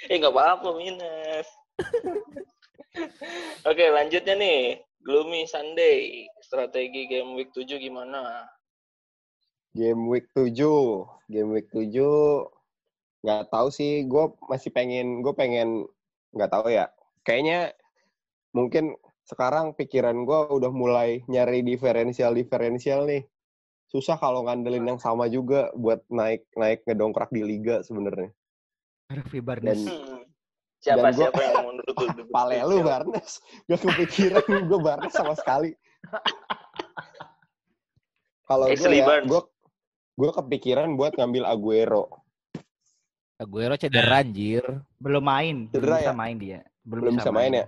Eh 0.06 0.22
nggak 0.22 0.30
apa-apa 0.30 0.70
minus. 0.78 1.47
Oke, 3.69 3.86
lanjutnya 3.89 4.36
nih. 4.38 4.82
Gloomy 5.03 5.43
Sunday. 5.49 6.28
Strategi 6.39 7.11
game 7.11 7.36
week 7.36 7.51
7 7.51 7.80
gimana? 7.80 8.47
Game 9.76 10.07
week 10.07 10.32
7. 10.32 10.55
Game 11.28 11.49
week 11.51 11.67
7 11.74 11.91
nggak 13.24 13.55
tahu 13.55 13.71
sih, 13.71 14.03
gue 14.03 14.36
masih 14.51 14.67
pengen, 14.76 15.24
gue 15.24 15.32
pengen 15.32 15.88
nggak 16.36 16.51
tahu 16.51 16.67
ya. 16.67 16.91
Kayaknya 17.24 17.71
mungkin 18.51 18.99
sekarang 19.24 19.80
pikiran 19.80 20.28
gue 20.28 20.39
udah 20.59 20.71
mulai 20.76 21.24
nyari 21.32 21.63
diferensial-diferensial 21.63 23.07
nih. 23.07 23.24
Susah 23.88 24.19
kalau 24.19 24.43
ngandelin 24.43 24.84
yang 24.84 24.99
sama 24.99 25.32
juga 25.32 25.71
buat 25.71 26.03
naik 26.11 26.43
naik 26.59 26.84
ngedongkrak 26.84 27.32
di 27.32 27.47
liga 27.47 27.80
sebenarnya. 27.80 28.36
Harvey 29.07 29.39
Barnes. 29.39 29.71
Dan 29.71 29.80
Hmm. 29.88 30.12
Siapa 30.84 30.99
Dan 30.99 31.15
gua- 31.15 31.31
siapa 31.31 31.39
yang 31.39 31.55
menurut 31.63 31.95
lu 31.95 32.07
debut 32.19 32.34
pale 32.36 32.59
lu? 32.67 32.77
Barnes, 32.84 33.31
gak 33.71 33.79
kepikiran 33.79 34.43
gue 34.69 34.79
Barnes 34.84 35.13
sama 35.15 35.34
sekali. 35.39 35.71
Kalau 38.43 38.67
gue 38.67 38.91
ya, 38.91 39.07
gue 39.23 39.41
gue 40.13 40.31
kepikiran 40.36 40.99
buat 40.99 41.15
ngambil 41.15 41.47
Aguero. 41.47 42.11
Aguero 43.39 43.79
cedera 43.79 44.19
anjir. 44.19 44.61
Belum 44.99 45.23
main, 45.23 45.71
belum 45.71 45.71
Cedera 45.71 45.97
bisa 46.03 46.11
ya? 46.11 46.13
main 46.13 46.36
dia. 46.36 46.59
Belum 46.84 47.15
bisa 47.15 47.31
main 47.31 47.51
ya. 47.55 47.65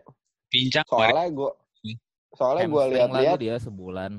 Pincang. 0.51 0.85
Soalnya 0.85 1.27
gue 1.31 1.51
soalnya 2.35 2.65
gue 2.67 2.83
lihat-lihat 2.99 3.39
dia 3.39 3.55
sebulan. 3.63 4.11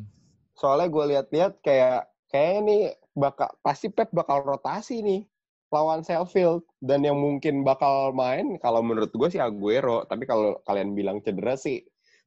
soalnya 0.57 0.89
gue 0.89 1.05
lihat-lihat 1.13 1.53
kayak 1.61 2.09
kayak 2.33 2.53
ini 2.65 2.89
bakal 3.13 3.53
pasti 3.61 3.93
Pep 3.93 4.09
bakal 4.09 4.41
rotasi 4.41 5.05
nih 5.05 5.29
lawan 5.69 6.01
Sheffield 6.01 6.63
dan 6.79 7.03
yang 7.03 7.19
mungkin 7.19 7.67
bakal 7.67 8.15
main 8.15 8.55
kalau 8.63 8.81
menurut 8.81 9.11
gue 9.11 9.29
sih 9.29 9.43
Aguero 9.43 10.07
tapi 10.07 10.23
kalau 10.25 10.63
kalian 10.63 10.95
bilang 10.95 11.19
cedera 11.21 11.59
sih 11.59 11.83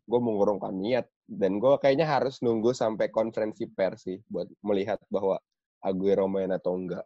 gue 0.06 0.20
mengurungkan 0.20 0.76
niat 0.76 1.08
dan 1.24 1.62
gue 1.62 1.78
kayaknya 1.80 2.04
harus 2.04 2.42
nunggu 2.42 2.74
sampai 2.74 3.08
konferensi 3.08 3.70
pers 3.70 4.04
sih 4.04 4.18
buat 4.28 4.50
melihat 4.60 5.00
bahwa 5.08 5.40
Aguero 5.80 6.28
main 6.28 6.52
atau 6.52 6.76
enggak 6.76 7.06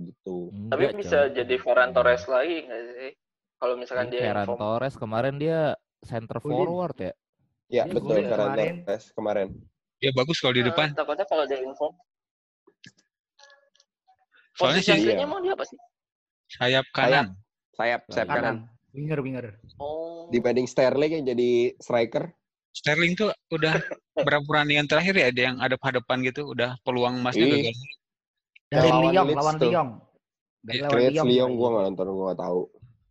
gitu 0.00 0.48
Tapi 0.72 0.88
Enggak, 0.88 0.96
bisa 0.96 1.18
jadi 1.28 1.54
Ferran 1.60 1.92
Torres 1.92 2.24
lagi 2.24 2.64
nggak 2.64 2.82
sih? 2.96 3.12
Kalau 3.60 3.74
misalkan 3.76 4.08
Ini 4.08 4.12
dia 4.16 4.22
Ferran 4.32 4.48
inform. 4.48 4.60
Torres 4.64 4.94
kemarin 4.96 5.34
dia 5.36 5.60
center 6.00 6.38
forward 6.40 6.96
ya. 6.96 7.12
ya 7.68 7.84
Iya, 7.84 7.92
betul 7.92 8.16
Ferran 8.24 8.32
kemarin. 8.32 8.74
Torres 8.88 9.04
kemarin 9.12 9.48
Dia 10.00 10.10
bagus 10.16 10.40
kalau 10.40 10.54
di 10.56 10.64
Nah, 10.64 10.68
depan. 10.72 10.88
takutnya 10.96 11.26
kalau 11.28 11.44
dia 11.44 11.60
inform. 11.60 11.92
Soalnya 14.60 14.76
Posisi 14.76 14.84
sih 14.84 14.94
aslinya 14.94 15.16
iya. 15.16 15.24
emang 15.24 15.40
dia 15.40 15.52
apa 15.52 15.64
sih? 15.64 15.78
sayap 16.50 16.86
kanan. 16.90 17.26
sayap 17.72 18.00
sayap 18.06 18.28
kanan 18.28 18.44
Kanan. 18.44 18.56
Winger, 18.90 19.18
winger. 19.18 19.46
Oh. 19.76 20.26
dibanding 20.28 20.66
Sterling 20.66 21.12
yang 21.16 21.24
jadi 21.26 21.50
striker 21.78 22.34
Sterling 22.70 23.14
tuh 23.14 23.30
udah 23.48 23.78
berapa 24.26 24.44
pertandingan 24.44 24.84
terakhir 24.84 25.14
ya 25.16 25.26
ada 25.26 25.40
yang 25.42 25.56
hadap-hadapan 25.58 26.22
gitu, 26.22 26.46
udah 26.48 26.76
peluang 26.80 27.18
emasnya 27.18 27.46
Ih. 27.46 27.52
gagal. 27.66 27.76
Dari 28.68 28.86
Lawan 28.86 29.02
Lyon, 29.02 29.26
lawan. 29.32 29.56
Lyon. 29.58 29.88
Dari 30.60 30.76
Iya, 30.76 30.84
lawan 30.86 31.00
Lyon. 31.00 31.26
Lyon 31.26 31.50
gue 31.52 31.68
nggak 31.68 31.84
nonton 31.88 32.06
gue 32.06 32.24
nggak 32.26 32.40
tahu 32.40 32.60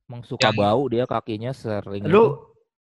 Emang 0.06 0.22
suka 0.24 0.48
Yang- 0.48 0.58
bau 0.58 0.82
dia 0.86 1.04
kakinya 1.06 1.52
sering. 1.52 2.02
Lu 2.04 2.24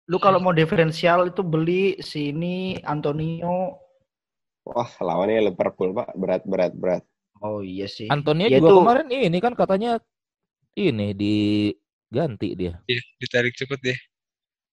lu 0.05 0.17
kalau 0.17 0.39
mau 0.39 0.51
diferensial 0.51 1.27
itu 1.27 1.43
beli 1.43 1.99
sini 2.01 2.79
Antonio. 2.81 3.77
wah 4.63 4.91
lawannya 4.99 5.45
Liverpool 5.45 5.93
pak 5.93 6.13
berat 6.15 6.43
berat 6.45 6.73
berat 6.73 7.03
Oh 7.39 7.63
iya 7.63 7.87
sih. 7.87 8.11
Antonio 8.11 8.47
Ya 8.51 8.59
juga 8.59 8.69
itu- 8.71 8.79
kemarin 8.83 9.07
ini 9.11 9.39
kan 9.39 9.53
katanya 9.55 10.03
ini 10.75 11.15
diganti 11.15 12.49
dia. 12.55 12.79
Iya, 12.87 13.03
ditarik 13.19 13.55
cepet 13.55 13.79
deh. 13.83 13.99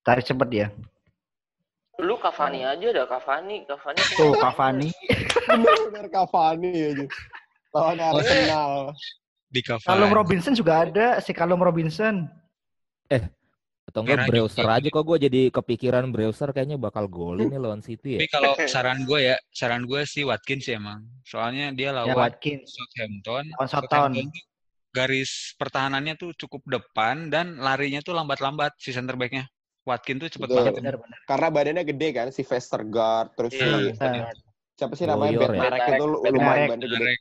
Tarik 0.06 0.26
cepet 0.26 0.50
ya. 0.54 0.68
Lu 2.02 2.20
Cavani 2.20 2.62
aja 2.68 2.88
dah 2.92 3.06
Cavani, 3.08 3.64
Cavani. 3.66 4.02
Tuh 4.20 4.36
Cavani. 4.38 4.90
benar 5.90 6.08
Cavani 6.12 6.72
aja 6.76 7.06
lawan 7.76 8.00
Arsenal 8.00 8.72
Di 9.52 9.62
cover. 9.64 9.88
Kalum 9.88 10.12
Robinson 10.12 10.52
juga 10.56 10.84
ada 10.84 11.20
si 11.24 11.32
Kalum 11.32 11.60
Robinson. 11.60 12.28
Atau 13.96 14.04
enggak 14.04 14.18
Merah 14.18 14.28
browser 14.28 14.60
juga. 14.62 14.76
aja 14.76 14.88
kok 14.92 15.04
gue 15.08 15.18
jadi 15.24 15.42
kepikiran 15.50 16.06
browser 16.12 16.52
kayaknya 16.52 16.76
bakal 16.76 17.08
golin 17.08 17.48
nih 17.48 17.56
lawan 17.56 17.80
City 17.80 18.20
Tapi 18.20 18.28
ya. 18.28 18.32
kalau 18.36 18.52
saran 18.68 19.08
gue 19.08 19.20
ya, 19.24 19.36
saran 19.50 19.88
gue 19.88 20.04
sih 20.04 20.28
Watkins 20.28 20.68
sih 20.68 20.76
emang. 20.76 21.00
Soalnya 21.24 21.72
dia 21.72 21.90
Ya 21.90 21.92
lawan 21.96 22.12
Watkins. 22.12 22.68
Southampton. 22.68 23.48
Lawan 23.56 23.70
Southampton. 23.72 24.28
tuh 24.28 24.44
garis 24.92 25.32
pertahanannya 25.56 26.14
tuh 26.16 26.36
cukup 26.36 26.60
depan 26.66 27.28
dan 27.28 27.56
larinya 27.56 28.00
tuh 28.00 28.12
lambat-lambat 28.12 28.76
si 28.76 28.92
center 28.92 29.16
back-nya. 29.16 29.48
Watkins 29.82 30.20
tuh 30.20 30.30
cepet 30.30 30.44
Betul. 30.46 30.60
banget. 30.60 30.74
Benar 30.76 30.96
benar. 31.00 31.20
karena 31.24 31.48
badannya 31.50 31.84
gede 31.86 32.08
kan 32.12 32.28
si 32.30 32.44
Vestergaard 32.44 33.32
terus 33.32 33.52
Iya. 33.54 33.96
si 33.96 34.04
Nah, 34.04 34.28
siapa 34.76 34.94
sih 34.94 35.08
namanya 35.08 35.32
ya? 35.32 35.40
Bednarek 35.42 35.82
itu 35.90 36.04
lu- 36.06 36.20
Bednarek. 36.20 36.68
lumayan 36.68 36.80
gede. 36.84 37.16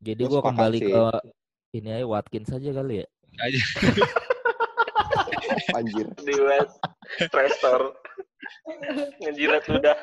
Jadi 0.00 0.22
Gua 0.24 0.30
gue 0.30 0.40
kembali 0.42 0.78
sih. 0.78 0.88
ke 0.88 1.04
ini 1.74 1.88
aja 1.92 2.06
Watkins 2.06 2.48
saja 2.48 2.70
kali 2.72 3.04
ya. 3.04 3.06
Aja. 3.36 3.60
Anjir. 5.72 6.06
Di 6.20 6.34
West 6.36 6.76
Restore. 7.32 7.96
Ngejilat 9.24 9.64
udah. 9.72 9.96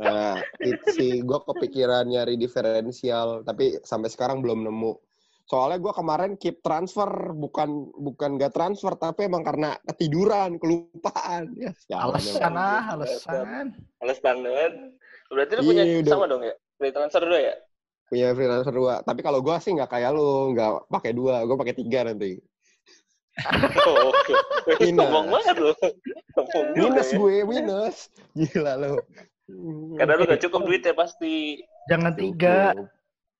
Nah, 0.00 0.40
itu 0.62 0.86
sih 0.94 1.12
gue 1.20 1.38
kepikiran 1.44 2.08
nyari 2.08 2.40
diferensial, 2.40 3.44
tapi 3.44 3.76
sampai 3.84 4.08
sekarang 4.08 4.40
belum 4.40 4.64
nemu. 4.64 4.92
Soalnya 5.48 5.80
gue 5.80 5.92
kemarin 5.96 6.36
keep 6.36 6.60
transfer, 6.60 7.32
bukan 7.32 7.88
bukan 7.96 8.36
gak 8.36 8.52
transfer, 8.52 8.92
tapi 9.00 9.28
emang 9.28 9.40
karena 9.40 9.80
ketiduran, 9.84 10.60
kelupaan. 10.60 11.56
Ya, 11.56 11.72
Alasan 12.04 12.52
ah, 12.52 12.92
alasan. 12.92 13.72
Alasan 14.04 14.36
banget. 14.44 14.72
Berarti 15.32 15.52
lu 15.56 15.62
punya 15.72 15.84
udah. 15.84 16.12
sama 16.12 16.26
dong 16.28 16.42
ya? 16.44 16.54
Free 16.76 16.92
transfer 16.92 17.24
dua 17.24 17.40
ya? 17.40 17.54
Punya 18.08 18.32
freelancer 18.32 18.72
dua. 18.72 19.04
Tapi 19.04 19.20
kalau 19.20 19.44
gue 19.44 19.56
sih 19.60 19.76
nggak 19.76 19.90
kayak 19.92 20.16
lu, 20.16 20.56
nggak 20.56 20.88
pakai 20.88 21.12
dua, 21.12 21.44
gue 21.44 21.56
pakai 21.60 21.76
tiga 21.76 22.08
nanti. 22.08 22.40
Oh, 23.86 24.10
oke. 24.10 24.34
Minus. 24.78 24.98
Sombong 24.98 25.26
banget 25.30 25.54
juga 25.54 25.74
Minus 26.74 27.08
ya. 27.08 27.16
gue, 27.16 27.36
minus. 27.44 27.96
Gila 28.34 28.72
lu. 28.76 28.92
Karena 29.94 30.12
lu 30.14 30.24
gak 30.26 30.42
cukup 30.42 30.60
duit 30.66 30.82
ya 30.82 30.92
pasti. 30.92 31.62
Jangan 31.88 32.12
tiga, 32.12 32.76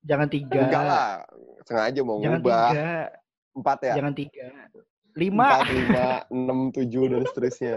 jangan 0.02 0.28
tiga. 0.30 0.60
Enggak 0.64 0.84
lah, 0.84 1.08
sengaja 1.66 2.00
mau 2.00 2.16
Jangan 2.18 2.40
ngubah. 2.40 2.68
tiga, 2.72 2.90
Empat 3.52 3.78
ya? 3.82 3.94
jangan 4.00 4.14
tiga. 4.14 4.46
Lima. 5.12 5.46
Empat, 5.50 5.66
lima, 5.68 6.06
enam, 6.30 6.58
tujuh, 6.70 7.02
dan 7.10 7.22
seterusnya. 7.26 7.76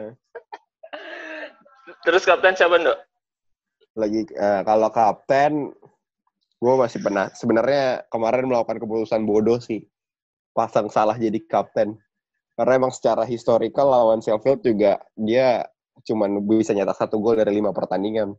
Terus 2.02 2.24
kapten 2.24 2.56
siapa, 2.56 2.78
Dok? 2.78 3.00
lagi 3.92 4.24
eh, 4.24 4.62
kalau 4.64 4.88
kapten 4.88 5.76
gue 6.56 6.74
masih 6.80 7.04
pernah 7.04 7.28
sebenarnya 7.36 8.08
kemarin 8.08 8.48
melakukan 8.48 8.80
keputusan 8.80 9.28
bodoh 9.28 9.60
sih 9.60 9.84
pasang 10.56 10.88
salah 10.88 11.20
jadi 11.20 11.36
kapten 11.44 12.00
karena 12.54 12.74
emang 12.78 12.92
secara 12.92 13.24
historical 13.24 13.88
lawan 13.88 14.20
Sheffield 14.20 14.62
juga 14.62 15.00
dia 15.14 15.66
cuman 16.02 16.42
bisa 16.44 16.72
nyetak 16.72 16.98
satu 16.98 17.18
gol 17.18 17.38
dari 17.38 17.54
lima 17.54 17.72
pertandingan 17.72 18.34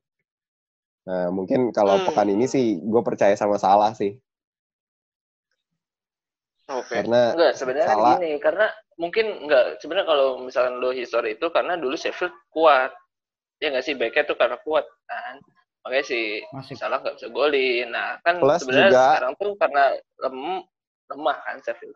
nah 1.03 1.31
mungkin 1.31 1.71
kalau 1.71 1.99
Hmm. 1.99 2.07
pekan 2.07 2.29
ini 2.31 2.47
sih 2.47 2.79
gue 2.79 3.03
percaya 3.03 3.35
sama 3.35 3.59
salah 3.59 3.91
sih 3.93 4.19
Oke. 6.71 6.95
karena 6.95 7.35
Enggak, 7.35 7.53
sebenarnya 7.59 7.89
kan 7.91 7.99
salah. 7.99 8.17
gini, 8.17 8.31
karena 8.39 8.67
mungkin 8.97 9.27
enggak 9.45 9.83
sebenarnya 9.83 10.07
kalau 10.09 10.29
misalkan 10.41 10.79
lo 10.79 10.95
history 10.95 11.35
itu 11.35 11.47
karena 11.51 11.75
dulu 11.77 11.99
Sheffield 11.99 12.33
kuat. 12.49 12.95
Ya 13.59 13.69
nggak 13.69 13.85
sih 13.85 13.95
backnya 13.95 14.25
tuh 14.25 14.39
karena 14.39 14.57
kuat 14.63 14.87
kan. 15.05 15.43
Makanya 15.83 16.05
si 16.07 16.41
Masih 16.55 16.79
salah 16.79 17.03
nggak 17.03 17.19
bisa 17.19 17.29
golin. 17.29 17.91
Nah, 17.91 18.17
kan 18.23 18.39
Plus 18.39 18.63
sebenarnya 18.63 18.89
juga- 18.89 19.05
sekarang 19.11 19.33
tuh 19.37 19.51
karena 19.59 19.85
lem, 20.23 20.39
lemah 21.11 21.39
kan 21.43 21.57
Sheffield. 21.61 21.93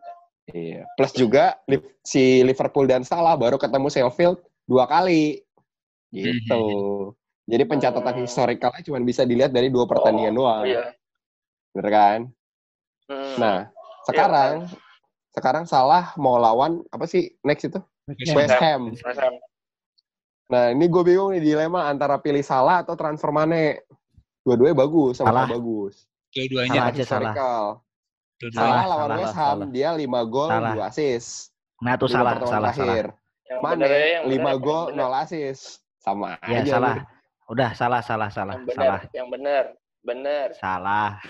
Iya 0.50 0.86
plus 0.94 1.10
juga 1.10 1.58
si 2.00 2.42
Liverpool 2.42 2.86
dan 2.86 3.02
Salah 3.02 3.34
baru 3.34 3.56
ketemu 3.56 3.88
Sheffield 3.88 4.38
dua 4.64 4.86
kali 4.86 5.42
gitu 6.10 6.62
jadi 7.46 7.62
pencatatan 7.62 8.14
Hmm. 8.14 8.22
historicalnya 8.22 8.82
cuma 8.82 8.98
bisa 9.00 9.22
dilihat 9.22 9.50
dari 9.50 9.70
dua 9.70 9.86
pertandingan 9.86 10.34
Oh, 10.34 10.38
doang 10.46 10.62
iya. 10.66 10.94
bener 11.72 11.90
kan 11.90 12.20
Hmm. 13.06 13.38
Nah, 13.38 13.58
sekarang 14.02 14.66
sekarang 15.30 15.62
salah 15.62 16.10
mau 16.18 16.42
lawan 16.42 16.82
apa 16.90 17.06
sih 17.06 17.38
next 17.46 17.70
itu? 17.70 17.78
West 18.34 18.58
Ham. 18.58 18.90
West 18.90 19.22
Ham. 19.22 19.38
Nah, 20.50 20.74
ini 20.74 20.90
gue 20.90 21.02
bingung 21.06 21.30
nih 21.30 21.38
dilema 21.38 21.86
antara 21.86 22.18
pilih 22.18 22.42
salah 22.42 22.82
atau 22.82 22.98
transfer 22.98 23.30
Mane. 23.30 23.86
Dua-duanya 24.42 24.74
bagus, 24.74 25.22
sama 25.22 25.30
Salah. 25.30 25.46
bagus. 25.54 25.94
Dua-duanya 26.34 26.74
Salah 26.74 26.90
aja, 26.90 27.04
salah. 27.06 27.34
Salah, 28.36 28.52
Salah, 28.52 28.84
lawan 28.84 29.00
salah, 29.00 29.16
West 29.16 29.32
Ham, 29.34 29.48
salah. 29.56 29.68
dia 29.72 29.90
5 29.90 30.20
gol, 30.28 30.50
Salah. 30.52 30.74
2 30.76 30.84
assist. 30.84 31.28
Nah, 31.76 31.94
Lima 31.96 32.08
salah, 32.08 32.32
salah, 32.36 32.44
salah. 32.44 32.72
terakhir. 32.72 33.04
Yang 33.46 33.60
Mane, 33.62 33.72
bener 33.72 33.88
ya, 33.90 34.06
yang 34.12 34.24
5 34.24 34.28
bener, 34.28 34.54
gol, 34.60 34.84
yang 34.84 34.92
bener. 34.92 35.08
0 35.08 35.22
assist. 35.24 35.62
Sama 35.96 36.26
Ya, 36.44 36.58
aja. 36.60 36.72
salah. 36.72 36.94
nih. 36.94 37.04
Udah, 37.46 37.70
salah, 37.72 38.00
salah, 38.02 38.28
salah, 38.28 38.54
Yang 38.54 38.66
bener, 38.66 38.76
salah. 38.76 39.00
yang 39.14 39.28
bener, 39.30 39.64
bener. 40.02 40.46
Salah. 40.54 41.10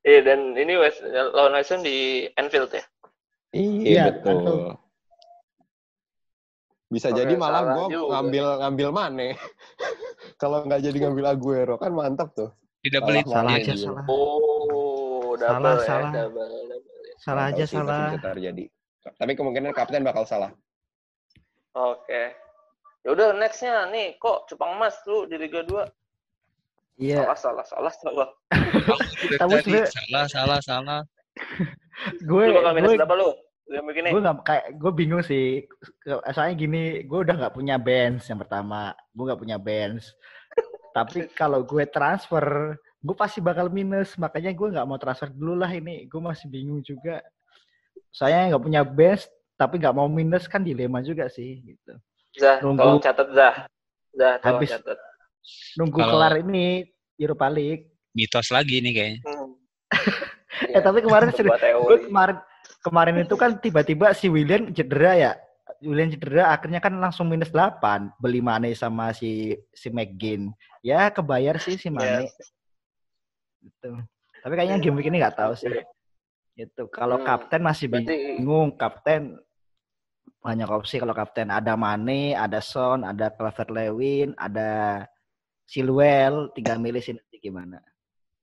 Iya 0.00 0.20
dan 0.24 0.56
ini 0.56 0.72
West 0.80 1.04
lawan 1.04 1.52
West 1.52 1.76
Ham 1.76 1.84
di 1.84 2.24
Anfield 2.40 2.72
ya. 2.72 2.84
Iya, 3.52 3.84
Iya, 3.84 4.04
betul. 4.16 4.32
betul. 4.32 4.60
Bisa 6.88 7.08
Oke, 7.12 7.20
jadi 7.20 7.34
malah 7.36 7.62
salah 7.68 7.74
gue 7.76 7.86
ngambil 8.00 8.44
ngambil 8.64 8.88
Mane. 8.90 9.28
Kalau 10.40 10.64
nggak 10.64 10.80
jadi 10.82 10.98
ngambil 11.04 11.26
Aguero 11.28 11.76
kan 11.76 11.92
mantap 11.92 12.32
tuh. 12.32 12.48
Tidak 12.80 13.00
beli 13.02 13.20
Salah 13.22 13.34
Salah 13.34 13.52
aja, 13.54 13.72
juga. 13.72 13.84
salah. 13.84 14.04
Oh, 14.08 15.30
double 15.32 15.44
Salah, 15.44 15.74
ya, 15.74 15.84
salah. 15.84 16.10
double, 16.10 16.48
double. 16.48 16.78
Salah 17.20 17.44
aja, 17.46 17.64
sih, 17.64 17.76
salah. 17.76 18.02
bisa 18.10 18.28
terjadi. 18.32 18.64
Tapi 19.14 19.32
kemungkinan 19.34 19.72
kapten 19.72 20.00
bakal 20.00 20.24
salah. 20.24 20.50
Oke. 21.72 22.32
Ya 23.00 23.08
udah 23.10 23.32
nextnya 23.32 23.88
nih 23.88 24.16
kok 24.16 24.44
Jepang 24.46 24.76
Emas 24.76 24.96
lu 25.04 25.24
di 25.24 25.36
Liga 25.36 25.60
2. 25.62 25.84
Iya. 26.96 27.24
Salah, 27.24 27.36
salah, 27.36 27.64
salah, 27.64 27.92
salah. 27.94 28.28
Udah 29.24 29.38
Tapi 29.38 29.52
tadi, 29.56 29.64
sebenarnya- 29.64 29.88
salah, 29.90 30.24
salah, 30.26 30.58
salah. 30.60 31.00
Gue, 32.28 32.48
Lu 32.48 32.56
bakal 32.56 32.72
minus 32.74 32.92
gue, 32.92 33.00
berapa 33.00 33.12
lu? 33.12 33.30
Gue 34.10 34.20
nggak 34.20 34.36
kayak 34.42 34.66
gue 34.76 34.92
bingung 34.92 35.20
sih. 35.20 35.62
Soalnya 36.32 36.54
gini, 36.56 37.04
gue 37.04 37.18
udah 37.20 37.36
nggak 37.36 37.54
punya 37.54 37.76
bench 37.76 38.24
yang 38.26 38.40
pertama. 38.40 38.90
Gue 39.12 39.28
nggak 39.28 39.40
punya 39.40 39.56
bench. 39.60 40.08
Tapi 40.90 41.30
kalau 41.32 41.62
gue 41.62 41.86
transfer, 41.86 42.74
gue 42.98 43.16
pasti 43.16 43.38
bakal 43.38 43.68
minus. 43.68 44.14
Makanya 44.14 44.50
gue 44.50 44.68
nggak 44.70 44.86
mau 44.86 44.98
transfer 44.98 45.30
dulu 45.30 45.54
lah 45.56 45.70
ini. 45.70 46.06
Gue 46.06 46.18
masih 46.18 46.46
bingung 46.46 46.82
juga. 46.82 47.22
Saya 48.10 48.50
nggak 48.50 48.62
punya 48.62 48.82
bench, 48.82 49.26
tapi 49.54 49.78
nggak 49.78 49.94
mau 49.94 50.10
minus 50.10 50.44
kan 50.46 50.60
dilema 50.60 50.98
juga 51.00 51.30
sih. 51.30 51.62
Gitu. 51.62 51.92
Zah, 52.36 52.58
Nunggu. 52.62 52.78
tolong 52.78 53.00
catat 53.00 53.28
Zah. 53.30 53.56
Zah, 54.10 54.34
tolong 54.38 54.60
Habis. 54.62 54.70
catat. 54.74 54.98
Nunggu 55.78 55.98
Kalau- 55.98 56.12
kelar 56.18 56.34
ini 56.42 56.84
Europa 57.16 57.46
League. 57.48 57.84
Mitos 58.10 58.50
lagi 58.50 58.82
nih 58.82 58.92
kayaknya. 58.92 59.20
Hmm. 59.24 59.50
Eh 60.60 60.82
tapi 60.82 61.00
kemarin 61.00 61.32
serius, 61.32 61.56
Sebuah 61.56 61.62
teori. 61.62 61.86
gue 61.88 61.98
kemarin 62.10 62.36
kemarin 62.84 63.16
itu 63.22 63.34
kan 63.34 63.56
tiba-tiba 63.56 64.12
si 64.12 64.28
William 64.28 64.68
cedera 64.74 65.12
ya. 65.16 65.32
William 65.80 66.12
cedera 66.12 66.52
akhirnya 66.52 66.80
kan 66.80 66.92
langsung 67.00 67.32
minus 67.32 67.48
8 67.48 68.12
beli 68.20 68.44
Mane 68.44 68.76
sama 68.76 69.16
si 69.16 69.56
si 69.72 69.88
McGinn. 69.88 70.52
Ya 70.84 71.08
kebayar 71.08 71.56
sih 71.56 71.80
si 71.80 71.88
Mane. 71.88 72.28
Gitu. 73.64 73.90
Tapi 74.40 74.52
kayaknya 74.56 74.80
game 74.80 74.96
week 75.00 75.08
ini 75.08 75.20
nggak 75.20 75.36
tahu 75.40 75.52
sih. 75.56 75.72
Gitu. 76.56 76.88
Kalau 76.92 77.20
Hmm. 77.20 77.26
kapten 77.26 77.60
masih 77.64 77.88
Berarti 77.88 78.12
bingung. 78.40 78.76
Kapten 78.76 79.40
banyak 80.40 80.68
opsi 80.68 80.96
kalau 81.00 81.12
kapten 81.12 81.52
ada 81.52 81.76
Mane, 81.76 82.36
ada 82.36 82.60
Son, 82.64 83.04
ada 83.04 83.32
Clever 83.32 83.68
Lewin, 83.72 84.32
ada 84.40 85.04
Silwell, 85.68 86.52
tinggal 86.56 86.80
milih 86.80 87.00
sih 87.00 87.16
nanti 87.16 87.36
gimana. 87.40 87.80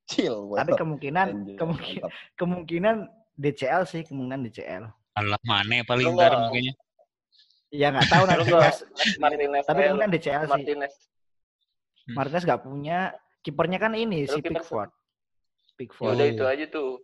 Chill. 0.08 0.58
Tapi 0.58 0.72
kemungkinan 0.74 1.28
Anjir, 1.28 1.58
kemungkinan 1.60 2.10
kemungkinan 2.40 2.96
DCL 3.38 3.84
sih 3.86 4.02
kemungkinan 4.08 4.42
DCL 4.50 4.84
Allah 5.14 5.38
mana 5.46 5.86
paling 5.86 6.14
ntar 6.14 6.34
makanya. 6.34 6.74
Ya 7.70 7.88
nggak 7.92 8.08
tahu 8.08 8.24
nanti 8.26 8.52
Mas. 8.52 8.78
Martinez 9.18 9.64
tapi 9.64 9.80
aja 9.80 9.88
lu. 9.88 10.00
kemungkinan 10.00 10.12
DCL 10.14 10.42
sih 10.42 10.52
Martinez. 10.52 10.94
Martinez 12.08 12.44
nggak 12.44 12.62
punya 12.62 12.98
kipernya 13.40 13.78
kan 13.78 13.92
ini 13.94 14.24
Lu 14.24 14.32
si 14.32 14.40
Pickford 14.40 14.92
Pickford 15.76 16.16
udah 16.16 16.28
itu 16.28 16.44
aja 16.44 16.66
tuh. 16.68 16.98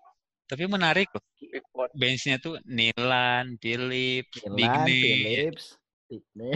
Tapi 0.43 0.63
menarik 0.65 1.07
loh. 1.09 1.23
Pickford. 1.39 1.89
Benchnya 1.93 2.35
tuh 2.37 2.59
Nilan, 2.63 3.55
Philip, 3.57 4.27
Phillips 4.33 5.77
Digne 6.09 6.51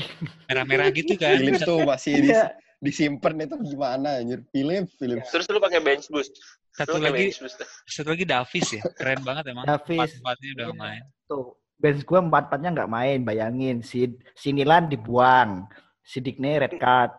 merah-merah 0.45 0.89
gitu 0.91 1.13
kan. 1.15 1.37
Philip 1.37 1.61
tuh 1.61 1.79
masih 1.83 2.13
di, 2.19 2.29
Iya. 2.33 2.53
disimpan 2.77 3.33
itu 3.39 3.55
gimana 3.63 4.17
anjir. 4.17 4.41
Philip, 4.49 4.85
Philip. 4.97 5.21
Terus 5.25 5.45
lu 5.47 5.57
pakai 5.57 5.79
bench 5.79 6.09
boost. 6.09 6.33
Satu 6.73 6.97
lagi, 6.97 7.29
bench 7.29 7.41
boost. 7.41 7.57
satu 7.89 8.09
lagi 8.11 8.25
Davis 8.25 8.67
ya. 8.69 8.81
Keren 8.93 9.21
banget 9.21 9.49
emang. 9.49 9.65
Davis. 9.65 9.97
Empat-empatnya 10.13 10.49
udah 10.53 10.67
Iya. 10.67 10.75
main. 10.75 11.03
tuh 11.25 11.45
bench 11.77 12.03
gue 12.03 12.19
empat 12.19 12.49
empatnya 12.49 12.69
nggak 12.73 12.91
main 12.91 13.19
bayangin. 13.21 13.85
Si 13.85 14.09
si 14.33 14.49
Nilan 14.51 14.89
dibuang 14.89 15.69
si 16.01 16.19
Digne 16.19 16.57
red 16.57 16.75
card 16.81 17.13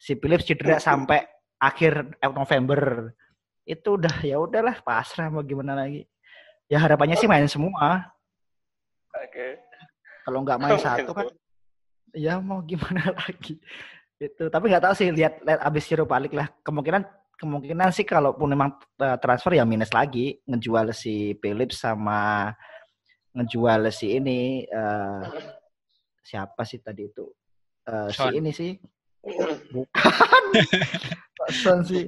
si 0.00 0.16
Phillips 0.16 0.48
cedera 0.48 0.80
sampai 0.80 1.22
akhir 1.60 2.18
November. 2.32 3.12
Itu 3.68 4.00
udah 4.00 4.16
ya 4.24 4.40
udahlah 4.40 4.80
pasrah 4.80 5.28
mau 5.28 5.44
gimana 5.44 5.76
lagi. 5.76 6.08
Ya 6.68 6.80
harapannya 6.80 7.16
sih 7.20 7.28
main 7.28 7.48
semua. 7.48 8.08
Oke. 9.08 9.58
kalau 10.22 10.44
nggak 10.44 10.60
main 10.60 10.76
satu 10.84 11.16
kan 11.16 11.26
ya 12.12 12.40
mau 12.40 12.64
gimana 12.64 13.12
lagi. 13.24 13.60
Itu 14.18 14.48
tapi 14.48 14.72
nggak 14.72 14.84
tahu 14.88 14.94
sih 14.96 15.08
lihat 15.12 15.44
lihat 15.44 15.60
abis 15.60 15.88
Europa 15.92 16.16
League 16.16 16.36
lah. 16.36 16.48
Kemungkinan 16.64 17.02
kemungkinan 17.38 17.94
sih 17.94 18.02
kalaupun 18.02 18.50
memang 18.50 18.76
eh, 18.98 19.16
transfer 19.22 19.54
ya 19.54 19.62
minus 19.62 19.94
lagi 19.94 20.36
ngejual 20.42 20.90
si 20.90 21.38
Phillips 21.38 21.86
sama 21.86 22.50
ngejual 23.38 23.86
si 23.94 24.18
ini 24.18 24.66
eh, 24.66 25.22
siapa 26.26 26.66
sih 26.66 26.82
tadi 26.82 27.06
itu 27.06 27.26
Eh, 27.88 28.08
si 28.12 28.26
ini 28.36 28.52
sih 28.52 28.76
bukan 29.72 30.44
Son 31.64 31.80
sih 31.88 32.04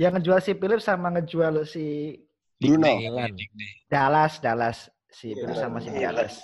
Yang 0.00 0.12
ngejual 0.16 0.40
si 0.40 0.52
Philip 0.56 0.80
sama 0.80 1.12
ngejual 1.12 1.68
si 1.68 2.16
Bruno. 2.60 2.88
Dallas, 3.88 4.40
Dallas. 4.40 4.88
Si 5.08 5.36
Philip 5.36 5.56
sama 5.56 5.80
si 5.80 5.92
Dallas. 5.92 6.40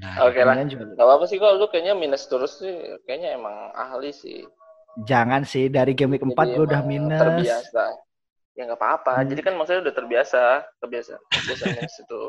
Nah, 0.00 0.28
Oke 0.28 0.40
lah. 0.40 0.56
Gak 0.56 0.96
apa-apa 0.96 1.24
sih 1.28 1.36
kalau 1.36 1.60
lu 1.60 1.68
kayaknya 1.68 1.92
minus 1.96 2.28
terus 2.28 2.60
sih. 2.60 2.72
Kayaknya 3.04 3.40
emang 3.40 3.72
ahli 3.76 4.12
sih. 4.12 4.44
Jangan 5.04 5.48
sih, 5.48 5.68
dari 5.68 5.92
game 5.92 6.16
week 6.16 6.24
4 6.24 6.36
gue 6.36 6.64
udah 6.64 6.82
minus. 6.84 7.20
Terbiasa. 7.20 7.84
Ya 8.52 8.62
nggak 8.68 8.80
apa-apa. 8.80 9.14
Hmm. 9.20 9.28
Jadi 9.32 9.40
kan 9.40 9.54
maksudnya 9.56 9.80
udah 9.84 9.94
terbiasa. 9.96 10.42
Kebiasa. 10.80 11.14
Kebiasa 11.28 11.64
minus 11.72 11.96
itu. 12.00 12.22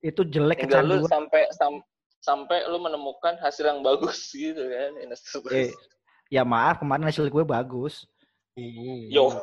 Itu 0.00 0.24
jelek 0.24 0.64
Tinggal 0.64 0.84
lu 0.84 1.04
sampai 1.04 1.44
sam, 1.52 1.84
sampai 2.24 2.64
lu 2.68 2.80
menemukan 2.80 3.36
hasil 3.40 3.68
yang 3.68 3.80
bagus 3.84 4.28
gitu 4.36 4.60
kan. 4.60 4.92
Eh, 5.52 5.72
ya 6.32 6.44
maaf, 6.44 6.80
kemarin 6.80 7.08
hasil 7.08 7.28
gue 7.28 7.44
bagus. 7.44 8.08
Yo. 9.08 9.30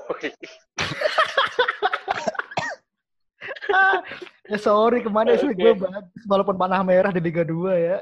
ya 4.48 4.58
sorry 4.66 5.04
ke 5.04 5.10
mana 5.12 5.36
sih 5.36 5.52
okay. 5.52 5.60
gue 5.60 5.74
bagus 5.76 6.24
walaupun 6.28 6.56
panah 6.60 6.82
merah 6.84 7.12
di 7.14 7.22
Liga 7.22 7.44
2 7.46 7.54
ya. 7.78 7.98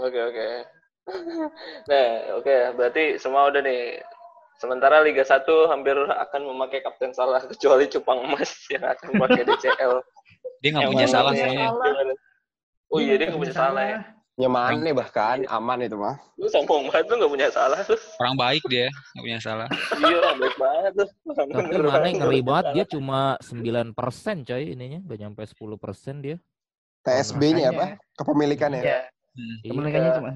Oke 0.00 0.10
okay, 0.10 0.22
oke. 0.26 0.34
Okay. 0.34 0.54
Nah 1.86 2.08
oke 2.40 2.44
okay. 2.44 2.60
berarti 2.74 3.04
semua 3.20 3.52
udah 3.52 3.62
nih. 3.62 4.00
Sementara 4.58 5.02
Liga 5.02 5.26
1 5.26 5.44
hampir 5.70 5.96
akan 5.98 6.40
memakai 6.54 6.80
kapten 6.80 7.10
salah 7.10 7.42
kecuali 7.50 7.90
Cupang 7.90 8.22
Emas 8.22 8.50
yang 8.70 8.84
akan 8.86 9.06
memakai 9.18 9.42
DCL. 9.42 9.92
Dia 10.62 10.70
nggak 10.72 10.90
punya 10.94 11.08
salah 11.10 11.32
soalnya. 11.34 11.68
Oh 12.88 12.98
iya 13.02 13.14
dia 13.18 13.26
nggak 13.28 13.42
punya 13.42 13.56
salah 13.56 13.84
ya. 13.84 14.00
Nyaman 14.34 14.82
nih 14.82 14.94
bahkan 14.94 15.46
aman 15.46 15.78
itu 15.86 15.94
mah. 15.94 16.18
Lu 16.34 16.50
sombong 16.50 16.90
banget 16.90 17.06
tuh 17.06 17.16
nggak 17.22 17.32
punya 17.32 17.48
salah 17.54 17.78
tuh. 17.86 17.98
Orang 18.18 18.34
baik 18.34 18.62
dia 18.66 18.90
nggak 18.90 19.24
punya 19.30 19.40
salah. 19.42 19.66
iya 20.02 20.16
orang 20.18 20.38
baik 20.42 20.56
banget 20.58 20.92
tuh. 20.98 21.08
Tapi 21.34 21.50
mana 21.78 22.08
ngeri 22.10 22.40
banget 22.42 22.64
dia 22.74 22.84
cuma 22.90 23.38
9 23.38 23.94
persen 23.94 24.42
coy 24.42 24.74
ininya 24.74 24.98
nggak 25.06 25.18
nyampe 25.22 25.42
10 25.46 25.54
persen 25.78 26.14
dia. 26.18 26.36
TSB-nya 27.04 27.68
apa? 27.76 27.86
Kepemilikannya. 28.16 28.82
Iya. 28.82 29.00
Hmm. 29.36 29.56
Kepemilikannya 29.60 30.10
cuma. 30.18 30.30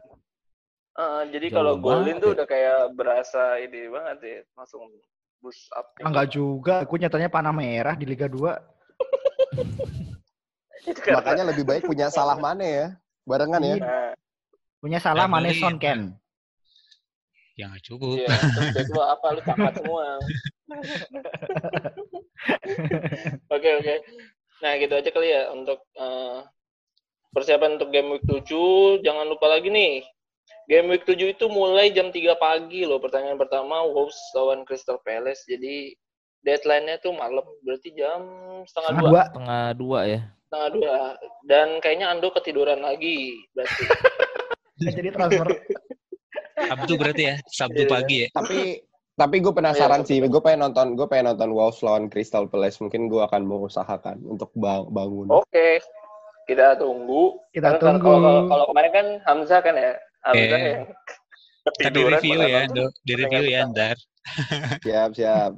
Uh, 0.98 1.22
jadi 1.30 1.54
kalau 1.54 1.78
golin 1.78 2.18
tuh 2.18 2.34
ya. 2.34 2.42
udah 2.42 2.46
kayak 2.50 2.90
berasa 2.98 3.62
ini 3.62 3.86
banget 3.86 4.18
ya, 4.18 4.42
langsung 4.58 4.82
boost 5.38 5.70
up. 5.78 5.94
Ah, 6.02 6.10
enggak 6.10 6.34
juga, 6.34 6.82
aku 6.82 6.98
nyatanya 6.98 7.30
panah 7.30 7.54
merah 7.54 7.94
di 7.94 8.02
Liga 8.02 8.26
2. 8.26 8.34
Makanya 11.14 11.54
lebih 11.54 11.62
baik 11.62 11.86
punya 11.86 12.10
salah 12.10 12.34
mana 12.34 12.66
ya? 12.66 12.86
Barengan 13.22 13.62
ya. 13.62 13.78
Nah. 13.78 14.10
Punya 14.82 14.98
salah 14.98 15.30
mana 15.30 15.54
Son 15.54 15.78
Ken? 15.78 16.18
Ya 17.54 17.70
nggak 17.70 17.86
cukup. 17.86 18.18
Iya, 18.18 18.34
terus 18.34 18.86
kedua 18.86 19.14
apa 19.14 19.26
lu 19.34 19.40
capat 19.42 19.72
semua. 19.78 20.06
Oke 23.54 23.70
oke. 23.82 23.94
Nah 24.62 24.78
gitu 24.78 24.94
aja 24.94 25.10
kali 25.10 25.34
ya 25.34 25.50
untuk 25.50 25.82
uh, 25.98 26.46
persiapan 27.34 27.82
untuk 27.82 27.90
game 27.90 28.14
week 28.14 28.22
7. 28.30 29.02
Jangan 29.02 29.26
lupa 29.26 29.50
lagi 29.50 29.74
nih. 29.74 30.06
Game 30.68 30.92
week 30.92 31.08
7 31.08 31.32
itu 31.32 31.48
mulai 31.48 31.88
jam 31.90 32.12
3 32.12 32.36
pagi 32.36 32.84
loh. 32.84 33.00
Pertanyaan 33.00 33.40
pertama 33.40 33.88
Wolves 33.88 34.20
lawan 34.36 34.68
Crystal 34.68 35.00
Palace. 35.00 35.48
Jadi 35.48 35.96
deadline-nya 36.44 37.00
tuh 37.00 37.16
malam. 37.16 37.44
Berarti 37.64 37.96
jam 37.96 38.20
setengah 38.68 38.92
dua. 39.00 39.22
Setengah 39.32 39.64
dua 39.74 40.00
ya 40.04 40.20
setengah 40.48 40.70
dua 40.80 40.96
dan 41.44 41.76
kayaknya 41.84 42.08
Ando 42.08 42.32
ketiduran 42.32 42.80
lagi 42.80 43.36
berarti 43.52 43.82
jadi 44.96 45.08
transfer 45.12 45.48
Sabtu 46.56 46.92
berarti 46.96 47.22
ya 47.28 47.34
Sabtu 47.44 47.84
yeah. 47.84 47.92
pagi 47.92 48.16
ya 48.24 48.28
tapi 48.32 48.80
tapi 49.18 49.44
gue 49.44 49.52
penasaran 49.52 50.00
oh, 50.00 50.04
iya, 50.08 50.24
sih 50.24 50.24
gue 50.24 50.40
pengen 50.40 50.64
nonton 50.64 50.96
gue 50.96 51.04
pengen 51.04 51.36
nonton 51.36 51.52
Wolves 51.52 51.84
lawan 51.84 52.08
Crystal 52.08 52.48
Palace 52.48 52.80
mungkin 52.80 53.12
gue 53.12 53.20
akan 53.20 53.44
mengusahakan 53.44 54.24
untuk 54.24 54.48
bang 54.56 54.88
bangun 54.88 55.28
oke 55.28 55.44
okay. 55.52 55.84
kita 56.48 56.80
tunggu 56.80 57.36
kita 57.52 57.76
Karena 57.76 58.00
tunggu 58.00 58.08
kalau, 58.08 58.34
kalau, 58.48 58.64
kemarin 58.72 58.92
kan 58.96 59.06
Hamzah 59.28 59.60
kan 59.60 59.76
ya 59.76 59.92
Okay. 60.26 60.82
yang 61.84 61.92
di 61.94 62.02
review 62.02 62.38
ya 62.42 62.64
do, 62.66 62.88
di 63.04 63.12
review 63.14 63.44
ya 63.44 63.68
ntar 63.68 63.96
siap 64.84 65.12
siap 65.14 65.52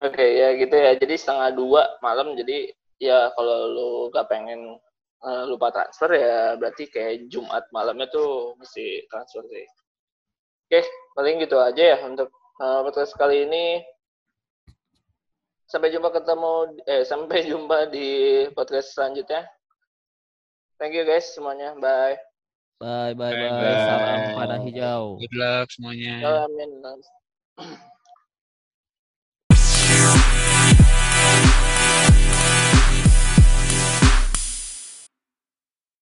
oke 0.00 0.14
okay, 0.14 0.30
ya 0.40 0.48
gitu 0.56 0.74
ya 0.74 0.90
jadi 0.96 1.14
setengah 1.18 1.48
dua 1.58 1.82
malam 2.00 2.38
jadi 2.38 2.70
ya 2.98 3.30
kalau 3.34 3.58
lu 3.70 3.90
gak 4.14 4.26
pengen 4.30 4.78
uh, 5.22 5.42
lupa 5.46 5.70
transfer 5.74 6.10
ya 6.14 6.54
berarti 6.58 6.90
kayak 6.90 7.30
Jumat 7.30 7.66
malamnya 7.74 8.06
tuh 8.10 8.54
mesti 8.58 9.06
transfer 9.10 9.46
sih. 9.50 9.66
Oke, 10.68 10.84
paling 11.16 11.40
gitu 11.40 11.56
aja 11.56 11.96
ya 11.96 11.98
untuk 12.04 12.28
uh, 12.60 12.84
podcast 12.84 13.16
kali 13.16 13.48
ini. 13.48 13.80
Sampai 15.68 15.92
jumpa 15.92 16.12
ketemu 16.12 16.80
eh 16.88 17.04
sampai 17.04 17.44
jumpa 17.48 17.88
di 17.88 18.08
podcast 18.52 18.92
selanjutnya. 18.92 19.48
Thank 20.76 20.94
you 20.94 21.04
guys 21.08 21.32
semuanya. 21.34 21.74
Bye. 21.76 22.27
Bye 22.78 23.10
bye 23.18 23.34
bye. 23.34 23.50
bye. 23.50 23.78
Salam 23.82 24.20
pada 24.38 24.56
hijau. 24.62 25.18
Good 25.18 25.34
luck 25.34 25.66
semuanya. 25.74 26.46
Salam. 26.46 26.98